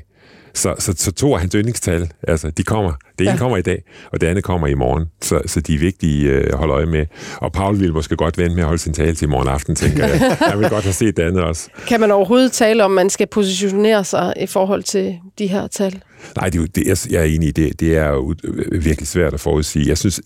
Så, 0.54 0.74
så, 0.78 0.94
så 0.96 1.12
to 1.12 1.34
af 1.34 1.40
hans 1.40 1.52
yndlingstal, 1.54 2.10
altså, 2.28 2.50
de 2.50 2.62
kommer. 2.62 2.92
Det 3.20 3.26
ene 3.26 3.32
Ja. 3.32 3.38
kommer 3.38 3.56
i 3.56 3.62
dag, 3.62 3.82
og 4.12 4.20
det 4.20 4.26
andet 4.26 4.44
kommer 4.44 4.66
i 4.66 4.74
morgen. 4.74 5.06
Så, 5.22 5.40
så 5.46 5.60
de 5.60 5.74
er 5.74 5.78
vigtige 5.78 6.30
øh, 6.30 6.44
at 6.52 6.54
holde 6.58 6.72
øje 6.74 6.86
med. 6.86 7.06
Og 7.36 7.52
Paul 7.52 7.78
ville 7.78 7.94
måske 7.94 8.16
godt 8.16 8.38
vente 8.38 8.54
med 8.54 8.62
at 8.62 8.66
holde 8.66 8.82
sin 8.82 8.92
tale 8.92 9.14
til 9.14 9.26
i 9.26 9.28
morgen 9.28 9.48
aften, 9.48 9.74
tænker 9.74 10.06
jeg. 10.06 10.36
Han 10.50 10.58
vil 10.60 10.68
godt 10.68 10.84
have 10.84 10.92
set 10.92 11.16
det 11.16 11.22
andet 11.22 11.42
også. 11.44 11.68
kan 11.88 12.00
man 12.00 12.10
overhovedet 12.10 12.52
tale 12.52 12.84
om, 12.84 12.90
at 12.98 13.02
man 13.02 13.10
skal 13.10 13.26
positionere 13.26 14.04
sig 14.04 14.34
i 14.40 14.46
forhold 14.46 14.82
til 14.82 15.18
de 15.38 15.46
her 15.46 15.66
tal? 15.66 16.02
Nej, 16.36 16.48
det, 16.48 16.58
er 16.58 16.62
jo- 16.62 16.68
det, 16.74 16.84
jeg, 16.86 16.96
jeg 17.12 17.20
er 17.20 17.24
enig 17.34 17.48
i, 17.48 17.50
det, 17.52 17.80
det 17.80 17.96
er 17.96 18.08
jo 18.08 18.34
øh, 18.44 18.84
virkelig 18.84 19.08
svært 19.08 19.34
at 19.34 19.40
forudsige. 19.40 19.88
Jeg 19.88 19.98
synes, 19.98 20.20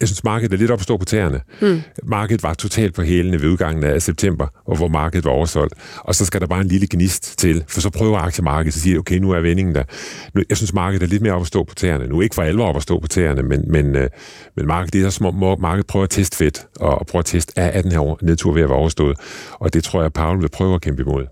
jeg 0.00 0.08
synes 0.08 0.24
markedet 0.24 0.52
er 0.54 0.58
lidt 0.58 0.70
op 0.70 0.78
at 0.78 0.82
stå 0.82 0.96
på 0.96 1.04
tæerne. 1.04 1.40
Mm. 1.60 1.80
Markedet 2.04 2.42
var 2.42 2.54
totalt 2.54 2.94
på 2.94 3.02
hælene 3.02 3.42
ved 3.42 3.48
udgangen 3.48 3.84
af 3.84 4.02
september, 4.02 4.46
og 4.66 4.76
hvor 4.76 4.88
markedet 4.88 5.24
var 5.24 5.30
oversolgt. 5.30 5.74
Og 5.98 6.14
så 6.14 6.24
skal 6.24 6.40
der 6.40 6.46
bare 6.46 6.60
en 6.60 6.68
lille 6.68 6.86
gnist 6.90 7.38
til, 7.38 7.64
for 7.68 7.80
så 7.80 7.90
prøver 7.90 8.18
aktiemarkedet 8.18 8.76
at 8.76 8.80
sige, 8.82 8.98
okay, 8.98 9.18
nu 9.18 9.30
er 9.30 9.40
vendingen 9.40 9.74
der. 9.74 9.82
Nu, 10.34 10.42
jeg 10.48 10.56
synes, 10.56 10.72
markedet 10.74 11.02
er 11.02 11.10
lidt 11.10 11.22
mere 11.22 11.32
op 11.32 11.40
at 11.40 11.46
stå 11.46 11.64
på 11.64 11.74
tæerne. 11.74 12.06
Nu 12.06 12.20
ikke 12.20 12.35
for 12.36 12.42
alvor 12.42 12.66
op 12.66 12.76
at 12.76 12.82
stå 12.82 13.00
på 13.00 13.08
tæerne, 13.08 13.42
men, 13.42 13.64
men, 13.72 13.96
øh, 13.96 14.10
men 14.56 14.66
markedet, 14.66 14.92
det 14.92 15.04
er 15.04 15.10
så 15.10 15.24
om 15.24 15.60
markedet 15.60 15.86
prøver 15.86 16.04
at 16.04 16.10
teste 16.10 16.36
fedt, 16.36 16.66
og, 16.80 16.98
og 16.98 17.06
prøver 17.06 17.20
at 17.20 17.26
teste, 17.26 17.52
er, 17.56 17.66
er 17.66 17.82
den 17.82 17.92
her 17.92 18.24
nedtur 18.24 18.52
ved 18.52 18.62
at 18.62 18.68
være 18.68 18.78
overstået. 18.78 19.16
Og 19.52 19.74
det 19.74 19.84
tror 19.84 20.02
jeg, 20.02 20.12
Paul 20.12 20.40
vil 20.40 20.48
prøve 20.48 20.74
at 20.74 20.80
kæmpe 20.80 21.02
imod. 21.02 21.26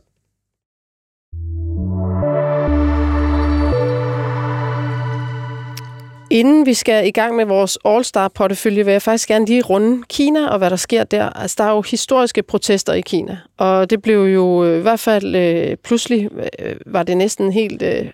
Inden 6.30 6.66
vi 6.66 6.74
skal 6.74 7.06
i 7.06 7.10
gang 7.10 7.36
med 7.36 7.44
vores 7.44 7.78
All-Star-portefølje, 7.84 8.84
vil 8.84 8.92
jeg 8.92 9.02
faktisk 9.02 9.28
gerne 9.28 9.46
lige 9.46 9.62
runde 9.62 10.02
Kina 10.08 10.48
og 10.48 10.58
hvad 10.58 10.70
der 10.70 10.76
sker 10.76 11.04
der. 11.04 11.30
Altså, 11.30 11.54
der 11.58 11.64
er 11.64 11.70
jo 11.70 11.82
historiske 11.82 12.42
protester 12.42 12.92
i 12.92 13.00
Kina, 13.00 13.38
og 13.56 13.90
det 13.90 14.02
blev 14.02 14.18
jo 14.18 14.64
øh, 14.64 14.78
i 14.78 14.82
hvert 14.82 15.00
fald 15.00 15.36
øh, 15.36 15.76
pludselig, 15.76 16.28
øh, 16.32 16.46
øh, 16.58 16.76
var 16.86 17.02
det 17.02 17.16
næsten 17.16 17.52
helt... 17.52 17.82
Øh, 17.82 18.06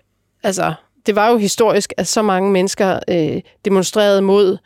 altså, 0.43 0.73
det 1.05 1.15
var 1.15 1.29
jo 1.29 1.37
historisk, 1.37 1.93
at 1.97 2.07
så 2.07 2.21
mange 2.21 2.51
mennesker 2.51 2.99
øh, 3.09 3.41
demonstrerede 3.65 4.21
mod 4.21 4.57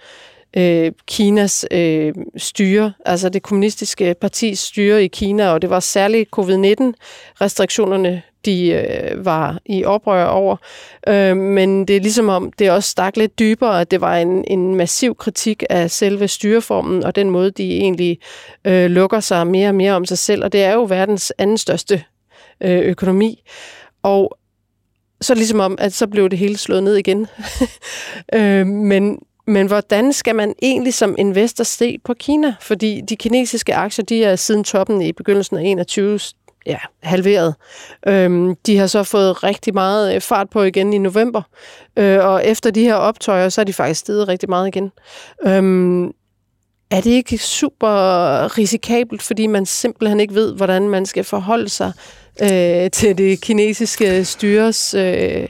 øh, 0.57 0.91
Kinas 1.07 1.65
øh, 1.71 2.13
styre, 2.37 2.93
altså 3.05 3.29
det 3.29 3.43
kommunistiske 3.43 4.15
partis 4.21 4.59
styre 4.59 5.03
i 5.03 5.07
Kina, 5.07 5.49
og 5.49 5.61
det 5.61 5.69
var 5.69 5.79
særligt 5.79 6.29
covid-19-restriktionerne, 6.29 8.21
de 8.45 8.69
øh, 8.69 9.25
var 9.25 9.59
i 9.65 9.85
oprør 9.85 10.25
over. 10.25 10.57
Øh, 11.07 11.37
men 11.37 11.87
det 11.87 11.95
er 11.95 12.01
ligesom 12.01 12.29
om, 12.29 12.51
det 12.59 12.71
også 12.71 12.89
stak 12.89 13.17
lidt 13.17 13.39
dybere, 13.39 13.81
at 13.81 13.91
det 13.91 14.01
var 14.01 14.17
en, 14.17 14.45
en 14.47 14.75
massiv 14.75 15.15
kritik 15.15 15.63
af 15.69 15.91
selve 15.91 16.27
styreformen, 16.27 17.03
og 17.03 17.15
den 17.15 17.29
måde, 17.29 17.51
de 17.51 17.77
egentlig 17.77 18.19
øh, 18.65 18.89
lukker 18.89 19.19
sig 19.19 19.47
mere 19.47 19.69
og 19.69 19.75
mere 19.75 19.93
om 19.93 20.05
sig 20.05 20.17
selv, 20.17 20.43
og 20.43 20.51
det 20.51 20.63
er 20.63 20.73
jo 20.73 20.83
verdens 20.83 21.33
anden 21.37 21.57
største 21.57 22.03
øh, 22.61 22.79
økonomi. 22.79 23.43
Og 24.03 24.37
så 25.21 25.35
ligesom 25.35 25.59
om, 25.59 25.77
at 25.79 25.93
så 25.93 26.07
blev 26.07 26.29
det 26.29 26.39
hele 26.39 26.57
slået 26.57 26.83
ned 26.83 26.95
igen. 26.95 27.27
øh, 28.35 28.67
men, 28.67 29.19
men 29.47 29.67
hvordan 29.67 30.13
skal 30.13 30.35
man 30.35 30.53
egentlig 30.61 30.93
som 30.93 31.15
investor 31.17 31.63
se 31.63 31.97
på 32.03 32.13
Kina? 32.13 32.55
Fordi 32.61 33.01
de 33.01 33.15
kinesiske 33.15 33.75
aktier, 33.75 34.05
de 34.05 34.23
er 34.23 34.35
siden 34.35 34.63
toppen 34.63 35.01
i 35.01 35.11
begyndelsen 35.11 35.57
af 35.57 35.63
21 35.63 36.19
ja, 36.65 36.77
halveret. 37.03 37.55
Øhm, 38.07 38.55
de 38.55 38.77
har 38.77 38.87
så 38.87 39.03
fået 39.03 39.43
rigtig 39.43 39.73
meget 39.73 40.15
øh, 40.15 40.21
fart 40.21 40.49
på 40.49 40.63
igen 40.63 40.93
i 40.93 40.97
november, 40.97 41.41
øh, 41.97 42.25
og 42.25 42.45
efter 42.45 42.71
de 42.71 42.83
her 42.83 42.95
optøjer, 42.95 43.49
så 43.49 43.61
er 43.61 43.65
de 43.65 43.73
faktisk 43.73 43.99
steget 43.99 44.27
rigtig 44.27 44.49
meget 44.49 44.67
igen. 44.67 44.91
Øhm, 45.45 46.11
er 46.91 47.01
det 47.01 47.11
ikke 47.11 47.37
super 47.37 47.87
risikabelt, 48.57 49.21
fordi 49.21 49.47
man 49.47 49.65
simpelthen 49.65 50.19
ikke 50.19 50.33
ved, 50.33 50.53
hvordan 50.53 50.89
man 50.89 51.05
skal 51.05 51.23
forholde 51.23 51.69
sig 51.69 51.91
øh, 52.41 52.89
til 52.91 53.17
det 53.17 53.41
kinesiske 53.41 54.25
styres 54.25 54.93
øh, 54.93 55.47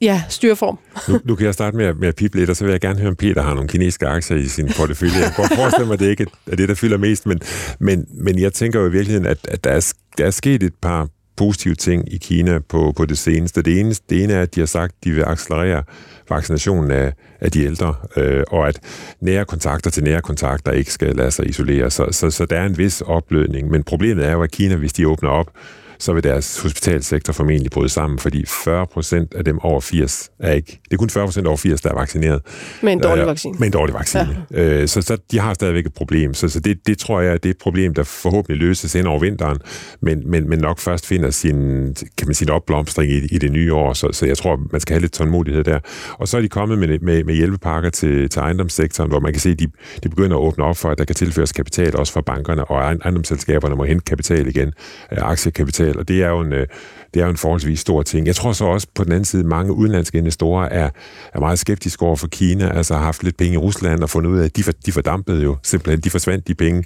ja, 0.00 0.22
styreform? 0.28 0.78
Nu, 1.08 1.20
nu 1.24 1.34
kan 1.34 1.46
jeg 1.46 1.54
starte 1.54 1.76
med, 1.76 1.86
at- 1.86 1.96
med 1.96 2.08
at 2.08 2.16
pipe 2.16 2.38
lidt, 2.38 2.50
og 2.50 2.56
så 2.56 2.64
vil 2.64 2.70
jeg 2.72 2.80
gerne 2.80 2.98
høre, 2.98 3.08
om 3.08 3.16
Peter 3.16 3.42
har 3.42 3.54
nogle 3.54 3.68
kinesiske 3.68 4.06
aktier 4.06 4.36
i 4.36 4.46
sin 4.48 4.68
portefølje. 4.76 5.14
Jeg 5.14 5.24
kan 5.24 5.32
godt 5.36 5.54
forestille 5.54 5.86
mig, 5.86 5.94
at 5.94 6.00
det 6.00 6.08
ikke 6.10 6.26
er 6.52 6.56
det, 6.56 6.68
der 6.68 6.74
fylder 6.74 6.96
mest, 6.98 7.26
men, 7.26 7.40
men, 7.80 8.06
men 8.14 8.38
jeg 8.38 8.52
tænker 8.52 8.80
jo 8.80 8.86
i 8.86 8.90
virkeligheden, 8.90 9.26
at, 9.26 9.38
at 9.48 9.64
der, 9.64 9.70
er, 9.70 9.92
der 10.18 10.26
er 10.26 10.30
sket 10.30 10.62
et 10.62 10.74
par 10.82 11.08
positive 11.40 11.74
ting 11.74 12.12
i 12.12 12.18
Kina 12.18 12.58
på, 12.68 12.92
på 12.96 13.04
det 13.04 13.18
seneste. 13.18 13.62
Det 13.62 13.80
ene, 13.80 13.94
det 14.10 14.22
ene 14.24 14.32
er, 14.32 14.42
at 14.42 14.54
de 14.54 14.60
har 14.60 14.66
sagt, 14.66 14.94
at 14.98 15.04
de 15.04 15.10
vil 15.10 15.24
accelerere 15.26 15.82
vaccinationen 16.30 16.90
af, 16.90 17.12
af 17.40 17.50
de 17.50 17.64
ældre, 17.64 17.94
øh, 18.16 18.44
og 18.50 18.68
at 18.68 18.80
nære 19.20 19.44
kontakter 19.44 19.90
til 19.90 20.04
nære 20.04 20.20
kontakter 20.20 20.72
ikke 20.72 20.92
skal 20.92 21.16
lade 21.16 21.30
sig 21.30 21.48
isolere. 21.48 21.90
Så, 21.90 22.06
så, 22.10 22.30
så 22.30 22.46
der 22.46 22.56
er 22.56 22.66
en 22.66 22.78
vis 22.78 23.00
opblødning. 23.00 23.70
Men 23.70 23.82
problemet 23.84 24.26
er 24.26 24.32
jo, 24.32 24.42
at 24.42 24.50
Kina, 24.50 24.76
hvis 24.76 24.92
de 24.92 25.08
åbner 25.08 25.30
op, 25.30 25.50
så 26.00 26.12
vil 26.12 26.24
deres 26.24 26.60
hospitalsektor 26.60 27.32
formentlig 27.32 27.70
bryde 27.70 27.88
sammen, 27.88 28.18
fordi 28.18 28.46
40 28.46 28.86
procent 28.86 29.34
af 29.34 29.44
dem 29.44 29.58
over 29.58 29.80
80 29.80 30.30
er 30.38 30.52
ikke... 30.52 30.80
Det 30.84 30.92
er 30.92 30.96
kun 30.96 31.10
40 31.10 31.26
procent 31.26 31.46
over 31.46 31.56
80, 31.56 31.80
der 31.80 31.90
er 31.90 31.94
vaccineret. 31.94 32.42
Med 32.82 32.92
en 32.92 33.00
dårlig 33.00 33.26
vaccine. 33.26 33.56
Med 33.58 33.66
en 33.66 33.72
dårlig 33.72 33.94
vaccine. 33.94 34.44
Ja. 34.50 34.62
Øh, 34.62 34.88
så, 34.88 35.02
så 35.02 35.16
de 35.30 35.38
har 35.38 35.54
stadigvæk 35.54 35.86
et 35.86 35.94
problem. 35.94 36.34
Så, 36.34 36.48
så 36.48 36.60
det, 36.60 36.86
det 36.86 36.98
tror 36.98 37.20
jeg, 37.20 37.42
det 37.42 37.48
er 37.48 37.50
et 37.50 37.58
problem, 37.58 37.94
der 37.94 38.02
forhåbentlig 38.02 38.66
løses 38.66 38.94
ind 38.94 39.06
over 39.06 39.18
vinteren, 39.18 39.58
men, 40.02 40.30
men, 40.30 40.48
men 40.48 40.58
nok 40.58 40.78
først 40.78 41.06
finder 41.06 41.30
sin, 41.30 41.56
kan 42.18 42.26
man 42.26 42.34
sige, 42.34 42.52
opblomstring 42.52 43.12
i, 43.12 43.16
i 43.16 43.38
det 43.38 43.52
nye 43.52 43.74
år. 43.74 43.92
Så, 43.92 44.08
så 44.12 44.26
jeg 44.26 44.38
tror, 44.38 44.60
man 44.72 44.80
skal 44.80 44.94
have 44.94 45.00
lidt 45.00 45.12
tålmodighed 45.12 45.64
der. 45.64 45.78
Og 46.18 46.28
så 46.28 46.36
er 46.36 46.40
de 46.40 46.48
kommet 46.48 46.78
med, 46.78 46.98
med, 46.98 47.24
med 47.24 47.34
hjælpepakker 47.34 47.90
til, 47.90 48.28
til 48.28 48.40
ejendomssektoren, 48.40 49.10
hvor 49.10 49.20
man 49.20 49.32
kan 49.32 49.40
se, 49.40 49.50
at 49.50 49.58
de, 49.58 49.66
de 50.02 50.08
begynder 50.08 50.36
at 50.36 50.40
åbne 50.40 50.64
op 50.64 50.76
for, 50.76 50.90
at 50.90 50.98
der 50.98 51.04
kan 51.04 51.14
tilføres 51.14 51.52
kapital 51.52 51.96
også 51.96 52.12
fra 52.12 52.20
bankerne, 52.20 52.64
og 52.64 52.78
ejendomsselskaberne 52.78 53.76
må 53.76 53.84
hente 53.84 54.04
kapital 54.04 54.46
igen, 54.46 54.72
aktiekapital, 55.10 55.89
og 55.96 56.08
det 56.08 56.22
er 56.22 56.28
jo 56.28 56.40
en, 56.40 56.52
øh, 56.52 56.66
det 57.14 57.20
er 57.20 57.24
jo 57.24 57.30
en 57.30 57.36
forholdsvis 57.36 57.80
stor 57.80 58.02
ting. 58.02 58.26
Jeg 58.26 58.36
tror 58.36 58.52
så 58.52 58.64
også 58.64 58.86
på 58.94 59.04
den 59.04 59.12
anden 59.12 59.24
side, 59.24 59.44
mange 59.44 59.72
udenlandske 59.72 60.18
investorer 60.18 60.68
er, 60.68 60.90
er 61.34 61.40
meget 61.40 61.58
skeptiske 61.58 62.02
over 62.02 62.16
for 62.16 62.28
Kina, 62.28 62.76
altså 62.76 62.94
har 62.94 63.04
haft 63.04 63.22
lidt 63.22 63.36
penge 63.36 63.54
i 63.54 63.56
Rusland 63.56 64.02
og 64.02 64.10
fundet 64.10 64.30
ud 64.30 64.38
af, 64.38 64.44
at 64.44 64.56
de, 64.56 64.62
for, 64.62 64.72
de 64.86 64.92
fordampede 64.92 65.42
jo 65.42 65.56
simpelthen, 65.62 66.00
de 66.00 66.10
forsvandt 66.10 66.48
de 66.48 66.54
penge, 66.54 66.84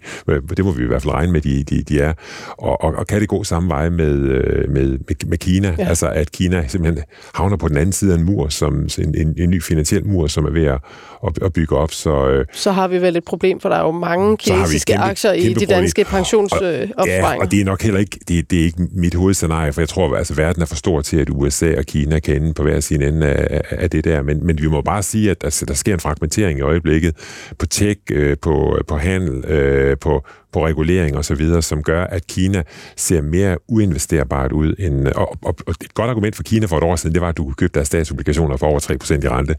det 0.56 0.64
må 0.64 0.72
vi 0.72 0.82
i 0.82 0.86
hvert 0.86 1.02
fald 1.02 1.14
regne 1.14 1.32
med, 1.32 1.40
de, 1.40 1.64
de, 1.64 1.82
de 1.82 2.00
er, 2.00 2.12
og, 2.58 2.82
og, 2.82 2.94
og 2.94 3.06
kan 3.06 3.20
det 3.20 3.28
gå 3.28 3.44
samme 3.44 3.68
vej 3.68 3.88
med, 3.88 4.14
øh, 4.14 4.70
med, 4.70 4.88
med, 4.88 5.26
med 5.26 5.38
Kina, 5.38 5.74
ja. 5.78 5.88
altså 5.88 6.08
at 6.08 6.32
Kina 6.32 6.64
simpelthen 6.68 7.04
havner 7.34 7.56
på 7.56 7.68
den 7.68 7.76
anden 7.76 7.92
side 7.92 8.12
af 8.12 8.18
en 8.18 8.24
mur, 8.24 8.48
som 8.48 8.88
en, 8.98 9.14
en, 9.18 9.34
en 9.38 9.50
ny 9.50 9.62
finansiel 9.62 10.06
mur, 10.06 10.26
som 10.26 10.44
er 10.44 10.50
ved 10.50 10.64
at, 10.64 10.78
at, 11.26 11.38
at 11.42 11.52
bygge 11.52 11.76
op. 11.76 11.92
Så, 11.92 12.28
øh, 12.28 12.46
så 12.52 12.72
har 12.72 12.88
vi 12.88 13.02
vel 13.02 13.16
et 13.16 13.24
problem, 13.24 13.60
for 13.60 13.68
der 13.68 13.76
er 13.76 13.82
jo 13.82 13.90
mange 13.90 14.36
kinesiske 14.36 14.92
kæmpe, 14.92 15.04
aktier 15.04 15.32
i 15.32 15.52
de 15.54 15.66
danske 15.66 16.04
pensionsopsparinger. 16.04 17.04
Ja, 17.06 17.40
og 17.40 17.50
det 17.50 17.60
er 17.60 17.64
nok 17.64 17.82
heller 17.82 18.00
ikke, 18.00 18.18
det, 18.28 18.50
det 18.50 18.60
er 18.60 18.64
ikke 18.64 18.88
mit 18.92 19.14
hovedscenarie, 19.14 19.72
for 19.72 19.80
jeg 19.80 19.88
tror, 19.88 20.08
altså 20.14 20.34
verden 20.34 20.62
er 20.62 20.66
for 20.66 20.76
stor 20.76 21.00
til, 21.00 21.16
at 21.16 21.30
USA 21.30 21.78
og 21.78 21.84
Kina 21.84 22.18
kan 22.18 22.36
ende 22.36 22.54
på 22.54 22.62
hver 22.62 22.80
sin 22.80 23.02
ende 23.02 23.26
af, 23.26 23.60
af 23.70 23.90
det 23.90 24.04
der. 24.04 24.22
Men, 24.22 24.46
men 24.46 24.58
vi 24.58 24.66
må 24.66 24.80
bare 24.80 25.02
sige, 25.02 25.30
at 25.30 25.44
altså, 25.44 25.66
der 25.66 25.74
sker 25.74 25.94
en 25.94 26.00
fragmentering 26.00 26.58
i 26.58 26.62
øjeblikket 26.62 27.16
på 27.58 27.66
tech, 27.66 28.00
øh, 28.10 28.36
på, 28.42 28.78
på 28.88 28.96
handel, 28.96 29.44
øh, 29.44 29.96
på, 29.98 30.24
på 30.52 30.66
regulering 30.66 31.16
osv., 31.16 31.60
som 31.60 31.82
gør, 31.82 32.04
at 32.04 32.26
Kina 32.26 32.62
ser 32.96 33.22
mere 33.22 33.58
uinvesterbart 33.68 34.52
ud. 34.52 34.74
End, 34.78 35.06
og, 35.06 35.38
og, 35.42 35.56
og 35.66 35.74
et 35.84 35.94
godt 35.94 36.10
argument 36.10 36.36
for 36.36 36.42
Kina 36.42 36.66
for 36.66 36.78
et 36.78 36.84
år 36.84 36.96
siden, 36.96 37.14
det 37.14 37.22
var, 37.22 37.28
at 37.28 37.36
du 37.36 37.44
kunne 37.44 37.54
købe 37.54 37.72
deres 37.74 37.86
statsobligationer 37.86 38.56
for 38.56 38.66
over 38.66 38.80
3% 38.80 39.24
i 39.24 39.28
rente. 39.28 39.54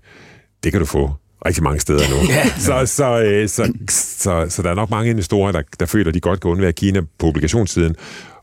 Det 0.64 0.72
kan 0.72 0.82
du 0.82 0.86
få 0.86 1.12
rigtig 1.45 1.64
mange 1.64 1.80
steder 1.80 2.03
nu. 2.10 2.16
så, 2.68 2.86
så, 2.86 3.22
øh, 3.24 3.49
så, 3.49 3.74
så, 3.89 4.18
så, 4.20 4.45
så 4.49 4.62
der 4.62 4.70
er 4.70 4.76
nok 4.76 4.89
mange 4.89 5.10
investorer, 5.10 5.51
der, 5.51 5.62
der 5.80 5.86
føler, 5.86 6.08
at 6.08 6.14
de 6.14 6.20
godt 6.20 6.41
kan 6.41 6.51
undvære 6.51 6.74
Kina 6.74 7.01
på 7.20 7.28
obligationssiden, 7.28 7.95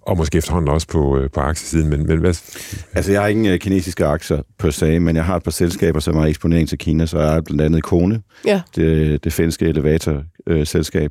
og 0.03 0.17
måske 0.17 0.39
efterhånden 0.39 0.71
også 0.71 0.87
på, 0.89 1.19
øh, 1.19 1.31
på 1.31 1.41
aktiesiden. 1.41 1.91
Men, 1.91 2.07
men 2.07 2.19
hvad? 2.19 2.35
Altså, 2.95 3.13
jeg 3.13 3.21
har 3.21 3.29
ingen 3.29 3.53
uh, 3.53 3.59
kinesiske 3.59 4.07
aktier 4.07 4.43
på 4.59 4.71
se, 4.71 5.01
men 5.01 5.17
jeg 5.17 5.25
har 5.25 5.37
et 5.37 5.43
par 5.43 5.51
selskaber, 5.51 6.01
som 6.01 6.17
har 6.17 6.27
eksponering 6.27 6.69
til 6.69 6.79
Kina, 6.79 7.07
så 7.07 7.19
jeg 7.19 7.33
har 7.33 7.41
blandt 7.41 7.63
andet 7.63 7.83
Kone, 7.83 8.23
ja. 8.47 8.63
det, 8.77 9.25
det 9.25 9.33
finske 9.33 9.67
elevatorselskab. 9.67 11.11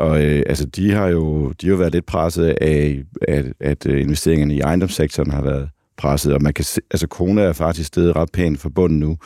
Uh, 0.00 0.06
og 0.06 0.10
uh, 0.10 0.42
altså, 0.46 0.66
de 0.66 0.92
har 0.92 1.06
jo 1.06 1.52
de 1.60 1.68
har 1.68 1.76
været 1.76 1.92
lidt 1.92 2.06
presset 2.06 2.44
af, 2.60 3.02
at, 3.28 3.44
at 3.60 3.86
uh, 3.86 4.00
investeringerne 4.00 4.54
i 4.54 4.60
ejendomssektoren 4.60 5.30
har 5.30 5.42
været 5.42 5.68
presset, 5.98 6.34
og 6.34 6.42
man 6.42 6.54
kan 6.54 6.64
se, 6.64 6.80
altså 6.90 7.06
Kone 7.06 7.42
er 7.42 7.52
faktisk 7.52 7.86
stedet 7.86 8.16
ret 8.16 8.28
pænt 8.32 8.60
forbundet 8.60 8.98
nu. 9.00 9.16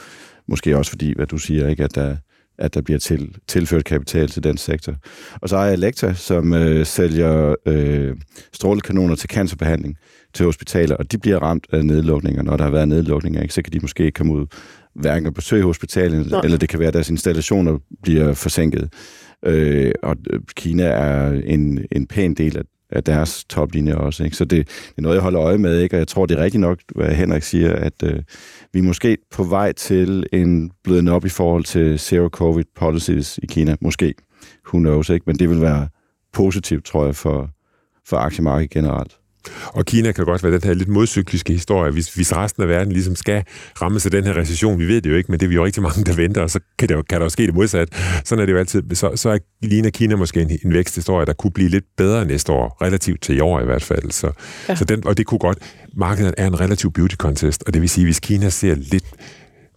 Måske 0.48 0.76
også 0.76 0.90
fordi, 0.90 1.12
hvad 1.16 1.26
du 1.26 1.38
siger, 1.38 1.68
ikke, 1.68 1.84
at 1.84 1.94
der, 1.94 2.16
at 2.59 2.74
der 2.74 2.80
bliver 2.80 2.98
til, 2.98 3.34
tilført 3.46 3.84
kapital 3.84 4.28
til 4.28 4.44
den 4.44 4.56
sektor. 4.56 4.94
Og 5.34 5.48
så 5.48 5.56
har 5.56 5.64
jeg 5.64 5.72
Elektra, 5.72 6.14
som 6.14 6.54
øh, 6.54 6.86
sælger 6.86 7.54
øh, 7.66 8.16
strålekanoner 8.52 9.14
til 9.14 9.30
cancerbehandling 9.30 9.96
til 10.34 10.46
hospitaler, 10.46 10.96
og 10.96 11.12
de 11.12 11.18
bliver 11.18 11.38
ramt 11.38 11.66
af 11.72 11.84
nedlukninger. 11.84 12.42
Når 12.42 12.56
der 12.56 12.64
har 12.64 12.70
været 12.70 12.88
nedlukninger, 12.88 13.42
ikke, 13.42 13.54
så 13.54 13.62
kan 13.62 13.72
de 13.72 13.78
måske 13.82 14.04
ikke 14.04 14.16
komme 14.16 14.32
ud 14.32 14.46
hverken 14.94 15.26
at 15.26 15.34
besøge 15.34 15.62
hospitalet, 15.62 16.30
Nå. 16.30 16.40
eller 16.44 16.59
det 16.59 16.68
kan 16.68 16.78
være, 16.78 16.88
at 16.88 16.94
deres 16.94 17.11
installationer 17.11 17.78
bliver 18.02 18.34
forsinket. 18.34 18.92
Øh, 19.44 19.92
og 20.02 20.16
øh, 20.30 20.40
Kina 20.56 20.84
er 20.84 21.30
en, 21.30 21.84
en 21.92 22.06
pæn 22.06 22.34
del 22.34 22.59
af, 22.59 22.62
af 22.91 23.05
deres 23.05 23.45
toplinje 23.45 23.95
også. 23.95 24.24
Ikke? 24.24 24.36
Så 24.36 24.45
det, 24.45 24.68
det 24.68 24.99
er 24.99 25.03
noget, 25.03 25.14
jeg 25.14 25.22
holder 25.22 25.43
øje 25.43 25.59
med, 25.59 25.80
ikke? 25.80 25.97
og 25.97 25.99
jeg 25.99 26.09
tror, 26.09 26.26
det 26.26 26.39
er 26.39 26.43
rigtigt 26.43 26.61
nok, 26.61 26.78
hvad 26.95 27.09
Henrik 27.09 27.43
siger, 27.43 27.72
at 27.72 28.03
øh, 28.03 28.22
vi 28.72 28.78
er 28.78 28.82
måske 28.82 29.18
på 29.30 29.45
vej 29.45 29.72
til 29.72 30.26
en 30.32 30.70
blødende 30.84 31.12
op 31.12 31.24
i 31.24 31.28
forhold 31.28 31.64
til 31.64 31.99
zero 31.99 32.28
covid 32.28 32.64
policies 32.76 33.39
i 33.43 33.47
Kina. 33.47 33.76
Måske. 33.80 34.14
Who 34.68 34.78
knows, 34.78 35.09
ikke? 35.09 35.24
Men 35.26 35.39
det 35.39 35.51
vil 35.51 35.61
være 35.61 35.89
positivt, 36.32 36.84
tror 36.84 37.05
jeg, 37.05 37.16
for, 37.16 37.51
for 38.07 38.16
aktiemarkedet 38.16 38.70
generelt. 38.70 39.16
Og 39.66 39.86
Kina 39.86 40.12
kan 40.12 40.24
godt 40.24 40.42
være 40.42 40.53
den 40.53 40.62
her 40.64 40.74
lidt 40.74 40.88
modcykliske 40.88 41.53
historie, 41.53 41.92
hvis, 41.92 42.14
hvis 42.14 42.36
resten 42.36 42.62
af 42.62 42.68
verden 42.68 42.92
ligesom 42.92 43.16
skal 43.16 43.44
ramme 43.82 44.01
sig 44.01 44.12
den 44.12 44.24
her 44.24 44.36
recession. 44.36 44.78
Vi 44.78 44.88
ved 44.88 45.01
det 45.01 45.11
jo 45.11 45.16
ikke, 45.16 45.30
men 45.32 45.40
det 45.40 45.46
er 45.46 45.49
vi 45.49 45.55
jo 45.55 45.64
rigtig 45.64 45.82
mange, 45.82 46.05
der 46.05 46.14
venter, 46.14 46.42
og 46.42 46.51
så 46.51 46.61
kan, 46.78 46.88
det 46.88 46.94
jo, 46.94 47.03
kan 47.03 47.18
der 47.18 47.24
jo 47.24 47.30
ske 47.30 47.46
det 47.46 47.55
modsat. 47.55 47.88
Sådan 48.24 48.42
er 48.42 48.46
det 48.46 48.53
jo 48.53 48.59
altid. 48.59 48.82
Så, 48.94 49.12
så 49.14 49.30
er 49.30 49.38
ligner 49.62 49.90
Kina 49.90 50.16
måske 50.16 50.40
en, 50.40 50.59
en 50.64 50.72
væksthistorie, 50.72 51.26
der 51.26 51.32
kunne 51.32 51.51
blive 51.51 51.68
lidt 51.68 51.84
bedre 51.96 52.24
næste 52.24 52.53
år, 52.53 52.76
relativt 52.82 53.22
til 53.22 53.36
i 53.36 53.40
år 53.40 53.61
i 53.61 53.64
hvert 53.64 53.82
fald. 53.82 54.11
Så, 54.11 54.30
ja. 54.68 54.74
så 54.74 54.84
den, 54.84 55.07
og 55.07 55.16
det 55.16 55.26
kunne 55.26 55.38
godt... 55.38 55.59
Markedet 55.96 56.34
er 56.38 56.46
en 56.46 56.61
relativ 56.61 56.92
beauty 56.92 57.16
contest, 57.16 57.64
og 57.66 57.74
det 57.74 57.82
vil 57.82 57.90
sige, 57.90 58.05
hvis 58.05 58.20
Kina 58.20 58.49
ser 58.49 58.74
lidt 58.74 59.05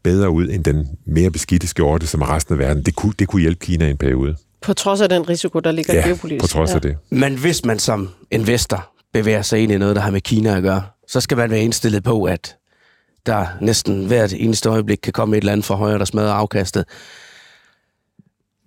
bedre 0.04 0.30
ud 0.30 0.50
end 0.50 0.64
den 0.64 0.88
mere 1.06 1.32
beskidte 1.32 1.68
skjorte, 1.68 2.08
som 2.08 2.22
resten 2.22 2.54
af 2.54 2.60
verden, 2.60 2.84
det 2.84 2.96
kunne, 2.96 3.14
det 3.20 3.28
kunne 3.28 3.42
hjælpe 3.42 3.66
Kina 3.66 3.88
i 3.88 3.92
en 3.92 3.98
periode. 3.98 4.36
På 4.62 4.74
trods 4.74 5.02
af 5.02 5.10
den 5.10 5.30
risiko, 5.30 5.60
der 5.60 5.72
ligger 5.72 5.94
ja, 5.94 6.08
geopolitisk. 6.08 6.44
på 6.44 6.48
trods 6.48 6.70
ja. 6.70 6.76
af 6.76 6.82
det. 6.82 6.98
Men 7.10 7.38
hvis 7.38 7.66
man 7.66 7.80
som 7.80 8.10
investor 8.32 8.91
bevæger 9.14 9.42
sig 9.42 9.60
ind 9.60 9.72
i 9.72 9.78
noget, 9.78 9.96
der 9.96 10.02
har 10.02 10.12
med 10.12 10.22
Kina 10.22 10.58
at 10.58 10.64
gøre, 10.64 10.84
så 11.08 11.22
skal 11.22 11.38
man 11.38 11.52
være 11.52 11.62
indstillet 11.62 12.04
på, 12.04 12.24
at 12.24 12.58
der 13.26 13.48
næsten 13.62 14.06
hvert 14.06 14.34
eneste 14.34 14.70
øjeblik 14.70 15.00
kan 15.04 15.14
komme 15.14 15.38
et 15.38 15.42
eller 15.42 15.52
andet 15.52 15.66
for 15.66 15.76
højre, 15.76 16.00
der 16.00 16.06
smadrer 16.06 16.34
afkastet. 16.34 16.86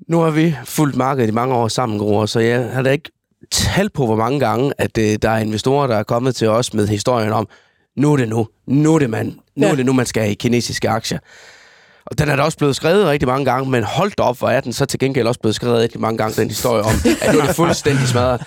Nu 0.08 0.20
har 0.20 0.30
vi 0.30 0.56
fulgt 0.64 0.96
markedet 0.96 1.28
i 1.28 1.32
mange 1.32 1.54
år 1.54 1.68
sammen, 1.68 1.98
Gro, 1.98 2.26
så 2.26 2.40
jeg 2.40 2.70
har 2.72 2.82
da 2.82 2.90
ikke 2.90 3.10
tal 3.50 3.90
på, 3.90 4.06
hvor 4.06 4.16
mange 4.16 4.40
gange, 4.40 4.72
at 4.78 4.98
øh, 4.98 5.18
der 5.22 5.30
er 5.30 5.38
investorer, 5.38 5.86
der 5.86 5.96
er 5.96 6.02
kommet 6.02 6.36
til 6.36 6.48
os 6.48 6.74
med 6.74 6.88
historien 6.88 7.32
om, 7.32 7.48
nu 7.96 8.12
er 8.12 8.16
det 8.16 8.28
nu, 8.28 8.48
nu 8.66 8.94
er 8.94 8.98
det, 8.98 9.10
man, 9.10 9.26
nu 9.56 9.66
ja. 9.66 9.72
er 9.72 9.76
det 9.76 9.86
nu, 9.86 9.92
man 9.92 10.06
skal 10.06 10.22
have 10.22 10.32
i 10.32 10.34
kinesiske 10.34 10.88
aktier. 10.88 11.18
Og 12.06 12.18
den 12.18 12.28
er 12.28 12.36
da 12.36 12.42
også 12.42 12.58
blevet 12.58 12.76
skrevet 12.76 13.06
rigtig 13.06 13.28
mange 13.28 13.44
gange, 13.44 13.70
men 13.70 13.84
holdt 13.84 14.20
op, 14.20 14.38
hvor 14.38 14.48
er 14.48 14.60
den 14.60 14.72
så 14.72 14.86
til 14.86 14.98
gengæld 14.98 15.26
også 15.26 15.40
blevet 15.40 15.54
skrevet 15.54 15.78
rigtig 15.78 16.00
mange 16.00 16.18
gange, 16.18 16.40
den 16.42 16.48
historie 16.48 16.82
om, 16.82 16.92
at 17.22 17.34
nu 17.34 17.40
er 17.40 17.46
det 17.46 17.56
fuldstændig 17.56 18.08
smadret. 18.08 18.42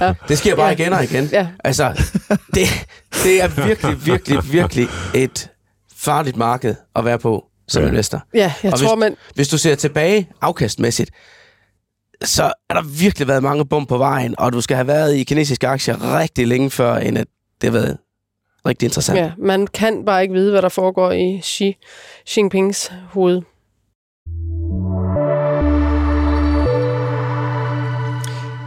Ja. 0.00 0.14
Det 0.28 0.38
sker 0.38 0.56
bare 0.56 0.66
ja. 0.66 0.72
igen 0.72 0.92
og 0.92 1.04
igen. 1.04 1.28
Ja. 1.32 1.48
Altså, 1.64 1.92
det, 2.54 2.66
det 3.24 3.42
er 3.42 3.66
virkelig, 3.66 4.06
virkelig, 4.06 4.52
virkelig 4.52 4.88
et 5.14 5.50
farligt 5.96 6.36
marked 6.36 6.74
at 6.96 7.04
være 7.04 7.18
på 7.18 7.44
som 7.68 7.82
ja. 7.82 7.88
investor. 7.88 8.22
Ja, 8.34 8.52
jeg 8.62 8.72
og 8.72 8.78
tror, 8.78 8.94
hvis, 8.96 9.00
man... 9.00 9.16
Hvis 9.34 9.48
du 9.48 9.58
ser 9.58 9.74
tilbage 9.74 10.28
afkastmæssigt, 10.40 11.10
så 12.24 12.52
er 12.70 12.74
der 12.74 12.82
virkelig 12.82 13.28
været 13.28 13.42
mange 13.42 13.66
bum 13.66 13.86
på 13.86 13.98
vejen, 13.98 14.34
og 14.38 14.52
du 14.52 14.60
skal 14.60 14.76
have 14.76 14.86
været 14.86 15.16
i 15.16 15.24
kinesiske 15.24 15.68
aktier 15.68 16.18
rigtig 16.18 16.46
længe 16.46 16.70
før, 16.70 16.96
end 16.96 17.18
at 17.18 17.26
det 17.60 17.72
har 17.72 17.78
været 17.80 17.98
rigtig 18.68 18.86
interessant. 18.86 19.18
Ja, 19.18 19.32
man 19.38 19.66
kan 19.66 20.04
bare 20.04 20.22
ikke 20.22 20.34
vide, 20.34 20.50
hvad 20.50 20.62
der 20.62 20.68
foregår 20.68 21.12
i 21.12 21.40
Xi 21.44 21.76
Jinpings 22.36 22.92
hoved. 23.10 23.42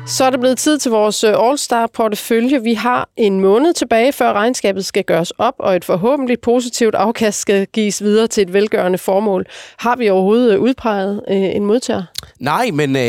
Så 0.07 0.25
er 0.25 0.29
det 0.29 0.39
blevet 0.39 0.57
tid 0.57 0.77
til 0.77 0.91
vores 0.91 1.23
øh, 1.23 1.33
All-Star-portefølje. 1.37 2.63
Vi 2.63 2.73
har 2.73 3.09
en 3.17 3.39
måned 3.39 3.73
tilbage, 3.73 4.13
før 4.13 4.33
regnskabet 4.33 4.85
skal 4.85 5.03
gøres 5.03 5.31
op, 5.31 5.53
og 5.59 5.75
et 5.75 5.85
forhåbentlig 5.85 6.39
positivt 6.39 6.95
afkast 6.95 7.39
skal 7.39 7.67
gives 7.67 8.03
videre 8.03 8.27
til 8.27 8.41
et 8.41 8.53
velgørende 8.53 8.97
formål. 8.97 9.45
Har 9.77 9.95
vi 9.95 10.09
overhovedet 10.09 10.53
øh, 10.53 10.59
udpeget 10.59 11.21
øh, 11.29 11.35
en 11.35 11.65
modtager? 11.65 12.03
Nej, 12.39 12.69
men 12.73 12.95
øh, 12.95 13.01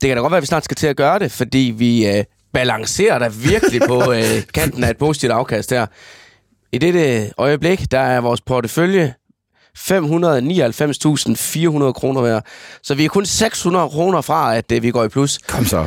det 0.00 0.08
kan 0.08 0.16
da 0.16 0.20
godt 0.20 0.30
være, 0.30 0.36
at 0.36 0.42
vi 0.42 0.46
snart 0.46 0.64
skal 0.64 0.76
til 0.76 0.86
at 0.86 0.96
gøre 0.96 1.18
det, 1.18 1.32
fordi 1.32 1.74
vi 1.76 2.06
øh, 2.08 2.24
balancerer 2.54 3.18
der 3.18 3.28
virkelig 3.28 3.80
på 3.86 4.02
øh, 4.12 4.42
kanten 4.54 4.84
af 4.84 4.90
et 4.90 4.96
positivt 4.96 5.32
afkast 5.32 5.70
her. 5.70 5.86
I 6.72 6.78
dette 6.78 7.32
øjeblik, 7.38 7.90
der 7.90 7.98
er 7.98 8.20
vores 8.20 8.40
portefølje 8.40 9.14
599.400 9.78 11.92
kroner 11.92 12.22
værd. 12.22 12.44
Så 12.82 12.94
vi 12.94 13.04
er 13.04 13.08
kun 13.08 13.26
600 13.26 13.88
kroner 13.88 14.20
fra, 14.20 14.56
at 14.56 14.72
øh, 14.72 14.82
vi 14.82 14.90
går 14.90 15.04
i 15.04 15.08
plus. 15.08 15.38
Kom 15.38 15.64
så. 15.64 15.78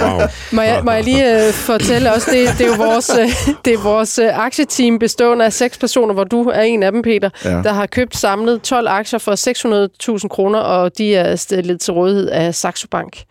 wow. 0.00 0.20
må, 0.52 0.62
jeg, 0.62 0.84
må 0.84 0.90
jeg 0.90 1.04
lige 1.04 1.48
uh, 1.48 1.52
fortælle 1.52 2.12
også, 2.12 2.30
det, 2.30 2.48
det 2.58 2.66
er 2.66 2.68
jo 2.68 2.74
vores, 2.74 3.10
uh, 3.10 3.30
det 3.64 3.72
er 3.72 3.82
vores 3.82 4.18
uh, 4.18 4.44
aktieteam 4.44 4.98
bestående 4.98 5.44
af 5.44 5.52
seks 5.52 5.78
personer, 5.78 6.14
hvor 6.14 6.24
du 6.24 6.48
er 6.48 6.60
en 6.60 6.82
af 6.82 6.92
dem, 6.92 7.02
Peter, 7.02 7.30
ja. 7.44 7.50
der 7.50 7.72
har 7.72 7.86
købt 7.86 8.16
samlet 8.16 8.62
12 8.62 8.88
aktier 8.88 9.18
for 9.18 10.22
600.000 10.22 10.28
kroner, 10.28 10.58
og 10.58 10.98
de 10.98 11.14
er 11.14 11.36
stillet 11.36 11.80
til 11.80 11.92
rådighed 11.92 12.28
af 12.28 12.54
Saxo 12.54 12.86
Bank. 12.90 13.24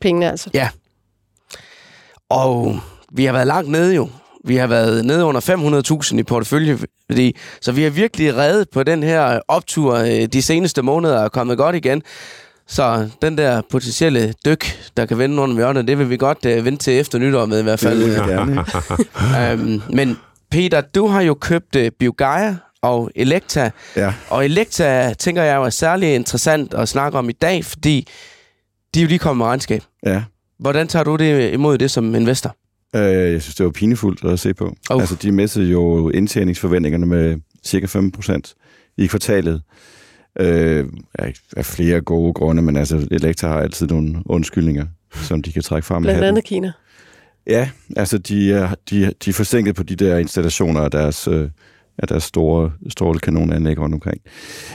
Pengene 0.00 0.30
altså. 0.30 0.50
Ja. 0.54 0.68
Og 2.32 2.80
vi 3.12 3.24
har 3.24 3.32
været 3.32 3.46
langt 3.46 3.70
nede 3.70 3.94
jo. 3.94 4.08
Vi 4.44 4.56
har 4.56 4.66
været 4.66 5.04
nede 5.04 5.24
under 5.24 5.40
500.000 6.10 6.18
i 6.18 6.22
portefølje, 6.22 6.78
fordi, 7.10 7.36
så 7.60 7.72
vi 7.72 7.82
har 7.82 7.90
virkelig 7.90 8.36
reddet 8.36 8.68
på 8.70 8.82
den 8.82 9.02
her 9.02 9.40
optur 9.48 9.98
de 10.32 10.42
seneste 10.42 10.82
måneder 10.82 11.22
og 11.22 11.32
kommet 11.32 11.58
godt 11.58 11.76
igen. 11.76 12.02
Så 12.66 13.08
den 13.22 13.38
der 13.38 13.62
potentielle 13.70 14.34
dyk, 14.44 14.90
der 14.96 15.06
kan 15.06 15.18
vende 15.18 15.42
under 15.42 15.56
hjørnet, 15.56 15.88
det 15.88 15.98
vil 15.98 16.10
vi 16.10 16.16
godt 16.16 16.46
uh, 16.46 16.64
vente 16.64 16.84
til 16.84 17.00
efter 17.00 17.18
nytår 17.18 17.46
med 17.46 17.60
i 17.60 17.62
hvert 17.62 17.80
fald. 17.80 18.00
Det 18.00 18.08
vil 18.08 18.34
gerne. 18.34 18.64
um, 19.54 19.82
men 19.96 20.18
Peter, 20.50 20.80
du 20.80 21.06
har 21.06 21.20
jo 21.20 21.34
købt 21.34 21.76
uh, 21.76 21.82
Biogaia 21.98 22.56
og 22.82 23.10
Elekta. 23.14 23.70
Ja. 23.96 24.14
Og 24.30 24.44
Elekta, 24.44 25.14
tænker 25.18 25.42
jeg 25.42 25.62
er 25.62 25.70
særlig 25.70 26.14
interessant 26.14 26.74
at 26.74 26.88
snakke 26.88 27.18
om 27.18 27.28
i 27.28 27.32
dag, 27.32 27.64
fordi 27.64 28.08
de 28.94 29.00
er 29.00 29.02
jo 29.02 29.08
lige 29.08 29.18
kommet 29.18 29.38
med 29.38 29.46
regnskab. 29.46 29.82
Ja. 30.06 30.22
Hvordan 30.62 30.88
tager 30.88 31.04
du 31.04 31.16
det 31.16 31.52
imod 31.52 31.78
det 31.78 31.90
som 31.90 32.14
investor? 32.14 32.56
Øh, 32.96 33.32
jeg 33.32 33.42
synes, 33.42 33.54
det 33.54 33.66
var 33.66 33.72
pinefuldt 33.72 34.24
at 34.24 34.40
se 34.40 34.54
på. 34.54 34.76
Oh. 34.90 35.00
Altså, 35.00 35.14
de 35.14 35.32
mistede 35.32 35.66
jo 35.70 36.10
indtjeningsforventningerne 36.10 37.06
med 37.06 37.36
cirka 37.64 37.86
5 37.86 38.10
procent 38.10 38.54
i 38.96 39.06
kvartalet. 39.06 39.62
Øh, 40.40 40.86
af, 41.14 41.34
flere 41.62 42.00
gode 42.00 42.32
grunde, 42.32 42.62
men 42.62 42.76
altså, 42.76 43.08
Elektra 43.10 43.48
har 43.48 43.60
altid 43.60 43.86
nogle 43.86 44.22
undskyldninger, 44.26 44.86
som 45.14 45.42
de 45.42 45.52
kan 45.52 45.62
trække 45.62 45.86
frem. 45.86 46.02
i 46.02 46.06
Blandt 46.06 46.24
andet 46.24 46.44
Kina. 46.44 46.72
Ja, 47.46 47.70
altså, 47.96 48.18
de 48.18 48.52
er, 48.52 48.74
de, 48.90 49.12
de 49.24 49.30
er 49.30 49.34
forsinket 49.34 49.74
på 49.74 49.82
de 49.82 49.96
der 49.96 50.18
installationer 50.18 50.80
af 50.80 50.90
deres, 50.90 51.28
øh, 51.28 51.48
af 51.98 52.08
deres 52.08 52.22
store 52.22 52.70
strålekanonanlæg 52.88 53.78
rundt 53.78 53.94
omkring. 53.94 54.20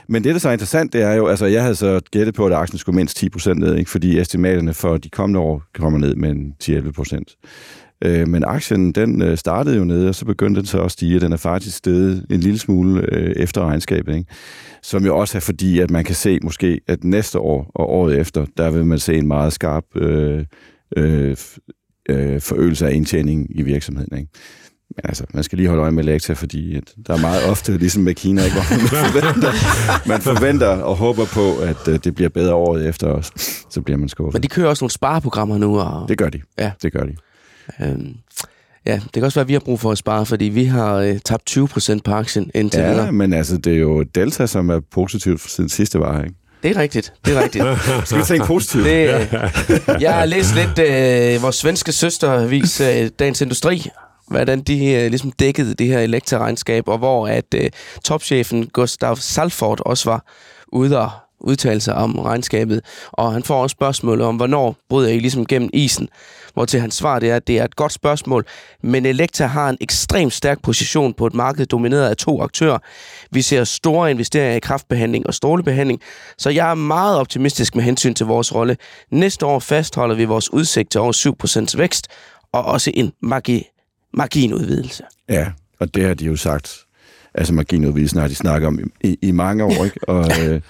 Men 0.08 0.24
det, 0.24 0.34
der 0.34 0.40
så 0.40 0.50
er 0.50 0.54
interessant, 0.54 0.94
det 0.94 1.02
er 1.02 1.14
jo, 1.14 1.28
altså 1.28 1.46
jeg 1.46 1.62
havde 1.62 1.76
så 1.76 2.02
gættet 2.12 2.36
på, 2.36 2.46
at 2.46 2.54
aktien 2.54 2.78
skulle 2.78 2.96
mindst 2.96 3.24
10% 3.24 3.54
ned, 3.54 3.76
ikke? 3.76 3.92
fordi 3.92 4.20
estimaterne 4.20 4.74
for 4.74 4.98
de 4.98 5.10
kommende 5.10 5.40
år 5.40 5.64
kommer 5.74 6.00
ned 6.00 6.16
med 6.16 6.32
en 6.32 6.54
10-11 6.64 6.92
procent. 6.92 7.36
Øh, 8.04 8.28
men 8.28 8.44
aktien, 8.44 8.92
den 8.92 9.22
øh, 9.22 9.38
startede 9.38 9.78
jo 9.78 9.84
nede, 9.84 10.10
og 10.10 10.16
så 10.16 10.26
begyndte 10.26 10.62
den 10.62 10.68
så 10.68 10.82
at 10.82 10.92
stige, 10.92 11.18
og 11.18 11.22
den 11.22 11.34
er 11.34 11.38
faktisk 11.38 11.78
steget 11.78 12.26
en 12.30 12.40
lille 12.40 12.60
smule 12.60 13.16
øh, 13.16 13.34
efter 13.36 13.66
regnskabet, 13.66 14.16
ikke? 14.16 14.32
som 14.84 15.06
jo 15.06 15.18
også 15.18 15.38
er 15.38 15.40
fordi, 15.40 15.80
at 15.80 15.92
man 15.92 16.04
kan 16.04 16.16
se 16.16 16.40
måske, 16.44 16.82
at 16.88 17.04
næste 17.04 17.40
år 17.40 17.72
og 17.76 17.90
året 17.90 18.18
efter, 18.18 18.46
der 18.58 18.70
vil 18.70 18.86
man 18.86 19.00
se 19.00 19.16
en 19.16 19.28
meget 19.28 19.54
skarp 19.54 19.84
øh, 19.96 20.46
øh, 20.98 21.38
øh, 22.10 22.42
forøgelse 22.42 22.88
af 22.88 22.94
indtjeningen 22.94 23.48
i 23.50 23.62
virksomheden. 23.62 24.18
Ikke? 24.18 24.32
Men 25.04 25.10
altså, 25.10 25.24
man 25.34 25.44
skal 25.44 25.58
lige 25.58 25.68
holde 25.68 25.82
øje 25.82 25.92
med 25.92 26.04
Elektra, 26.04 26.34
fordi 26.34 26.76
at 26.76 26.84
der 27.08 27.14
er 27.14 27.18
meget 27.18 27.46
ofte, 27.50 27.78
ligesom 27.78 28.04
med 28.04 28.14
Kina, 28.16 28.44
ikke, 28.44 28.56
hvor 28.56 28.78
man 28.78 28.88
forventer, 29.12 29.52
man 30.08 30.22
forventer 30.22 30.68
og 30.68 30.96
håber 30.96 31.26
på, 31.26 31.56
at 31.58 31.88
øh, 31.88 32.00
det 32.04 32.16
bliver 32.16 32.30
bedre 32.30 32.54
året 32.54 32.88
efter 32.88 33.08
os. 33.08 33.32
Så 33.70 33.82
bliver 33.82 33.98
man 33.98 34.10
skuffet. 34.10 34.34
Men 34.34 34.44
de 34.44 34.48
kører 34.48 34.68
også 34.70 34.84
nogle 34.84 34.92
spareprogrammer 34.92 35.58
nu, 35.58 35.80
og 35.80 36.10
Det 36.10 36.18
gør 36.18 36.30
de. 36.30 36.42
Ja. 36.60 36.72
Det 36.82 36.94
gør 36.94 37.04
de. 37.04 37.16
øhm, 37.86 38.14
ja, 38.86 38.94
det 39.04 39.14
kan 39.14 39.24
også 39.24 39.36
være, 39.40 39.44
at 39.44 39.48
vi 39.48 39.54
har 39.54 39.60
brug 39.60 39.80
for 39.80 39.92
at 39.92 39.98
spare, 39.98 40.26
fordi 40.26 40.46
vi 40.46 40.64
har 40.66 40.94
øh, 40.96 41.20
tabt 41.26 41.46
20 41.46 41.68
procent 41.68 42.04
på 42.04 42.12
aktien 42.12 42.52
indtil 42.56 42.80
Ja, 42.80 42.90
videre. 42.92 43.12
men 43.12 43.34
altså, 43.34 43.58
det 43.58 43.74
er 43.74 43.78
jo 43.78 44.04
Delta, 44.04 44.46
som 44.48 44.70
er 44.70 44.80
positivt 44.94 45.50
siden 45.50 45.70
sidste 45.70 46.00
var, 46.00 46.24
ikke? 46.24 46.36
Det 46.64 46.78
er 46.78 46.82
rigtigt, 46.82 47.14
det 47.26 47.38
er 47.38 47.44
rigtigt. 47.44 47.66
Skal 48.08 48.18
vi 48.18 48.24
tænke 48.24 48.46
positivt? 48.46 48.84
Det, 48.86 49.08
jeg 50.02 50.14
har 50.14 50.26
læst 50.26 50.56
lidt 50.56 50.80
øh, 50.80 51.42
vores 51.44 51.56
svenske 51.56 51.92
søstervis, 51.92 52.82
øh, 52.82 53.10
Dagens 53.20 53.42
Industri, 53.42 53.90
hvordan 54.28 54.62
de 54.62 54.94
øh, 54.94 55.10
ligesom 55.10 55.32
dækkede 55.32 55.74
det 55.74 55.88
her 55.88 56.00
elektraregnskab, 56.00 56.88
og 56.88 56.98
hvor 56.98 57.28
at 57.28 57.54
øh, 57.56 57.70
topchefen 58.04 58.68
Gustav 58.68 59.16
Salford 59.16 59.82
også 59.86 60.10
var 60.10 60.26
ude 60.68 61.00
og 61.00 61.10
udtale 61.40 61.82
sig 61.82 61.96
om 61.96 62.20
regnskabet, 62.20 62.82
og 63.12 63.34
han 63.34 63.44
får 63.44 63.62
også 63.62 63.74
spørgsmål 63.74 64.22
om, 64.22 64.36
hvornår 64.36 64.76
bryder 64.90 65.10
I 65.10 65.20
ligesom 65.20 65.46
gennem 65.46 65.70
isen, 65.74 66.10
hvor 66.54 66.66
til 66.66 66.80
hans 66.80 66.96
svar 66.96 67.20
det 67.20 67.30
er, 67.30 67.36
at 67.36 67.48
det 67.48 67.60
er 67.60 67.64
et 67.64 67.76
godt 67.76 67.94
spørgsmål, 67.94 68.46
men 68.84 69.06
Elektra 69.06 69.46
har 69.46 69.70
en 69.70 69.78
ekstremt 69.82 70.34
stærk 70.34 70.62
position 70.64 71.14
på 71.14 71.28
et 71.28 71.34
marked 71.34 71.66
domineret 71.66 72.10
af 72.10 72.18
to 72.18 72.42
aktører. 72.42 72.78
Vi 73.32 73.42
ser 73.42 73.64
store 73.64 74.12
investeringer 74.12 74.56
i 74.56 74.60
kraftbehandling 74.60 75.28
og 75.28 75.34
strålebehandling, 75.34 76.02
så 76.38 76.50
jeg 76.50 76.70
er 76.70 76.76
meget 76.76 77.18
optimistisk 77.18 77.76
med 77.76 77.84
hensyn 77.84 78.14
til 78.14 78.26
vores 78.26 78.56
rolle. 78.56 78.78
Næste 79.12 79.46
år 79.46 79.60
fastholder 79.60 80.16
vi 80.16 80.26
vores 80.26 80.54
udsigt 80.54 80.92
til 80.92 81.02
over 81.02 81.72
7% 81.74 81.78
vækst, 81.78 82.08
og 82.54 82.66
også 82.66 82.92
en 82.94 83.12
margi 83.22 83.68
marginudvidelse. 84.18 85.04
Ja, 85.30 85.52
og 85.80 85.96
det 85.96 86.04
har 86.04 86.14
de 86.14 86.26
jo 86.26 86.36
sagt. 86.36 86.86
Altså 87.34 87.54
marginudvidelsen 87.54 88.20
har 88.20 88.28
de 88.28 88.36
snakket 88.36 88.68
om 88.68 88.80
i, 89.04 89.18
i 89.22 89.32
mange 89.32 89.64
år, 89.64 89.86
ikke? 89.86 90.10
Og, 90.10 90.26
øh, 90.46 90.62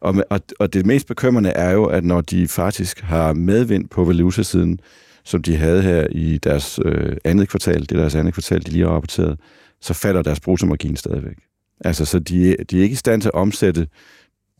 og, 0.00 0.14
og, 0.30 0.40
og 0.58 0.72
det 0.72 0.86
mest 0.86 1.06
bekymrende 1.06 1.50
er 1.50 1.70
jo, 1.70 1.84
at 1.84 2.04
når 2.04 2.20
de 2.20 2.48
faktisk 2.48 3.00
har 3.00 3.32
medvind 3.32 3.88
på 3.88 4.04
valuta-siden, 4.04 4.80
som 5.24 5.42
de 5.42 5.56
havde 5.56 5.82
her 5.82 6.06
i 6.10 6.38
deres 6.38 6.80
øh, 6.84 7.16
andet 7.24 7.48
kvartal, 7.48 7.80
det 7.80 7.92
er 7.92 7.96
deres 7.96 8.14
andet 8.14 8.34
kvartal, 8.34 8.66
de 8.66 8.70
lige 8.70 8.84
har 8.84 8.92
rapporteret, 8.92 9.38
så 9.80 9.94
falder 9.94 10.22
deres 10.22 10.40
bruttomargin 10.40 10.96
stadigvæk. 10.96 11.36
Altså, 11.84 12.04
så 12.04 12.18
de, 12.18 12.56
de 12.70 12.78
er 12.78 12.82
ikke 12.82 12.92
i 12.92 12.96
stand 12.96 13.22
til 13.22 13.28
at 13.28 13.34
omsætte 13.34 13.86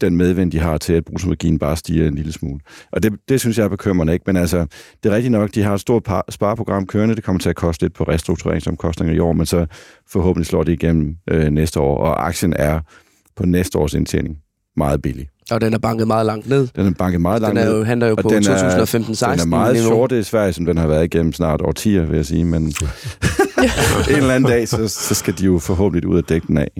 den 0.00 0.16
medvind, 0.16 0.52
de 0.52 0.58
har 0.58 0.78
til, 0.78 0.92
at 0.92 1.04
bruttomarginen 1.04 1.58
bare 1.58 1.76
stiger 1.76 2.08
en 2.08 2.14
lille 2.14 2.32
smule. 2.32 2.60
Og 2.92 3.02
det, 3.02 3.12
det 3.28 3.40
synes 3.40 3.58
jeg 3.58 3.64
er 3.64 3.68
bekymrende, 3.68 4.12
ikke? 4.12 4.22
Men 4.26 4.36
altså, 4.36 4.66
det 5.02 5.12
er 5.12 5.14
rigtigt 5.16 5.32
nok, 5.32 5.54
de 5.54 5.62
har 5.62 5.74
et 5.74 5.80
stort 5.80 6.02
par, 6.02 6.24
spareprogram 6.28 6.86
kørende, 6.86 7.14
det 7.16 7.24
kommer 7.24 7.40
til 7.40 7.48
at 7.50 7.56
koste 7.56 7.84
lidt 7.84 7.94
på 7.94 8.04
restruktureringsomkostninger 8.04 9.14
i 9.14 9.18
år, 9.18 9.32
men 9.32 9.46
så 9.46 9.66
forhåbentlig 10.12 10.46
slår 10.46 10.62
det 10.62 10.72
igennem 10.72 11.16
øh, 11.30 11.50
næste 11.50 11.80
år, 11.80 11.98
og 11.98 12.26
aktien 12.26 12.54
er 12.58 12.80
på 13.36 13.46
næste 13.46 13.78
års 13.78 13.94
indtjening 13.94 14.36
meget 14.76 15.02
billig. 15.02 15.28
Og 15.50 15.60
den 15.60 15.74
er 15.74 15.78
banket 15.78 16.06
meget 16.06 16.26
langt 16.26 16.48
ned. 16.48 16.68
Den 16.76 16.86
er 16.86 16.90
banket 16.98 17.20
meget 17.20 17.40
langt 17.42 17.56
Den 17.56 17.64
er 17.66 17.70
ned. 17.70 17.78
jo, 17.78 17.84
handler 17.84 18.06
jo 18.06 18.14
og 18.18 18.22
på 18.22 18.28
den 18.30 18.46
er- 18.48 18.84
2015-16 18.84 19.30
Den 19.32 19.40
er 19.40 19.46
meget 19.46 19.78
short 19.78 20.12
i 20.12 20.22
Sverige, 20.22 20.52
som 20.52 20.64
den 20.66 20.76
har 20.76 20.86
været 20.86 21.04
igennem 21.04 21.32
snart 21.32 21.60
årtier, 21.62 22.02
vil 22.06 22.16
jeg 22.16 22.26
sige, 22.26 22.44
men 22.44 22.62
en 22.64 22.72
eller 24.08 24.34
anden 24.34 24.50
dag, 24.50 24.68
så, 24.68 24.88
så 24.88 25.14
skal 25.14 25.38
de 25.38 25.44
jo 25.44 25.58
forhåbentlig 25.58 26.08
ud 26.08 26.16
af 26.16 26.24
dække 26.24 26.46
den 26.46 26.58
af. 26.58 26.70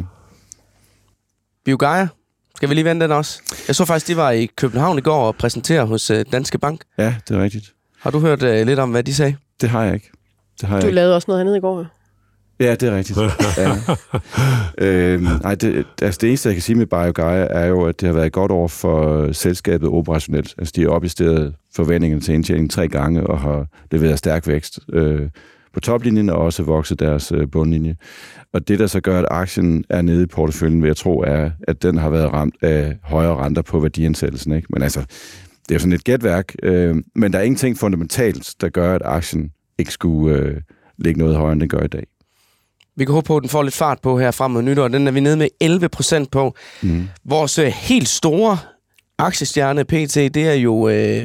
Biogaia. 1.64 2.08
Skal 2.60 2.68
vi 2.68 2.74
lige 2.74 2.84
vende 2.84 3.02
den 3.04 3.12
også? 3.12 3.42
Jeg 3.68 3.76
så 3.76 3.84
faktisk, 3.84 4.08
de 4.08 4.16
var 4.16 4.30
i 4.30 4.46
København 4.46 4.98
i 4.98 5.00
går 5.00 5.26
og 5.26 5.36
præsentere 5.36 5.86
hos 5.86 6.10
øh, 6.10 6.24
Danske 6.32 6.58
Bank. 6.58 6.80
Ja, 6.98 7.14
det 7.28 7.36
er 7.36 7.42
rigtigt. 7.42 7.72
Har 8.00 8.10
du 8.10 8.18
hørt 8.18 8.42
øh, 8.42 8.66
lidt 8.66 8.78
om, 8.78 8.90
hvad 8.90 9.02
de 9.02 9.14
sagde? 9.14 9.36
Det 9.60 9.68
har 9.70 9.84
jeg 9.84 9.94
ikke. 9.94 10.10
Det 10.60 10.68
har 10.68 10.76
jeg 10.76 10.82
Du 10.82 10.86
ikke. 10.86 10.94
lavede 10.94 11.14
også 11.16 11.24
noget 11.28 11.40
andet 11.40 11.56
i 11.56 11.60
går. 11.60 11.78
jo. 11.78 11.84
Ja, 12.60 12.74
det 12.74 12.82
er 12.88 12.96
rigtigt. 12.96 13.18
ja. 13.58 13.76
øhm, 14.86 15.22
nej, 15.42 15.54
det, 15.54 15.86
altså 16.02 16.18
det 16.20 16.28
eneste, 16.28 16.48
jeg 16.48 16.54
kan 16.54 16.62
sige 16.62 16.76
med 16.76 16.86
BioGaia, 16.86 17.46
er 17.50 17.66
jo, 17.66 17.84
at 17.84 18.00
det 18.00 18.06
har 18.06 18.14
været 18.14 18.32
godt 18.32 18.52
over 18.52 18.68
for 18.68 19.32
selskabet 19.32 19.88
operationelt. 19.88 20.54
Altså, 20.58 20.72
de 20.76 20.82
har 20.82 20.88
opjusteret 20.88 21.54
forventningerne 21.76 22.22
til 22.22 22.34
indtjening 22.34 22.70
tre 22.70 22.88
gange 22.88 23.26
og 23.26 23.40
har 23.40 23.66
leveret 23.90 24.18
stærk 24.18 24.46
vækst 24.46 24.78
øh, 24.92 25.28
på 25.74 25.80
toplinjen 25.80 26.30
og 26.30 26.38
også 26.38 26.62
vokset 26.62 27.00
deres 27.00 27.32
øh, 27.32 27.50
bundlinje. 27.50 27.96
Og 28.52 28.68
det, 28.68 28.78
der 28.78 28.86
så 28.86 29.00
gør, 29.00 29.18
at 29.18 29.26
aktien 29.30 29.84
er 29.88 30.02
nede 30.02 30.22
i 30.22 30.26
porteføljen, 30.26 30.82
vil 30.82 30.88
jeg 30.88 30.96
tro, 30.96 31.20
er, 31.20 31.50
at 31.68 31.82
den 31.82 31.98
har 31.98 32.10
været 32.10 32.32
ramt 32.32 32.54
af 32.62 32.96
højere 33.02 33.36
renter 33.36 33.62
på 33.62 33.80
værdiansættelsen. 33.80 34.52
Ikke? 34.52 34.66
Men 34.70 34.82
altså, 34.82 35.00
det 35.00 35.70
er 35.70 35.74
jo 35.74 35.78
sådan 35.78 35.92
et 35.92 36.04
gætværk, 36.04 36.54
øh, 36.62 36.96
men 37.14 37.32
der 37.32 37.38
er 37.38 37.42
ingenting 37.42 37.78
fundamentalt, 37.78 38.54
der 38.60 38.68
gør, 38.68 38.94
at 38.94 39.02
aktien 39.04 39.50
ikke 39.78 39.92
skulle 39.92 40.36
øh, 40.36 40.60
ligge 40.98 41.18
noget 41.18 41.36
højere, 41.36 41.52
end 41.52 41.60
den 41.60 41.68
gør 41.68 41.82
i 41.84 41.88
dag. 41.88 42.06
Vi 42.96 43.04
kan 43.04 43.14
håbe 43.14 43.26
på, 43.26 43.36
at 43.36 43.42
den 43.42 43.50
får 43.50 43.62
lidt 43.62 43.74
fart 43.74 43.98
på 44.02 44.18
her 44.18 44.30
frem 44.30 44.50
mod 44.50 44.62
nytår. 44.62 44.88
Den 44.88 45.06
er 45.06 45.12
vi 45.12 45.20
nede 45.20 45.36
med 45.36 45.48
11 45.60 45.88
procent 45.88 46.30
på. 46.30 46.54
Mm. 46.82 47.08
Vores 47.24 47.58
øh, 47.58 47.66
helt 47.66 48.08
store 48.08 48.58
aktiestjerne 49.18 49.84
PT, 49.84 50.14
det 50.14 50.36
er 50.36 50.54
jo 50.54 50.88
øh, 50.88 51.24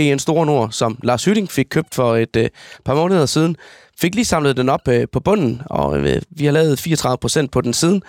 GN 0.00 0.18
Store 0.18 0.46
Nord, 0.46 0.70
som 0.70 0.98
Lars 1.02 1.24
Hytting 1.24 1.50
fik 1.50 1.66
købt 1.70 1.94
for 1.94 2.16
et 2.16 2.36
øh, 2.36 2.48
par 2.84 2.94
måneder 2.94 3.26
siden. 3.26 3.56
Fik 4.00 4.14
lige 4.14 4.24
samlet 4.24 4.56
den 4.56 4.68
op 4.68 4.88
øh, 4.88 5.06
på 5.12 5.20
bunden, 5.20 5.62
og 5.66 5.98
øh, 5.98 6.22
vi 6.30 6.44
har 6.44 6.52
lavet 6.52 6.78
34 6.78 7.18
procent 7.18 7.50
på 7.50 7.60
den 7.60 7.72
siden. 7.72 8.02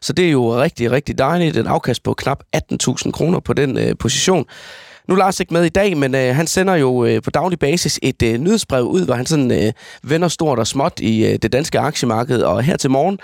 Så 0.00 0.12
det 0.12 0.26
er 0.26 0.30
jo 0.30 0.60
rigtig, 0.60 0.90
rigtig 0.90 1.18
dejligt. 1.18 1.56
Et 1.56 1.66
afkast 1.66 2.02
på 2.02 2.14
knap 2.14 2.42
18.000 2.56 3.10
kroner 3.10 3.40
på 3.40 3.52
den 3.52 3.78
øh, 3.78 3.94
position. 3.98 4.46
Nu 5.08 5.14
er 5.14 5.18
Lars 5.18 5.40
ikke 5.40 5.54
med 5.54 5.64
i 5.64 5.68
dag, 5.68 5.96
men 5.96 6.14
øh, 6.14 6.34
han 6.36 6.46
sender 6.46 6.74
jo 6.74 7.04
øh, 7.04 7.22
på 7.22 7.30
daglig 7.30 7.58
basis 7.58 7.98
et 8.02 8.22
øh, 8.22 8.38
nyhedsbrev 8.38 8.84
ud, 8.84 9.04
hvor 9.04 9.14
han 9.14 9.26
sådan 9.26 9.50
øh, 9.50 9.72
vender 10.02 10.28
stort 10.28 10.58
og 10.58 10.66
småt 10.66 11.00
i 11.00 11.26
øh, 11.26 11.38
det 11.42 11.52
danske 11.52 11.78
aktiemarked. 11.78 12.42
Og 12.42 12.62
her 12.62 12.76
til 12.76 12.90
morgen, 12.90 13.18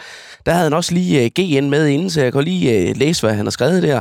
der 0.46 0.52
havde 0.52 0.64
han 0.64 0.72
også 0.72 0.94
lige 0.94 1.24
øh, 1.24 1.30
GN 1.38 1.70
med 1.70 1.86
inden, 1.86 2.10
så 2.10 2.22
jeg 2.22 2.32
kan 2.32 2.44
lige 2.44 2.88
øh, 2.88 2.96
læse, 2.96 3.26
hvad 3.26 3.34
han 3.34 3.46
har 3.46 3.50
skrevet 3.50 3.82
der. 3.82 4.00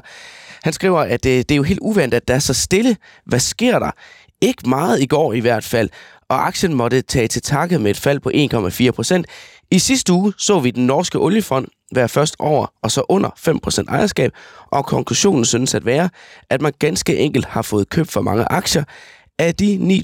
Han 0.67 0.73
skriver, 0.73 0.99
at 0.99 1.25
øh, 1.25 1.31
det 1.31 1.51
er 1.51 1.55
jo 1.55 1.63
helt 1.63 1.79
uventet, 1.79 2.17
at 2.17 2.27
der 2.27 2.35
er 2.35 2.39
så 2.39 2.53
stille. 2.53 2.97
Hvad 3.25 3.39
sker 3.39 3.79
der? 3.79 3.91
Ikke 4.41 4.69
meget 4.69 5.01
i 5.01 5.05
går 5.05 5.33
i 5.33 5.39
hvert 5.39 5.63
fald. 5.63 5.89
Og 6.29 6.47
aktien 6.47 6.73
måtte 6.73 7.01
tage 7.01 7.27
til 7.27 7.41
takke 7.41 7.79
med 7.79 7.91
et 7.91 7.97
fald 7.97 8.19
på 8.19 8.31
1,4 8.89 8.91
procent. 8.91 9.25
I 9.71 9.79
sidste 9.79 10.13
uge 10.13 10.33
så 10.37 10.59
vi 10.59 10.71
den 10.71 10.85
norske 10.85 11.19
oliefond 11.19 11.67
være 11.95 12.09
først 12.09 12.35
over 12.39 12.73
og 12.83 12.91
så 12.91 13.03
under 13.09 13.29
5% 13.29 13.83
ejerskab, 13.95 14.31
og 14.71 14.85
konklusionen 14.85 15.45
synes 15.45 15.75
at 15.75 15.85
være, 15.85 16.09
at 16.49 16.61
man 16.61 16.73
ganske 16.79 17.17
enkelt 17.17 17.45
har 17.45 17.61
fået 17.61 17.89
købt 17.89 18.11
for 18.11 18.21
mange 18.21 18.45
aktier. 18.51 18.83
Af 19.39 19.55
de 19.55 20.01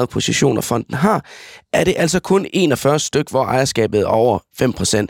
9.338 0.00 0.04
positioner 0.04 0.60
fonden 0.60 0.94
har, 0.94 1.24
er 1.72 1.84
det 1.84 1.94
altså 1.96 2.20
kun 2.20 2.46
41 2.52 2.98
styk, 2.98 3.30
hvor 3.30 3.44
ejerskabet 3.44 4.00
er 4.00 4.06
over 4.06 4.38
5%. 4.62 5.06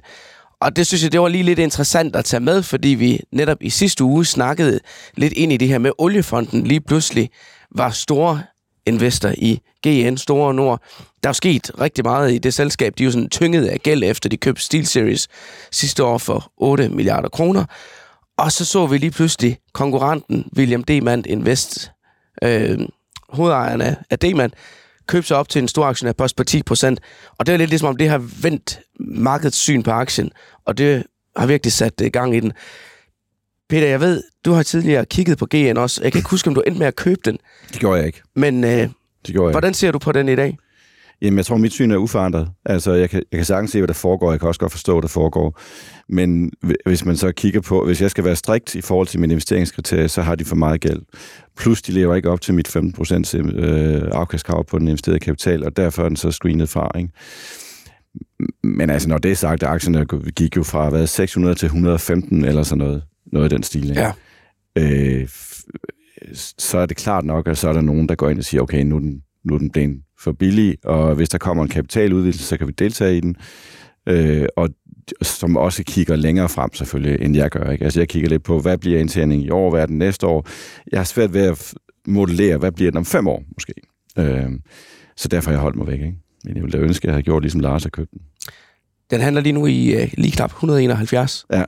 Og 0.64 0.76
det 0.76 0.86
synes 0.86 1.02
jeg, 1.02 1.12
det 1.12 1.20
var 1.20 1.28
lige 1.28 1.44
lidt 1.44 1.58
interessant 1.58 2.16
at 2.16 2.24
tage 2.24 2.40
med, 2.40 2.62
fordi 2.62 2.88
vi 2.88 3.20
netop 3.32 3.56
i 3.60 3.70
sidste 3.70 4.04
uge 4.04 4.24
snakkede 4.24 4.80
lidt 5.16 5.32
ind 5.32 5.52
i 5.52 5.56
det 5.56 5.68
her 5.68 5.78
med 5.78 5.90
oliefonden 5.98 6.66
lige 6.66 6.80
pludselig 6.80 7.30
var 7.76 7.90
store 7.90 8.42
investor 8.86 9.32
i 9.38 9.60
GN 9.86 10.16
Store 10.16 10.54
Nord. 10.54 10.82
Der 11.22 11.28
er 11.28 11.32
sket 11.32 11.70
rigtig 11.80 12.04
meget 12.04 12.32
i 12.32 12.38
det 12.38 12.54
selskab. 12.54 12.94
De 12.98 13.02
er 13.02 13.04
jo 13.04 13.10
sådan 13.10 13.28
tynget 13.28 13.66
af 13.66 13.80
gæld 13.80 14.02
efter 14.04 14.28
de 14.28 14.36
købte 14.36 14.62
SteelSeries 14.62 15.28
sidste 15.72 16.04
år 16.04 16.18
for 16.18 16.52
8 16.56 16.88
milliarder 16.88 17.28
kroner. 17.28 17.64
Og 18.38 18.52
så 18.52 18.64
så 18.64 18.86
vi 18.86 18.98
lige 18.98 19.10
pludselig 19.10 19.58
konkurrenten 19.72 20.44
William 20.56 20.84
Demand 20.84 21.26
Invest, 21.26 21.90
øh, 22.42 22.78
hovedejeren 23.28 23.96
af 24.10 24.18
Demand, 24.18 24.52
købe 25.06 25.26
sig 25.26 25.36
op 25.36 25.48
til 25.48 25.62
en 25.62 25.68
stor 25.68 25.84
aktionærpost 25.84 26.36
på 26.36 26.44
10 26.44 26.62
procent. 26.62 27.00
Og 27.38 27.46
det 27.46 27.52
er 27.52 27.56
lidt 27.56 27.70
ligesom 27.70 27.88
om, 27.88 27.96
det 27.96 28.08
har 28.08 28.18
vendt 28.42 28.80
markedets 29.00 29.58
syn 29.58 29.82
på 29.82 29.90
aktien, 29.90 30.30
og 30.64 30.78
det 30.78 31.04
har 31.36 31.46
virkelig 31.46 31.72
sat 31.72 32.00
øh, 32.02 32.10
gang 32.10 32.36
i 32.36 32.40
den. 32.40 32.52
Peter, 33.68 33.88
jeg 33.88 34.00
ved, 34.00 34.22
du 34.44 34.52
har 34.52 34.62
tidligere 34.62 35.06
kigget 35.06 35.38
på 35.38 35.46
GN 35.46 35.76
også. 35.76 36.02
Jeg 36.02 36.12
kan 36.12 36.18
ikke 36.18 36.30
huske, 36.30 36.48
om 36.48 36.54
du 36.54 36.60
endte 36.60 36.78
med 36.78 36.86
at 36.86 36.96
købe 36.96 37.20
den. 37.24 37.38
Det 37.72 37.80
gjorde 37.80 37.98
jeg 37.98 38.06
ikke. 38.06 38.22
Men 38.36 38.64
øh, 38.64 38.70
Det 38.70 38.88
gjorde 39.26 39.48
jeg 39.48 39.52
hvordan 39.52 39.74
ser 39.74 39.92
du 39.92 39.98
på 39.98 40.12
den 40.12 40.28
i 40.28 40.36
dag? 40.36 40.58
Jamen, 41.24 41.36
jeg 41.36 41.46
tror, 41.46 41.56
mit 41.56 41.72
syn 41.72 41.90
er 41.90 41.96
uforandret. 41.96 42.48
Altså, 42.64 42.92
jeg 42.92 43.10
kan, 43.10 43.22
jeg 43.32 43.38
kan 43.38 43.44
sagtens 43.44 43.70
se, 43.70 43.78
hvad 43.78 43.88
der 43.88 43.94
foregår. 43.94 44.30
Jeg 44.30 44.40
kan 44.40 44.48
også 44.48 44.60
godt 44.60 44.72
forstå, 44.72 44.92
hvad 44.92 45.02
der 45.02 45.08
foregår. 45.08 45.60
Men 46.08 46.52
hvi- 46.62 46.74
hvis 46.86 47.04
man 47.04 47.16
så 47.16 47.32
kigger 47.32 47.60
på, 47.60 47.84
hvis 47.86 48.02
jeg 48.02 48.10
skal 48.10 48.24
være 48.24 48.36
strikt 48.36 48.74
i 48.74 48.80
forhold 48.80 49.06
til 49.06 49.20
mine 49.20 49.32
investeringskriterier, 49.32 50.06
så 50.06 50.22
har 50.22 50.34
de 50.34 50.44
for 50.44 50.56
meget 50.56 50.80
gæld. 50.80 51.02
Plus, 51.56 51.82
de 51.82 51.92
lever 51.92 52.14
ikke 52.14 52.30
op 52.30 52.40
til 52.40 52.54
mit 52.54 52.76
15% 52.76 53.36
øh, 53.38 54.02
afkastkrav 54.12 54.64
på 54.64 54.78
den 54.78 54.88
investerede 54.88 55.18
kapital, 55.20 55.64
og 55.64 55.76
derfor 55.76 56.02
er 56.04 56.08
den 56.08 56.16
så 56.16 56.30
screenet 56.30 56.68
fra. 56.68 56.98
Ikke? 56.98 57.10
Men 58.62 58.90
altså, 58.90 59.08
når 59.08 59.18
det 59.18 59.30
er 59.30 59.34
sagt, 59.36 59.62
aktierne 59.62 60.06
gik 60.32 60.56
jo 60.56 60.62
fra 60.62 60.90
hvad, 60.90 61.06
600 61.06 61.54
til 61.54 61.66
115 61.66 62.44
eller 62.44 62.62
sådan 62.62 62.78
noget. 62.78 63.02
Noget 63.32 63.44
af 63.44 63.50
den 63.50 63.62
stil. 63.62 63.88
Ikke? 63.90 64.00
Ja. 64.00 64.12
øh, 64.78 65.28
så 66.58 66.78
er 66.78 66.86
det 66.86 66.96
klart 66.96 67.24
nok, 67.24 67.48
at 67.48 67.58
så 67.58 67.68
er 67.68 67.72
der 67.72 67.80
nogen, 67.80 68.08
der 68.08 68.14
går 68.14 68.30
ind 68.30 68.38
og 68.38 68.44
siger, 68.44 68.60
okay, 68.62 68.82
nu 68.82 68.96
er 68.96 69.00
den, 69.00 69.22
nu 69.44 69.54
er 69.54 69.58
den 69.58 69.70
blevet 69.70 70.00
for 70.24 70.32
billig, 70.32 70.76
og 70.84 71.14
hvis 71.14 71.28
der 71.28 71.38
kommer 71.38 71.62
en 71.62 71.68
kapitaludvidelse, 71.68 72.44
så 72.44 72.56
kan 72.56 72.66
vi 72.66 72.72
deltage 72.72 73.16
i 73.16 73.20
den. 73.20 73.36
Øh, 74.08 74.46
og 74.56 74.68
som 75.22 75.56
også 75.56 75.84
kigger 75.86 76.16
længere 76.16 76.48
frem 76.48 76.74
selvfølgelig, 76.74 77.20
end 77.20 77.36
jeg 77.36 77.50
gør. 77.50 77.70
Ikke? 77.70 77.84
Altså 77.84 78.00
jeg 78.00 78.08
kigger 78.08 78.28
lidt 78.28 78.42
på, 78.42 78.60
hvad 78.60 78.78
bliver 78.78 79.00
indtjeningen 79.00 79.46
i 79.46 79.50
år, 79.50 79.70
hvad 79.70 79.82
er 79.82 79.86
den 79.86 79.98
næste 79.98 80.26
år. 80.26 80.46
Jeg 80.92 80.98
har 81.00 81.04
svært 81.04 81.34
ved 81.34 81.42
at 81.42 81.74
modellere, 82.06 82.56
hvad 82.58 82.72
bliver 82.72 82.90
den 82.90 82.98
om 82.98 83.04
fem 83.04 83.26
år 83.28 83.44
måske. 83.54 83.74
Øh, 84.18 84.50
så 85.16 85.28
derfor 85.28 85.50
har 85.50 85.54
jeg 85.54 85.60
holdt 85.60 85.76
mig 85.76 85.86
væk. 85.86 86.00
Ikke? 86.00 86.14
Men 86.44 86.54
jeg 86.56 86.62
ville 86.62 86.78
da 86.78 86.84
ønske, 86.84 87.04
at 87.04 87.06
jeg 87.06 87.14
havde 87.14 87.22
gjort 87.22 87.42
ligesom 87.42 87.60
Lars 87.60 87.86
og 87.86 87.92
købt 87.92 88.10
den. 88.10 88.20
Den 89.10 89.20
handler 89.20 89.42
lige 89.42 89.52
nu 89.52 89.66
i 89.66 90.02
øh, 90.02 90.12
lige 90.18 90.32
knap 90.32 90.50
171. 90.50 91.46
Ja. 91.52 91.64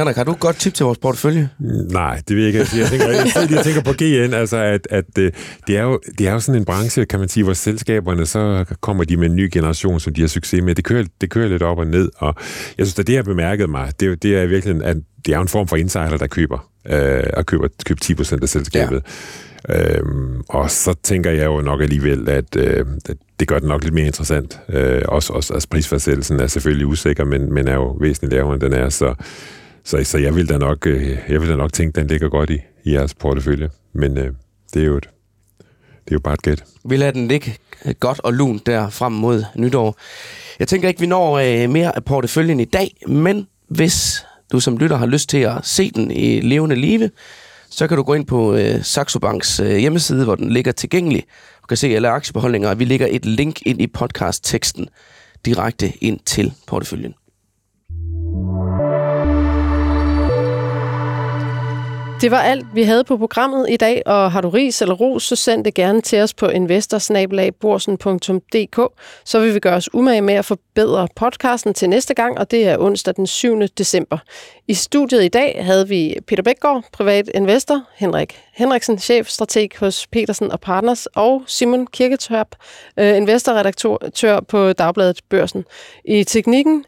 Henrik, 0.00 0.16
har 0.16 0.24
du 0.24 0.32
et 0.32 0.40
godt 0.40 0.56
tip 0.56 0.74
til 0.74 0.84
vores 0.84 0.98
portefølje? 0.98 1.48
Nej, 1.90 2.22
det 2.28 2.36
vil 2.36 2.42
jeg 2.42 2.46
ikke. 2.46 2.58
Altså, 2.58 2.78
Jeg 2.78 2.86
tænker, 2.86 3.08
jeg, 3.08 3.50
jeg 3.50 3.64
tænker 3.64 3.82
på 3.82 3.92
GN, 3.92 4.34
altså 4.34 4.56
at, 4.56 4.86
at 4.90 5.18
øh, 5.18 5.32
det, 5.66 5.76
er 5.76 5.82
jo, 5.82 6.00
det 6.18 6.28
er 6.28 6.32
jo 6.32 6.40
sådan 6.40 6.60
en 6.60 6.64
branche, 6.64 7.04
kan 7.04 7.18
man 7.18 7.28
sige, 7.28 7.44
hvor 7.44 7.52
selskaberne, 7.52 8.26
så 8.26 8.64
kommer 8.80 9.04
de 9.04 9.16
med 9.16 9.30
en 9.30 9.36
ny 9.36 9.48
generation, 9.52 10.00
som 10.00 10.14
de 10.14 10.20
har 10.20 10.28
succes 10.28 10.62
med. 10.62 10.74
Det 10.74 10.84
kører, 10.84 11.04
det 11.20 11.30
kører 11.30 11.48
lidt 11.48 11.62
op 11.62 11.78
og 11.78 11.86
ned, 11.86 12.10
og 12.16 12.34
jeg 12.78 12.86
synes, 12.86 12.98
at 12.98 13.06
det 13.06 13.16
har 13.16 13.22
bemærket 13.22 13.70
mig, 13.70 13.92
det, 14.00 14.08
er 14.08 14.14
det 14.14 14.36
er 14.36 14.46
virkelig, 14.46 14.84
at 14.84 14.96
det 15.26 15.34
er 15.34 15.40
en 15.40 15.48
form 15.48 15.68
for 15.68 15.76
insider, 15.76 16.16
der 16.16 16.26
køber, 16.26 16.68
øh, 16.86 17.22
og 17.34 17.46
køber, 17.46 17.68
køber 17.86 18.00
10 18.00 18.14
procent 18.14 18.42
af 18.42 18.48
selskabet. 18.48 19.02
Ja. 19.68 19.96
Øhm, 19.96 20.40
og 20.48 20.70
så 20.70 20.94
tænker 21.02 21.30
jeg 21.30 21.46
jo 21.46 21.60
nok 21.60 21.80
alligevel, 21.80 22.28
at, 22.28 22.56
øh, 22.56 22.86
at 23.08 23.16
det 23.40 23.48
gør 23.48 23.58
det 23.58 23.68
nok 23.68 23.84
lidt 23.84 23.94
mere 23.94 24.06
interessant. 24.06 24.60
Øh, 24.68 25.02
også, 25.08 25.32
også 25.32 25.54
altså 25.54 25.68
prisfastsættelsen 25.68 26.40
er 26.40 26.46
selvfølgelig 26.46 26.86
usikker, 26.86 27.24
men, 27.24 27.54
men 27.54 27.68
er 27.68 27.74
jo 27.74 27.96
væsentligt 28.00 28.32
lavere, 28.32 28.54
end 28.54 28.60
den 28.60 28.72
er, 28.72 28.88
så 28.88 29.14
så, 29.84 30.04
så 30.04 30.18
jeg 30.18 30.34
vil 30.34 30.48
da 30.48 30.58
nok, 30.58 30.86
øh, 30.86 31.18
jeg 31.28 31.40
vil 31.40 31.48
da 31.48 31.56
nok 31.56 31.72
tænke, 31.72 31.88
at 31.88 32.02
den 32.02 32.06
ligger 32.06 32.28
godt 32.28 32.50
i, 32.50 32.58
i 32.84 32.92
jeres 32.92 33.14
portefølje. 33.14 33.68
Men 33.92 34.18
øh, 34.18 34.32
det 34.74 34.82
er 34.82 34.86
jo 34.86 34.96
et, 34.96 35.08
det 36.04 36.10
er 36.10 36.12
jo 36.12 36.20
bare 36.20 36.34
et 36.34 36.42
gæt. 36.42 36.64
Vi 36.84 36.96
lader 36.96 37.12
den 37.12 37.28
ligge 37.28 37.56
godt 38.00 38.20
og 38.20 38.32
lunt 38.32 38.66
der 38.66 38.90
frem 38.90 39.12
mod 39.12 39.44
nytår. 39.56 39.96
Jeg 40.58 40.68
tænker 40.68 40.88
ikke, 40.88 41.00
vi 41.00 41.06
når 41.06 41.38
øh, 41.38 41.70
mere 41.70 41.96
af 41.96 42.04
porteføljen 42.04 42.60
i 42.60 42.64
dag, 42.64 42.96
men 43.08 43.46
hvis 43.68 44.24
du 44.52 44.60
som 44.60 44.78
lytter 44.78 44.96
har 44.96 45.06
lyst 45.06 45.28
til 45.28 45.38
at 45.38 45.54
se 45.62 45.90
den 45.90 46.10
i 46.10 46.40
levende 46.40 46.76
live, 46.76 47.10
så 47.70 47.88
kan 47.88 47.96
du 47.96 48.02
gå 48.02 48.14
ind 48.14 48.26
på 48.26 48.54
øh, 48.54 48.84
Saxo 48.84 49.18
Banks 49.18 49.60
øh, 49.60 49.76
hjemmeside, 49.76 50.24
hvor 50.24 50.34
den 50.34 50.50
ligger 50.50 50.72
tilgængelig. 50.72 51.24
Du 51.62 51.66
kan 51.66 51.76
se 51.76 51.86
alle 51.86 52.08
aktiebeholdninger, 52.08 52.68
og 52.68 52.78
vi 52.78 52.84
lægger 52.84 53.06
et 53.10 53.26
link 53.26 53.66
ind 53.66 53.80
i 53.80 53.86
podcast-teksten 53.86 54.88
direkte 55.44 55.92
ind 56.00 56.20
til 56.26 56.52
porteføljen. 56.66 57.14
Det 62.20 62.30
var 62.30 62.40
alt, 62.40 62.66
vi 62.74 62.82
havde 62.82 63.04
på 63.04 63.16
programmet 63.16 63.66
i 63.70 63.76
dag, 63.76 64.02
og 64.06 64.32
har 64.32 64.40
du 64.40 64.48
ris 64.48 64.82
eller 64.82 64.94
ros, 64.94 65.22
så 65.22 65.36
send 65.36 65.64
det 65.64 65.74
gerne 65.74 66.00
til 66.00 66.20
os 66.20 66.34
på 66.34 66.48
investorsnabelagborsen.dk, 66.48 68.80
så 69.24 69.40
vil 69.40 69.54
vi 69.54 69.58
gøre 69.58 69.76
os 69.76 69.94
umage 69.94 70.20
med 70.20 70.34
at 70.34 70.44
forbedre 70.44 71.08
podcasten 71.16 71.74
til 71.74 71.90
næste 71.90 72.14
gang, 72.14 72.38
og 72.38 72.50
det 72.50 72.68
er 72.68 72.78
onsdag 72.78 73.16
den 73.16 73.26
7. 73.26 73.60
december. 73.78 74.18
I 74.68 74.74
studiet 74.74 75.24
i 75.24 75.28
dag 75.28 75.64
havde 75.64 75.88
vi 75.88 76.16
Peter 76.26 76.42
Bækgaard, 76.42 76.84
privat 76.92 77.30
investor, 77.34 77.82
Henrik 77.96 78.40
Henriksen, 78.54 78.98
chefstrateg 78.98 79.68
hos 79.78 80.06
Petersen 80.06 80.52
og 80.52 80.60
Partners, 80.60 81.06
og 81.06 81.42
Simon 81.46 81.86
Kirketørp, 81.86 82.56
øh, 82.96 83.16
investorredaktør 83.16 84.40
på 84.48 84.72
Dagbladet 84.72 85.20
Børsen. 85.28 85.64
I 86.04 86.24
teknikken 86.24 86.84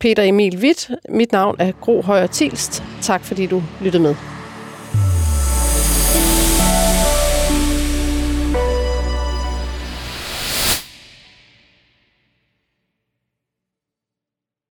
Peter 0.00 0.22
Emil 0.22 0.58
Witt. 0.58 0.90
Mit 1.08 1.32
navn 1.32 1.56
er 1.58 1.72
Gro 1.80 2.02
Højer 2.02 2.26
Tilst. 2.26 2.82
Tak 3.02 3.24
fordi 3.24 3.46
du 3.46 3.62
lyttede 3.80 4.02
med. 4.02 4.35